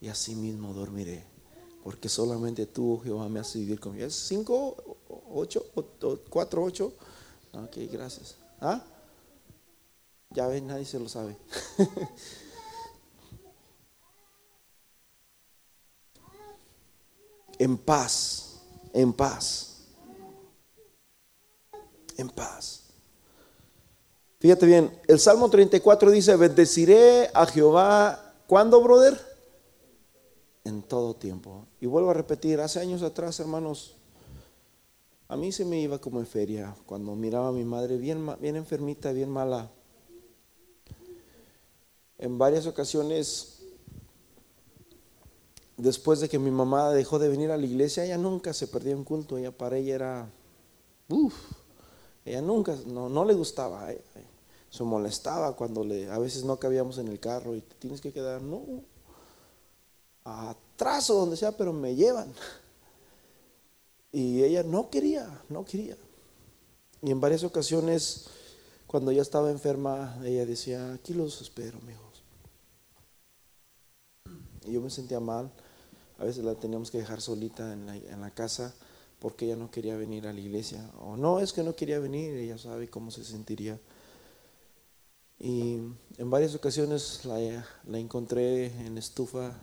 y 0.00 0.08
así 0.08 0.34
mismo 0.34 0.72
dormiré, 0.72 1.24
porque 1.84 2.08
solamente 2.08 2.64
tú, 2.66 3.00
Jehová, 3.04 3.28
me 3.28 3.40
haces 3.40 3.56
vivir 3.56 3.80
conmigo. 3.80 4.06
¿Es 4.06 4.14
5, 4.14 4.98
8, 5.34 5.64
4, 6.30 6.62
8? 6.62 6.92
Ok, 7.52 7.76
gracias. 7.92 8.36
¿Ah? 8.60 8.82
Ya 10.30 10.46
ven, 10.46 10.66
nadie 10.66 10.86
se 10.86 10.98
lo 10.98 11.08
sabe. 11.08 11.36
en 17.60 17.76
paz, 17.76 18.62
en 18.94 19.12
paz, 19.12 19.82
en 22.16 22.30
paz. 22.30 22.84
Fíjate 24.38 24.64
bien, 24.64 24.98
el 25.06 25.20
Salmo 25.20 25.50
34 25.50 26.10
dice, 26.10 26.36
bendeciré 26.36 27.28
a 27.34 27.44
Jehová, 27.44 28.34
¿cuándo, 28.46 28.80
brother? 28.80 29.20
En 30.64 30.82
todo 30.82 31.12
tiempo. 31.14 31.66
Y 31.82 31.86
vuelvo 31.86 32.10
a 32.10 32.14
repetir, 32.14 32.60
hace 32.60 32.80
años 32.80 33.02
atrás, 33.02 33.38
hermanos, 33.40 33.94
a 35.28 35.36
mí 35.36 35.52
se 35.52 35.66
me 35.66 35.78
iba 35.78 35.98
como 35.98 36.18
en 36.18 36.26
feria 36.26 36.74
cuando 36.86 37.14
miraba 37.14 37.48
a 37.48 37.52
mi 37.52 37.64
madre 37.64 37.98
bien, 37.98 38.26
bien 38.40 38.56
enfermita, 38.56 39.12
bien 39.12 39.28
mala. 39.28 39.70
En 42.16 42.38
varias 42.38 42.66
ocasiones 42.66 43.59
después 45.80 46.20
de 46.20 46.28
que 46.28 46.38
mi 46.38 46.50
mamá 46.50 46.90
dejó 46.90 47.18
de 47.18 47.28
venir 47.28 47.50
a 47.50 47.56
la 47.56 47.66
iglesia, 47.66 48.04
ella 48.04 48.18
nunca 48.18 48.52
se 48.52 48.66
perdía 48.66 48.96
un 48.96 49.04
culto, 49.04 49.38
ella 49.38 49.50
para 49.50 49.76
ella 49.76 49.94
era, 49.94 50.30
uff, 51.08 51.34
ella 52.24 52.42
nunca, 52.42 52.76
no, 52.86 53.24
le 53.24 53.34
gustaba, 53.34 53.90
eh, 53.92 54.02
eh, 54.14 54.24
se 54.70 54.84
molestaba 54.84 55.56
cuando 55.56 55.84
le, 55.84 56.10
a 56.10 56.18
veces 56.18 56.44
no 56.44 56.58
cabíamos 56.58 56.98
en 56.98 57.08
el 57.08 57.18
carro 57.18 57.56
y 57.56 57.62
te 57.62 57.74
tienes 57.76 58.00
que 58.00 58.12
quedar, 58.12 58.42
no, 58.42 58.62
atrás 60.24 61.08
o 61.10 61.14
donde 61.14 61.36
sea, 61.36 61.52
pero 61.52 61.72
me 61.72 61.94
llevan. 61.94 62.32
Y 64.12 64.42
ella 64.42 64.62
no 64.62 64.90
quería, 64.90 65.42
no 65.48 65.64
quería. 65.64 65.96
Y 67.02 67.10
en 67.10 67.20
varias 67.20 67.44
ocasiones, 67.44 68.26
cuando 68.86 69.12
ella 69.12 69.22
estaba 69.22 69.50
enferma, 69.50 70.18
ella 70.24 70.44
decía, 70.44 70.92
aquí 70.92 71.14
los 71.14 71.40
espero, 71.40 71.78
hijos. 71.88 72.24
Y 74.66 74.72
yo 74.72 74.80
me 74.80 74.90
sentía 74.90 75.20
mal. 75.20 75.50
A 76.20 76.24
veces 76.24 76.44
la 76.44 76.54
teníamos 76.54 76.90
que 76.90 76.98
dejar 76.98 77.22
solita 77.22 77.72
en 77.72 78.20
la, 78.20 78.30
casa 78.30 78.74
porque 79.20 79.46
ella 79.46 79.56
no 79.56 79.70
quería 79.70 79.96
venir 79.96 80.26
a 80.26 80.34
la 80.34 80.40
iglesia. 80.40 80.90
O 81.00 81.16
no 81.16 81.40
es 81.40 81.54
que 81.54 81.62
no 81.62 81.74
quería 81.74 81.98
venir, 81.98 82.34
ella 82.34 82.58
sabe 82.58 82.90
cómo 82.90 83.10
se 83.10 83.24
sentiría. 83.24 83.80
Y 85.38 85.78
en 86.18 86.30
varias 86.30 86.54
ocasiones 86.54 87.24
la, 87.24 87.64
encontré 87.98 88.66
en 88.66 88.98
estufa. 88.98 89.58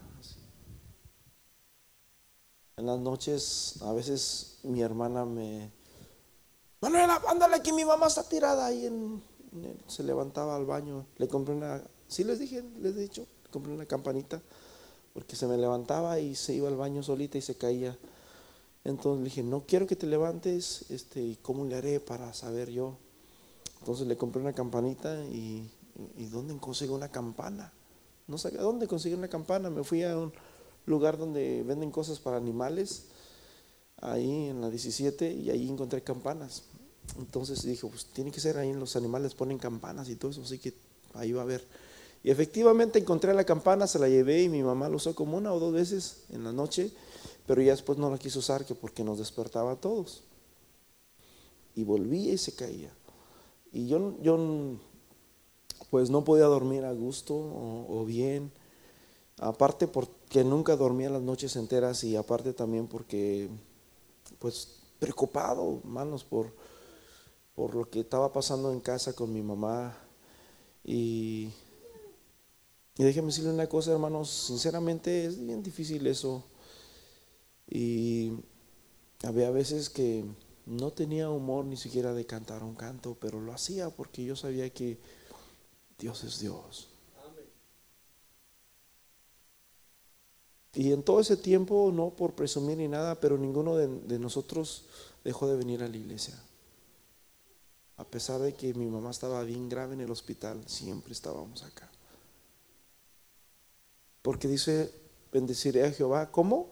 En 2.78 2.88
las 2.88 2.99
noches, 2.99 3.76
a 3.82 3.93
veces 3.93 4.58
mi 4.64 4.82
hermana 4.82 5.26
me... 5.26 5.72
Manuela, 6.82 7.22
ándale 7.28 7.58
aquí, 7.58 7.72
mi 7.72 7.86
mamá 7.86 8.08
está 8.08 8.24
tirada 8.24 8.66
ahí 8.66 8.88
en, 8.88 9.22
se 9.86 10.01
levantaba 10.01 10.55
al 10.55 10.66
baño. 10.66 11.05
Le 11.18 11.28
compré 11.28 11.53
una, 11.53 11.84
sí 12.08 12.24
les 12.24 12.39
dije, 12.39 12.64
les 12.80 12.95
he 12.95 13.01
dicho, 13.01 13.28
compré 13.51 13.74
una 13.74 13.86
campanita 13.86 14.41
porque 15.18 15.36
se 15.36 15.47
me 15.47 15.57
levantaba 15.57 16.20
y 16.20 16.36
se 16.36 16.53
iba 16.53 16.68
al 16.68 16.76
baño 16.76 17.01
solita 17.01 17.39
y 17.39 17.41
se 17.41 17.55
caía. 17.55 17.97
Entonces 18.84 19.18
le 19.18 19.24
dije, 19.24 19.41
no 19.41 19.63
quiero 19.65 19.88
que 19.88 19.95
te 19.95 20.05
levantes, 20.05 20.86
este, 20.91 21.24
¿y 21.24 21.38
cómo 21.38 21.65
le 21.65 21.74
haré 21.74 21.99
para 21.99 22.32
saber 22.36 22.70
yo? 22.70 22.97
Entonces 23.80 24.05
le 24.05 24.15
compré 24.15 24.43
una 24.43 24.53
campanita 24.53 25.26
y, 25.26 25.68
y 26.18 26.26
¿dónde 26.28 26.55
consigo 26.59 26.93
una 26.93 27.09
campana? 27.09 27.74
No 28.28 28.38
sabía 28.38 28.61
dónde 28.61 28.86
conseguir 28.86 29.18
una 29.18 29.28
campana. 29.28 29.72
Me 29.72 29.84
fui 29.84 30.03
a 30.03 30.15
un 30.15 30.32
lugar 30.86 31.18
donde 31.18 31.63
venden 31.63 31.89
cosas 31.89 32.20
para 32.20 32.38
animales, 32.38 33.05
ahí 33.99 34.49
en 34.49 34.61
la 34.61 34.70
17, 34.70 35.34
y 35.34 35.49
ahí 35.49 35.68
encontré 35.68 36.03
campanas. 36.03 36.61
Entonces 37.18 37.63
dije, 37.63 37.88
pues 37.88 38.05
tiene 38.05 38.32
que 38.32 38.39
ser 38.39 38.59
ahí 38.59 38.70
en 38.70 38.80
los 38.80 38.95
animales 38.95 39.34
ponen 39.34 39.57
campanas 39.57 40.09
y 40.09 40.15
todo 40.15 40.30
eso, 40.30 40.43
así 40.43 40.59
que 40.59 40.76
ahí 41.15 41.32
va 41.32 41.41
a 41.41 41.45
ver. 41.45 41.65
Y 42.28 42.30
efectivamente 42.30 42.99
encontré 42.99 43.34
la 43.34 43.45
campana, 43.45 43.88
se 43.88 43.99
la 43.99 44.09
llevé 44.09 44.43
y 44.43 44.49
mi 44.49 44.61
mamá 44.61 44.89
la 44.89 44.97
usó 44.97 45.15
como 45.15 45.38
una 45.38 45.53
o 45.53 45.61
dos 45.61 45.71
veces 45.71 46.25
en 46.28 46.43
la 46.43 46.51
noche, 46.51 46.91
pero 47.45 47.61
ya 47.61 47.71
después 47.71 47.97
no 47.97 48.09
la 48.09 48.17
quiso 48.17 48.39
usar 48.39 48.65
que 48.65 48.75
porque 48.75 49.01
nos 49.01 49.17
despertaba 49.17 49.71
a 49.71 49.75
todos. 49.78 50.25
Y 51.73 51.86
volvía 51.86 52.34
y 52.34 52.38
se 52.38 52.53
caía. 52.53 52.91
Y 53.71 53.88
yo, 53.88 54.17
yo 54.21 54.78
pues 55.89 56.09
no 56.09 56.25
podía 56.25 56.47
dormir 56.47 56.84
a 56.84 56.91
gusto 56.91 57.34
o, 57.34 58.03
bien. 58.05 58.51
Aparte 59.38 59.88
porque 59.88 60.43
nunca 60.43 60.75
dormía 60.75 61.09
las 61.09 61.21
noches 61.21 61.55
enteras 61.55 62.03
y 62.03 62.17
aparte 62.17 62.51
también 62.51 62.88
porque 62.88 63.47
pues 64.39 64.82
preocupado, 64.99 65.80
manos, 65.86 66.25
por, 66.25 66.51
por 67.55 67.73
lo 67.73 67.89
que 67.89 68.01
estaba 68.01 68.34
pasando 68.34 68.73
en 68.73 68.82
casa 68.82 69.13
con 69.13 69.32
mi 69.32 69.41
mamá. 69.41 69.97
Y, 70.84 71.53
y 72.98 73.04
déjeme 73.04 73.28
decirle 73.28 73.52
una 73.52 73.68
cosa, 73.68 73.91
hermanos, 73.91 74.30
sinceramente 74.30 75.26
es 75.26 75.39
bien 75.39 75.62
difícil 75.62 76.08
eso. 76.08 76.43
Y 77.70 78.32
había 79.24 79.52
veces 79.52 79.89
que 79.89 80.26
no 80.66 80.91
tenía 80.91 81.30
humor 81.30 81.66
ni 81.66 81.78
siquiera 81.78 82.14
de 82.14 82.26
cantar 82.26 82.64
un 82.64 82.76
canto, 82.76 83.16
pero 83.20 83.39
lo 83.39 83.54
hacía 83.54 83.89
porque 83.89 84.26
yo 84.26 84.36
sabía 84.36 84.70
que 84.72 84.98
Dios 86.00 86.24
es 86.24 86.39
Dios. 86.39 86.89
Y 90.74 90.91
en 90.91 91.04
todo 91.04 91.20
ese 91.20 91.38
tiempo, 91.38 91.91
no 91.93 92.12
por 92.12 92.34
presumir 92.34 92.78
ni 92.78 92.88
nada, 92.88 93.20
pero 93.20 93.38
ninguno 93.38 93.76
de, 93.76 94.20
nosotros 94.20 94.86
dejó 95.24 95.48
de 95.48 95.58
venir 95.58 95.84
a 95.84 95.88
la 95.88 95.98
iglesia. 95.98 96.36
A 97.98 98.04
pesar 98.04 98.39
de 98.41 98.54
que 98.54 98.74
mi 98.74 98.86
mamá 98.86 99.10
estaba 99.10 99.43
bien 99.43 99.70
grave 99.70 99.93
en 99.93 100.02
el 100.02 100.12
hospital, 100.12 100.64
siempre 100.68 101.14
estábamos 101.14 101.64
acá. 101.64 101.89
Porque 104.28 104.49
dice, 104.49 104.91
bendeciré 105.32 105.86
a 105.86 105.91
Jehová, 105.93 106.30
¿cómo? 106.34 106.67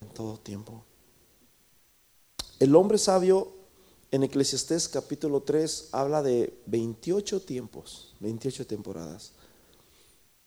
En 0.00 0.08
todo 0.14 0.38
tiempo. 0.38 0.82
El 2.58 2.74
hombre 2.74 2.96
sabio 2.96 3.52
en 4.10 4.22
Eclesiastés 4.22 4.88
capítulo 4.88 5.42
3 5.42 5.90
habla 5.92 6.22
de 6.22 6.58
28 6.64 7.42
tiempos, 7.42 8.14
28 8.20 8.66
temporadas. 8.66 9.32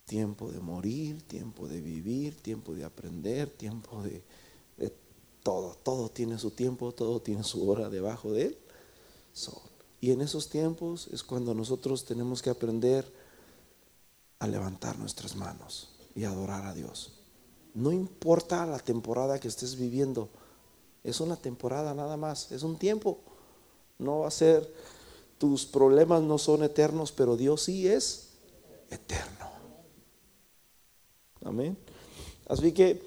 Tiempo 0.05 0.51
de 0.51 0.59
morir, 0.59 1.21
tiempo 1.21 1.67
de 1.67 1.79
vivir, 1.81 2.35
tiempo 2.35 2.73
de 2.73 2.83
aprender, 2.83 3.51
tiempo 3.51 4.01
de, 4.01 4.23
todo. 5.43 5.77
Todo 5.83 6.09
tiene 6.09 6.39
su 6.39 6.49
tiempo, 6.49 6.93
todo 6.93 7.21
tiene 7.21 7.43
su 7.43 7.69
hora 7.69 7.91
debajo 7.91 8.31
de 8.31 8.41
él. 8.47 8.57
Y 10.01 10.09
en 10.09 10.21
esos 10.21 10.49
tiempos 10.49 11.09
es 11.13 11.21
cuando 11.21 11.53
nosotros 11.53 12.05
tenemos 12.05 12.41
que 12.41 12.49
aprender 12.49 13.05
a 14.39 14.47
levantar 14.47 14.97
nuestras 14.97 15.35
manos 15.35 15.89
y 16.15 16.23
adorar 16.23 16.65
a 16.65 16.73
Dios. 16.73 17.13
No 17.73 17.91
importa 17.91 18.65
la 18.65 18.79
temporada 18.79 19.39
que 19.39 19.47
estés 19.47 19.77
viviendo, 19.77 20.29
es 21.03 21.19
una 21.19 21.35
temporada 21.35 21.93
nada 21.93 22.17
más, 22.17 22.51
es 22.51 22.63
un 22.63 22.77
tiempo. 22.77 23.19
No 23.99 24.19
va 24.19 24.27
a 24.27 24.31
ser, 24.31 24.73
tus 25.37 25.65
problemas 25.65 26.21
no 26.21 26.37
son 26.37 26.63
eternos, 26.63 27.11
pero 27.11 27.37
Dios 27.37 27.63
sí 27.63 27.87
es 27.87 28.29
eterno. 28.89 29.49
Amén. 31.43 31.77
Así 32.47 32.71
que 32.71 33.01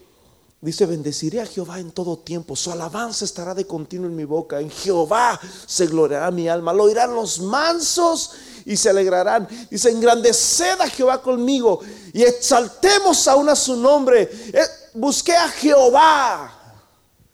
dice, 0.60 0.86
bendeciré 0.86 1.40
a 1.40 1.46
Jehová 1.46 1.80
en 1.80 1.90
todo 1.90 2.18
tiempo, 2.18 2.54
su 2.54 2.70
alabanza 2.70 3.24
estará 3.24 3.54
de 3.54 3.66
continuo 3.66 4.06
en 4.06 4.16
mi 4.16 4.24
boca, 4.24 4.60
en 4.60 4.70
Jehová 4.70 5.40
se 5.66 5.86
gloriará 5.86 6.30
mi 6.30 6.48
alma, 6.48 6.72
lo 6.72 6.84
oirán 6.84 7.14
los 7.14 7.40
mansos 7.40 8.32
y 8.68 8.76
se 8.76 8.90
alegrarán. 8.90 9.48
Dice, 9.68 9.90
engrandeced 9.90 10.80
a 10.80 10.88
Jehová 10.88 11.20
conmigo 11.20 11.80
y 12.12 12.22
exaltemos 12.22 13.26
aún 13.26 13.48
a 13.48 13.56
su 13.56 13.76
nombre. 13.76 14.30
Eh, 14.52 14.62
busqué 14.94 15.34
a 15.34 15.48
Jehová 15.48 16.54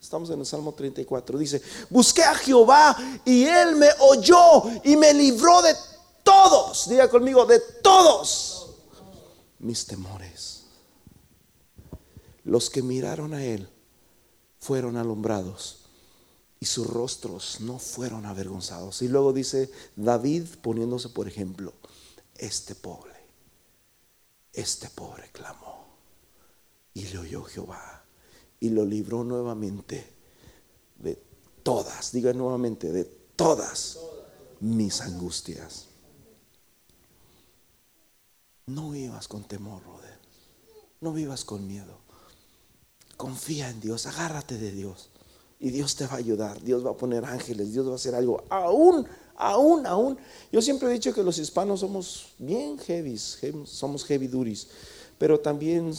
Estamos 0.04 0.28
en 0.28 0.38
el 0.38 0.46
Salmo 0.46 0.72
34. 0.72 1.38
Dice, 1.38 1.62
busqué 1.88 2.22
a 2.22 2.34
Jehová 2.34 2.94
y 3.24 3.44
él 3.44 3.74
me 3.74 3.88
oyó 4.00 4.62
y 4.84 4.96
me 4.96 5.14
libró 5.14 5.62
de 5.62 5.74
todos. 6.22 6.88
Diga 6.90 7.08
conmigo, 7.08 7.46
de 7.46 7.58
todos 7.82 8.74
mis 9.58 9.86
temores. 9.86 10.66
Los 12.44 12.68
que 12.68 12.82
miraron 12.82 13.32
a 13.32 13.42
él 13.42 13.66
fueron 14.60 14.98
alumbrados 14.98 15.83
y 16.64 16.66
sus 16.66 16.86
rostros 16.86 17.60
no 17.60 17.78
fueron 17.78 18.24
avergonzados. 18.24 19.02
Y 19.02 19.08
luego 19.08 19.34
dice 19.34 19.70
David 19.96 20.46
poniéndose 20.62 21.10
por 21.10 21.28
ejemplo, 21.28 21.74
este 22.38 22.74
pobre, 22.74 23.12
este 24.50 24.88
pobre 24.88 25.28
clamó 25.30 25.84
y 26.94 27.04
le 27.04 27.18
oyó 27.18 27.44
Jehová 27.44 28.02
y 28.60 28.70
lo 28.70 28.86
libró 28.86 29.24
nuevamente 29.24 30.10
de 30.96 31.22
todas, 31.62 32.12
diga 32.12 32.32
nuevamente, 32.32 32.90
de 32.92 33.04
todas 33.04 33.98
mis 34.60 35.02
angustias. 35.02 35.88
No 38.64 38.88
vivas 38.88 39.28
con 39.28 39.44
temor, 39.44 39.82
Roder. 39.82 40.18
No 41.02 41.12
vivas 41.12 41.44
con 41.44 41.66
miedo. 41.66 41.98
Confía 43.18 43.68
en 43.68 43.82
Dios, 43.82 44.06
agárrate 44.06 44.56
de 44.56 44.72
Dios. 44.72 45.10
Y 45.58 45.70
Dios 45.70 45.96
te 45.96 46.06
va 46.06 46.14
a 46.14 46.18
ayudar. 46.18 46.62
Dios 46.62 46.84
va 46.84 46.90
a 46.90 46.96
poner 46.96 47.24
ángeles. 47.24 47.72
Dios 47.72 47.86
va 47.86 47.92
a 47.92 47.96
hacer 47.96 48.14
algo. 48.14 48.42
Aún, 48.50 49.06
aún, 49.36 49.86
aún. 49.86 50.18
Yo 50.52 50.60
siempre 50.60 50.88
he 50.88 50.92
dicho 50.92 51.14
que 51.14 51.22
los 51.22 51.38
hispanos 51.38 51.80
somos 51.80 52.34
bien 52.38 52.78
heavy, 52.78 53.16
somos 53.18 54.04
heavy 54.04 54.26
duris. 54.26 54.68
Pero 55.18 55.40
también 55.40 55.92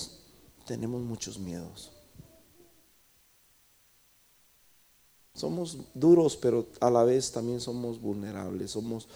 tenemos 0.66 1.01
muchos 1.01 1.39
miedos. 1.39 1.91
Somos 5.34 5.78
duros, 5.93 6.38
pero 6.38 6.68
a 6.80 6.89
la 6.89 7.03
vez 7.03 7.32
también 7.32 7.60
somos 7.60 7.99
vulnerables. 7.99 8.72
Somos, 8.72 9.08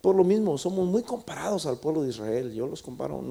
por 0.00 0.14
lo 0.14 0.22
mismo, 0.22 0.58
somos 0.58 0.86
muy 0.86 1.02
comparados 1.02 1.66
al 1.66 1.78
pueblo 1.78 2.02
de 2.02 2.10
Israel. 2.10 2.52
Yo 2.52 2.66
los 2.66 2.82
comparo 2.82 3.22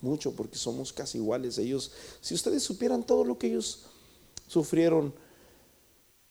mucho 0.00 0.34
porque 0.34 0.56
somos 0.56 0.92
casi 0.92 1.18
iguales. 1.18 1.58
Ellos, 1.58 1.92
si 2.20 2.34
ustedes 2.34 2.62
supieran 2.62 3.04
todo 3.04 3.24
lo 3.24 3.38
que 3.38 3.46
ellos 3.48 3.86
sufrieron 4.48 5.14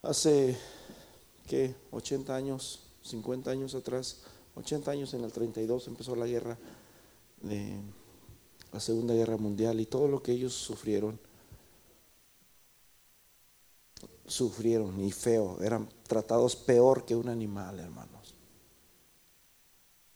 hace, 0.01 0.57
¿qué? 1.47 1.75
80 1.91 2.35
años, 2.35 2.81
50 3.03 3.51
años 3.51 3.75
atrás, 3.75 4.21
80 4.55 4.91
años 4.91 5.13
en 5.13 5.23
el 5.23 5.31
32 5.31 5.87
empezó 5.87 6.15
la 6.15 6.25
guerra 6.25 6.57
de 7.41 7.79
la 8.71 8.79
Segunda 8.79 9.13
Guerra 9.13 9.37
Mundial 9.37 9.79
y 9.79 9.85
todo 9.85 10.07
lo 10.07 10.21
que 10.21 10.31
ellos 10.31 10.53
sufrieron 10.53 11.19
sufrieron 14.29 15.03
y 15.03 15.11
feo, 15.11 15.57
eran 15.61 15.89
tratados 16.07 16.55
peor 16.55 17.03
que 17.03 17.15
un 17.15 17.29
animal, 17.29 17.79
hermanos. 17.79 18.35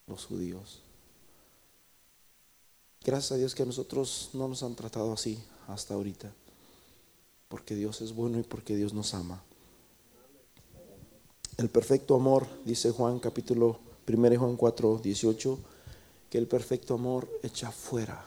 Los 0.06 0.26
judíos. 0.26 0.84
Gracias 3.04 3.32
a 3.32 3.38
Dios 3.38 3.56
que 3.56 3.64
a 3.64 3.66
nosotros 3.66 4.30
no 4.34 4.48
nos 4.48 4.64
han 4.64 4.76
tratado 4.76 5.12
así 5.12 5.44
hasta 5.68 5.96
ahorita, 5.96 6.32
porque 7.50 7.76
Dios 7.76 8.02
es 8.02 8.14
bueno 8.14 8.40
y 8.40 8.44
porque 8.44 8.76
Dios 8.76 8.94
nos 8.94 9.14
ama. 9.14 9.44
El 11.58 11.70
perfecto 11.70 12.16
amor, 12.16 12.48
dice 12.66 12.90
Juan 12.90 13.20
capítulo 13.20 13.80
1 14.08 14.40
Juan 14.40 14.58
4, 14.58 15.00
18, 15.04 15.60
que 16.30 16.40
el 16.40 16.48
perfecto 16.48 16.96
amor 16.96 17.30
echa 17.44 17.72
fuera 17.72 18.26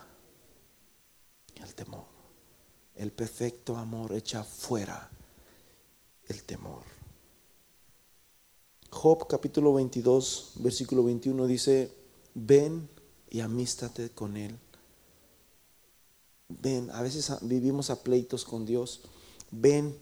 el 1.57 1.75
temor. 1.75 2.05
El 2.95 3.11
perfecto 3.11 3.77
amor 3.77 4.13
echa 4.13 4.45
fuera 4.45 5.11
el 6.29 6.45
temor. 6.45 6.85
Job 8.91 9.27
capítulo 9.27 9.75
22, 9.75 10.53
versículo 10.57 11.03
21 11.03 11.47
dice, 11.49 11.93
ven 12.35 12.89
y 13.29 13.41
amístate 13.41 14.11
con 14.11 14.37
Él. 14.37 14.57
Ven, 16.49 16.91
a 16.93 17.03
veces 17.03 17.33
vivimos 17.43 17.91
a 17.91 18.05
pleitos 18.05 18.45
con 18.45 18.65
Dios. 18.65 19.01
Ven 19.51 19.99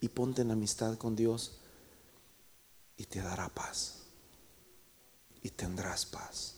y 0.00 0.08
ponte 0.08 0.42
en 0.42 0.52
amistad 0.52 0.96
con 0.96 1.16
Dios 1.16 1.58
y 2.96 3.04
te 3.04 3.20
dará 3.20 3.48
paz. 3.48 4.02
Y 5.42 5.50
tendrás 5.50 6.06
paz. 6.06 6.54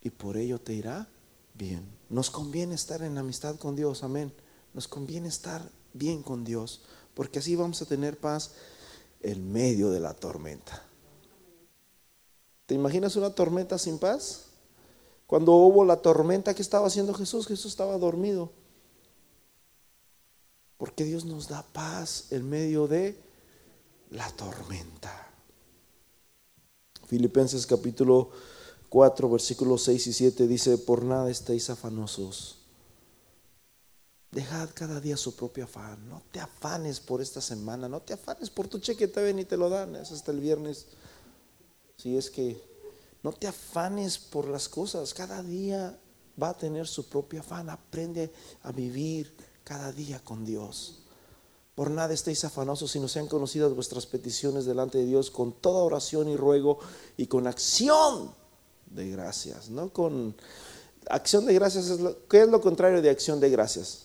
Y 0.00 0.10
por 0.10 0.36
ello 0.36 0.60
te 0.60 0.72
irá 0.72 1.08
bien. 1.54 1.84
Nos 2.08 2.30
conviene 2.30 2.74
estar 2.74 3.02
en 3.02 3.18
amistad 3.18 3.56
con 3.56 3.76
Dios, 3.76 4.02
amén. 4.02 4.32
Nos 4.72 4.88
conviene 4.88 5.28
estar 5.28 5.62
bien 5.92 6.22
con 6.22 6.44
Dios, 6.44 6.82
porque 7.14 7.40
así 7.40 7.54
vamos 7.56 7.82
a 7.82 7.86
tener 7.86 8.18
paz 8.18 8.52
en 9.20 9.52
medio 9.52 9.90
de 9.90 10.00
la 10.00 10.14
tormenta. 10.14 10.84
¿Te 12.66 12.74
imaginas 12.74 13.16
una 13.16 13.34
tormenta 13.34 13.78
sin 13.78 13.98
paz? 13.98 14.46
Cuando 15.26 15.52
hubo 15.52 15.84
la 15.84 15.96
tormenta, 15.96 16.54
¿qué 16.54 16.62
estaba 16.62 16.86
haciendo 16.86 17.14
Jesús? 17.14 17.46
Jesús 17.46 17.72
estaba 17.72 17.98
dormido. 17.98 18.52
Porque 20.76 21.04
Dios 21.04 21.24
nos 21.24 21.48
da 21.48 21.62
paz 21.72 22.26
en 22.30 22.48
medio 22.48 22.86
de 22.88 23.20
la 24.10 24.28
tormenta. 24.30 25.28
Filipenses 27.06 27.66
capítulo 27.66 28.30
4, 28.88 29.30
versículos 29.30 29.82
6 29.84 30.06
y 30.06 30.12
7 30.12 30.46
dice, 30.46 30.78
por 30.78 31.04
nada 31.04 31.30
estéis 31.30 31.70
afanosos. 31.70 32.60
Dejad 34.30 34.70
cada 34.74 35.00
día 35.00 35.16
su 35.16 35.34
propio 35.34 35.64
afán. 35.64 36.08
No 36.08 36.22
te 36.30 36.38
afanes 36.38 37.00
por 37.00 37.20
esta 37.20 37.40
semana. 37.40 37.88
No 37.88 38.00
te 38.00 38.12
afanes 38.12 38.48
por 38.48 38.68
tu 38.68 38.78
cheque. 38.78 39.08
Te 39.08 39.20
ven 39.22 39.40
y 39.40 39.44
te 39.44 39.56
lo 39.56 39.68
dan. 39.68 39.96
Es 39.96 40.12
hasta 40.12 40.30
el 40.30 40.38
viernes. 40.38 40.86
Si 41.96 42.16
es 42.16 42.30
que 42.30 42.62
no 43.24 43.32
te 43.32 43.48
afanes 43.48 44.18
por 44.18 44.46
las 44.46 44.68
cosas. 44.68 45.14
Cada 45.14 45.42
día 45.42 45.98
va 46.40 46.50
a 46.50 46.56
tener 46.56 46.86
su 46.86 47.08
propio 47.08 47.40
afán. 47.40 47.70
Aprende 47.70 48.32
a 48.62 48.70
vivir 48.70 49.34
cada 49.64 49.90
día 49.90 50.20
con 50.20 50.44
Dios. 50.44 50.99
Por 51.80 51.90
nada 51.90 52.12
estéis 52.12 52.44
afanosos, 52.44 52.90
sino 52.90 53.08
sean 53.08 53.26
conocidas 53.26 53.72
vuestras 53.72 54.04
peticiones 54.04 54.66
delante 54.66 54.98
de 54.98 55.06
Dios 55.06 55.30
con 55.30 55.62
toda 55.62 55.82
oración 55.82 56.28
y 56.28 56.36
ruego 56.36 56.78
y 57.16 57.26
con 57.26 57.46
acción 57.46 58.34
de 58.84 59.08
gracias, 59.08 59.70
no 59.70 59.90
con 59.90 60.36
acción 61.08 61.46
de 61.46 61.54
gracias 61.54 61.88
es 61.88 62.00
lo, 62.00 62.28
¿qué 62.28 62.42
es 62.42 62.48
lo 62.48 62.60
contrario 62.60 63.00
de 63.00 63.08
acción 63.08 63.40
de 63.40 63.48
gracias? 63.48 64.04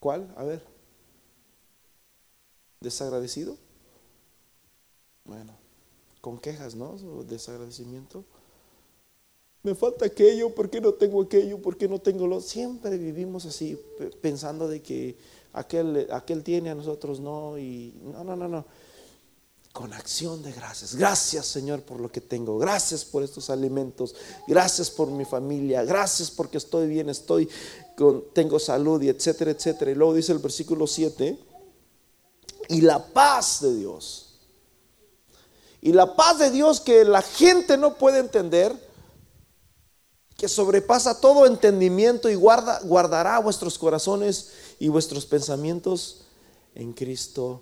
¿Cuál? 0.00 0.32
A 0.38 0.44
ver. 0.44 0.64
¿Desagradecido? 2.80 3.58
Bueno, 5.24 5.52
con 6.22 6.38
quejas, 6.38 6.74
¿no? 6.74 6.96
Desagradecimiento. 7.24 8.24
Me 9.62 9.74
falta 9.74 10.06
aquello, 10.06 10.54
¿por 10.54 10.70
qué 10.70 10.80
no 10.80 10.94
tengo 10.94 11.22
aquello? 11.22 11.60
¿Por 11.60 11.76
qué 11.76 11.88
no 11.88 11.98
tengo 11.98 12.26
lo? 12.26 12.40
Siempre 12.40 12.96
vivimos 12.96 13.44
así, 13.44 13.78
pensando 14.20 14.68
de 14.68 14.80
que 14.80 15.16
aquel, 15.52 16.06
aquel 16.12 16.42
tiene, 16.42 16.70
a 16.70 16.74
nosotros 16.74 17.20
no, 17.20 17.58
y 17.58 17.94
no, 18.02 18.24
no, 18.24 18.36
no, 18.36 18.48
no. 18.48 18.64
Con 19.72 19.92
acción 19.92 20.42
de 20.42 20.52
gracias. 20.52 20.94
Gracias 20.94 21.46
Señor 21.46 21.82
por 21.82 22.00
lo 22.00 22.10
que 22.10 22.20
tengo. 22.20 22.58
Gracias 22.58 23.04
por 23.04 23.22
estos 23.22 23.50
alimentos. 23.50 24.14
Gracias 24.46 24.90
por 24.90 25.10
mi 25.10 25.24
familia. 25.24 25.84
Gracias 25.84 26.30
porque 26.30 26.58
estoy 26.58 26.88
bien, 26.88 27.08
estoy 27.08 27.48
con, 27.96 28.24
tengo 28.32 28.58
salud 28.58 29.02
y 29.02 29.08
etcétera, 29.08 29.50
etcétera. 29.50 29.90
Y 29.90 29.94
luego 29.94 30.14
dice 30.14 30.32
el 30.32 30.38
versículo 30.38 30.86
7, 30.86 31.38
y 32.68 32.80
la 32.80 33.04
paz 33.04 33.60
de 33.60 33.74
Dios. 33.74 34.24
Y 35.80 35.92
la 35.92 36.16
paz 36.16 36.38
de 36.38 36.50
Dios 36.50 36.80
que 36.80 37.04
la 37.04 37.22
gente 37.22 37.76
no 37.76 37.96
puede 37.96 38.18
entender, 38.18 38.74
que 40.38 40.48
sobrepasa 40.48 41.20
todo 41.20 41.46
entendimiento 41.46 42.30
y 42.30 42.36
guarda, 42.36 42.80
guardará 42.84 43.40
vuestros 43.40 43.76
corazones 43.76 44.50
y 44.78 44.86
vuestros 44.86 45.26
pensamientos 45.26 46.20
en 46.76 46.92
Cristo 46.92 47.60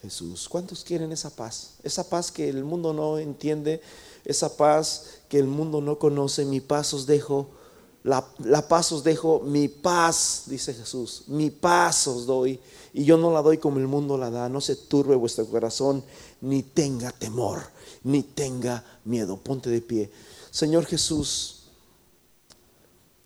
Jesús. 0.00 0.48
¿Cuántos 0.48 0.84
quieren 0.84 1.10
esa 1.10 1.30
paz? 1.30 1.72
Esa 1.82 2.08
paz 2.08 2.30
que 2.30 2.48
el 2.48 2.62
mundo 2.62 2.92
no 2.92 3.18
entiende, 3.18 3.80
esa 4.24 4.56
paz 4.56 5.06
que 5.28 5.40
el 5.40 5.48
mundo 5.48 5.80
no 5.80 5.98
conoce. 5.98 6.44
Mi 6.44 6.60
paz 6.60 6.94
os 6.94 7.04
dejo, 7.04 7.48
la, 8.04 8.24
la 8.44 8.68
paz 8.68 8.92
os 8.92 9.02
dejo, 9.02 9.40
mi 9.40 9.66
paz, 9.66 10.44
dice 10.46 10.72
Jesús, 10.72 11.24
mi 11.26 11.50
paz 11.50 12.06
os 12.06 12.26
doy. 12.26 12.60
Y 12.92 13.04
yo 13.04 13.16
no 13.16 13.32
la 13.32 13.42
doy 13.42 13.58
como 13.58 13.80
el 13.80 13.88
mundo 13.88 14.16
la 14.16 14.30
da. 14.30 14.48
No 14.48 14.60
se 14.60 14.76
turbe 14.76 15.16
vuestro 15.16 15.46
corazón, 15.46 16.04
ni 16.42 16.62
tenga 16.62 17.10
temor, 17.10 17.60
ni 18.04 18.22
tenga 18.22 18.84
miedo. 19.04 19.36
Ponte 19.36 19.68
de 19.68 19.80
pie. 19.80 20.12
Señor 20.52 20.84
Jesús, 20.86 21.63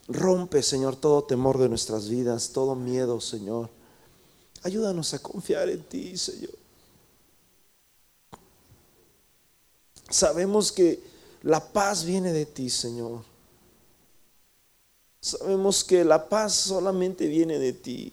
Rompe, 0.09 0.63
Señor, 0.63 0.97
todo 0.97 1.23
temor 1.25 1.59
de 1.59 1.69
nuestras 1.69 2.09
vidas, 2.09 2.51
todo 2.53 2.75
miedo, 2.75 3.21
Señor. 3.21 3.69
Ayúdanos 4.63 5.13
a 5.13 5.19
confiar 5.19 5.69
en 5.69 5.83
ti, 5.85 6.17
Señor. 6.17 6.55
Sabemos 10.09 10.73
que 10.73 11.03
la 11.43 11.73
paz 11.73 12.05
viene 12.05 12.33
de 12.33 12.47
ti, 12.47 12.71
Señor. 12.71 13.23
Sabemos 15.21 15.85
que 15.85 16.05
la 16.05 16.29
paz 16.29 16.55
solamente 16.55 17.27
viene 17.27 17.59
de 17.59 17.75
ti. 17.75 18.13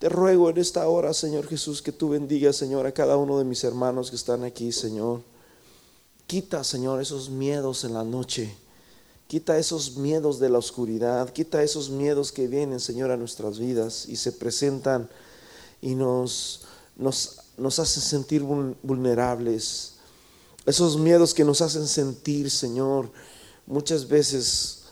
Te 0.00 0.08
ruego 0.08 0.50
en 0.50 0.58
esta 0.58 0.88
hora, 0.88 1.14
Señor 1.14 1.46
Jesús, 1.46 1.82
que 1.82 1.92
tú 1.92 2.08
bendigas, 2.08 2.56
Señor, 2.56 2.86
a 2.86 2.92
cada 2.92 3.16
uno 3.16 3.38
de 3.38 3.44
mis 3.44 3.62
hermanos 3.62 4.10
que 4.10 4.16
están 4.16 4.42
aquí, 4.44 4.72
Señor. 4.72 5.22
Quita, 6.26 6.64
Señor, 6.64 7.00
esos 7.00 7.30
miedos 7.30 7.84
en 7.84 7.94
la 7.94 8.04
noche. 8.04 8.54
Quita 9.28 9.58
esos 9.58 9.98
miedos 9.98 10.40
de 10.40 10.48
la 10.48 10.56
oscuridad, 10.56 11.28
quita 11.34 11.62
esos 11.62 11.90
miedos 11.90 12.32
que 12.32 12.48
vienen, 12.48 12.80
Señor, 12.80 13.10
a 13.10 13.16
nuestras 13.18 13.58
vidas 13.58 14.06
y 14.08 14.16
se 14.16 14.32
presentan 14.32 15.06
y 15.82 15.94
nos, 15.94 16.62
nos, 16.96 17.40
nos 17.58 17.78
hacen 17.78 18.02
sentir 18.02 18.42
vulnerables. 18.42 19.96
Esos 20.64 20.96
miedos 20.96 21.34
que 21.34 21.44
nos 21.44 21.60
hacen 21.60 21.86
sentir, 21.86 22.50
Señor, 22.50 23.10
muchas 23.66 24.08
veces 24.08 24.84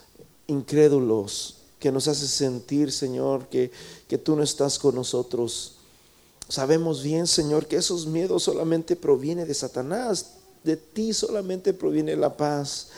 incrédulos, 0.48 1.56
que 1.78 1.90
nos 1.90 2.06
hacen 2.06 2.28
sentir, 2.28 2.92
Señor, 2.92 3.48
que, 3.48 3.70
que 4.06 4.18
tú 4.18 4.36
no 4.36 4.42
estás 4.42 4.78
con 4.78 4.96
nosotros. 4.96 5.76
Sabemos 6.46 7.02
bien, 7.02 7.26
Señor, 7.26 7.66
que 7.66 7.76
esos 7.76 8.06
miedos 8.06 8.42
solamente 8.42 8.96
provienen 8.96 9.48
de 9.48 9.54
Satanás. 9.54 10.32
De 10.62 10.76
ti 10.76 11.14
solamente 11.14 11.72
proviene 11.72 12.14
la 12.16 12.36
paz. 12.36 12.88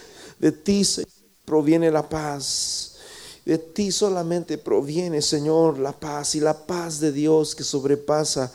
De 0.41 0.51
ti, 0.51 0.85
Señor 0.85 1.18
proviene 1.49 1.91
la 1.91 2.07
paz. 2.07 2.97
De 3.47 3.57
ti 3.57 3.91
solamente 3.91 4.59
proviene, 4.59 5.23
Señor, 5.23 5.79
la 5.79 5.93
paz 5.93 6.35
y 6.35 6.41
la 6.41 6.67
paz 6.67 7.01
de 7.01 7.11
Dios 7.11 7.55
que 7.55 7.65
sobrepasa 7.65 8.53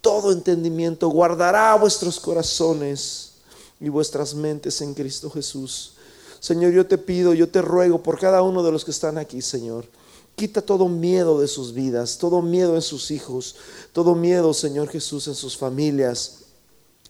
todo 0.00 0.32
entendimiento, 0.32 1.08
guardará 1.08 1.74
vuestros 1.76 2.18
corazones 2.20 3.32
y 3.80 3.90
vuestras 3.90 4.34
mentes 4.34 4.80
en 4.80 4.94
Cristo 4.94 5.30
Jesús. 5.30 5.92
Señor, 6.40 6.72
yo 6.72 6.86
te 6.86 6.98
pido, 6.98 7.34
yo 7.34 7.48
te 7.48 7.60
ruego 7.62 8.02
por 8.02 8.18
cada 8.18 8.42
uno 8.42 8.62
de 8.62 8.72
los 8.72 8.84
que 8.84 8.90
están 8.90 9.18
aquí, 9.18 9.42
Señor. 9.42 9.86
Quita 10.36 10.62
todo 10.62 10.88
miedo 10.88 11.40
de 11.40 11.48
sus 11.48 11.72
vidas, 11.72 12.18
todo 12.18 12.42
miedo 12.42 12.74
en 12.74 12.82
sus 12.82 13.10
hijos, 13.10 13.56
todo 13.92 14.14
miedo, 14.14 14.52
Señor 14.52 14.88
Jesús, 14.88 15.28
en 15.28 15.34
sus 15.34 15.56
familias. 15.56 16.40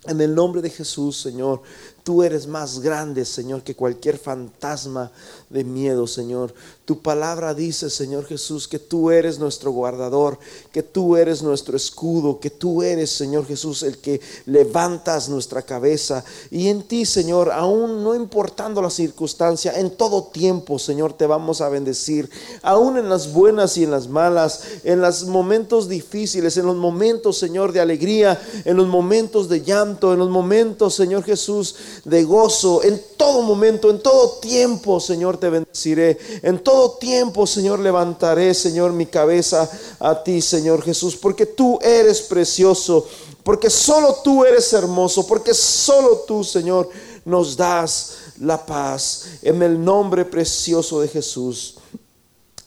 En 0.07 0.21
el 0.21 0.35
nombre 0.35 0.61
de 0.61 0.71
Jesús, 0.71 1.21
Señor, 1.21 1.63
Tú 2.05 2.23
eres 2.23 2.47
más 2.47 2.81
grande, 2.81 3.25
Señor, 3.25 3.63
que 3.63 3.75
cualquier 3.75 4.19
fantasma 4.19 5.11
de 5.49 5.65
miedo, 5.65 6.07
Señor. 6.07 6.53
Tu 6.85 7.01
palabra 7.01 7.55
dice, 7.55 7.89
Señor 7.89 8.27
Jesús, 8.27 8.69
que 8.69 8.79
tú 8.79 9.11
eres 9.11 9.39
nuestro 9.39 9.71
guardador, 9.71 10.39
que 10.71 10.83
tú 10.83 11.17
eres 11.17 11.43
nuestro 11.43 11.79
escudo, 11.79 12.39
que 12.41 12.51
tú 12.51 12.83
eres, 12.83 13.11
Señor 13.11 13.47
Jesús, 13.47 13.83
el 13.83 13.97
que 13.97 14.21
levantas 14.45 15.31
nuestra 15.31 15.63
cabeza. 15.63 16.23
Y 16.51 16.69
en 16.69 16.83
ti, 16.83 17.07
Señor, 17.07 17.51
aún 17.51 18.05
no 18.05 18.15
importando 18.15 18.83
la 18.83 18.91
circunstancia, 18.91 19.73
en 19.81 19.97
todo 19.97 20.25
tiempo, 20.25 20.79
Señor, 20.79 21.15
te 21.15 21.27
vamos 21.27 21.63
a 21.63 21.71
bendecir. 21.71 22.29
Aún 22.61 22.99
en 22.99 23.09
las 23.09 23.33
buenas 23.33 23.79
y 23.79 23.85
en 23.85 23.91
las 23.91 24.09
malas, 24.09 24.61
en 24.85 25.01
los 25.01 25.25
momentos 25.25 25.89
difíciles, 25.89 26.59
en 26.59 26.67
los 26.67 26.77
momentos, 26.77 27.39
Señor, 27.39 27.73
de 27.73 27.81
alegría, 27.81 28.39
en 28.67 28.77
los 28.77 28.89
momentos 28.89 29.49
de 29.49 29.63
llanto, 29.63 30.13
en 30.13 30.19
los 30.19 30.29
momentos, 30.29 30.95
Señor 30.95 31.23
Jesús, 31.23 31.77
de 32.05 32.25
gozo. 32.25 32.83
En 32.83 33.01
todo 33.17 33.43
momento, 33.43 33.91
en 33.91 34.01
todo 34.01 34.39
tiempo, 34.39 35.01
Señor, 35.01 35.39
te 35.39 35.49
bendeciré. 35.49 36.19
En 36.43 36.63
todo 36.63 36.93
tiempo, 36.93 37.47
Señor, 37.47 37.81
levantaré, 37.81 38.55
Señor, 38.55 38.93
mi 38.93 39.07
cabeza 39.07 39.69
a 39.99 40.23
ti, 40.23 40.41
Señor 40.41 40.83
Jesús, 40.83 41.17
porque 41.17 41.47
tú 41.47 41.79
eres 41.83 42.23
precioso, 42.23 43.07
porque 43.43 43.71
solo 43.71 44.19
tú 44.23 44.45
eres 44.45 44.73
hermoso, 44.73 45.27
porque 45.27 45.55
solo 45.55 46.25
tú, 46.27 46.45
Señor, 46.45 46.89
nos 47.25 47.57
das 47.57 48.17
la 48.41 48.65
paz. 48.65 49.25
En 49.43 49.63
el 49.63 49.83
nombre 49.83 50.25
precioso 50.25 51.01
de 51.01 51.09
Jesús. 51.09 51.77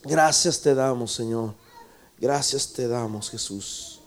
Gracias 0.03 0.61
te 0.61 0.73
damos, 0.73 1.13
Señor. 1.13 1.53
Gracias 2.19 2.71
te 2.73 2.87
damos, 2.87 3.29
Jesús. 3.29 3.99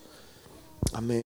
Amén. 0.91 1.20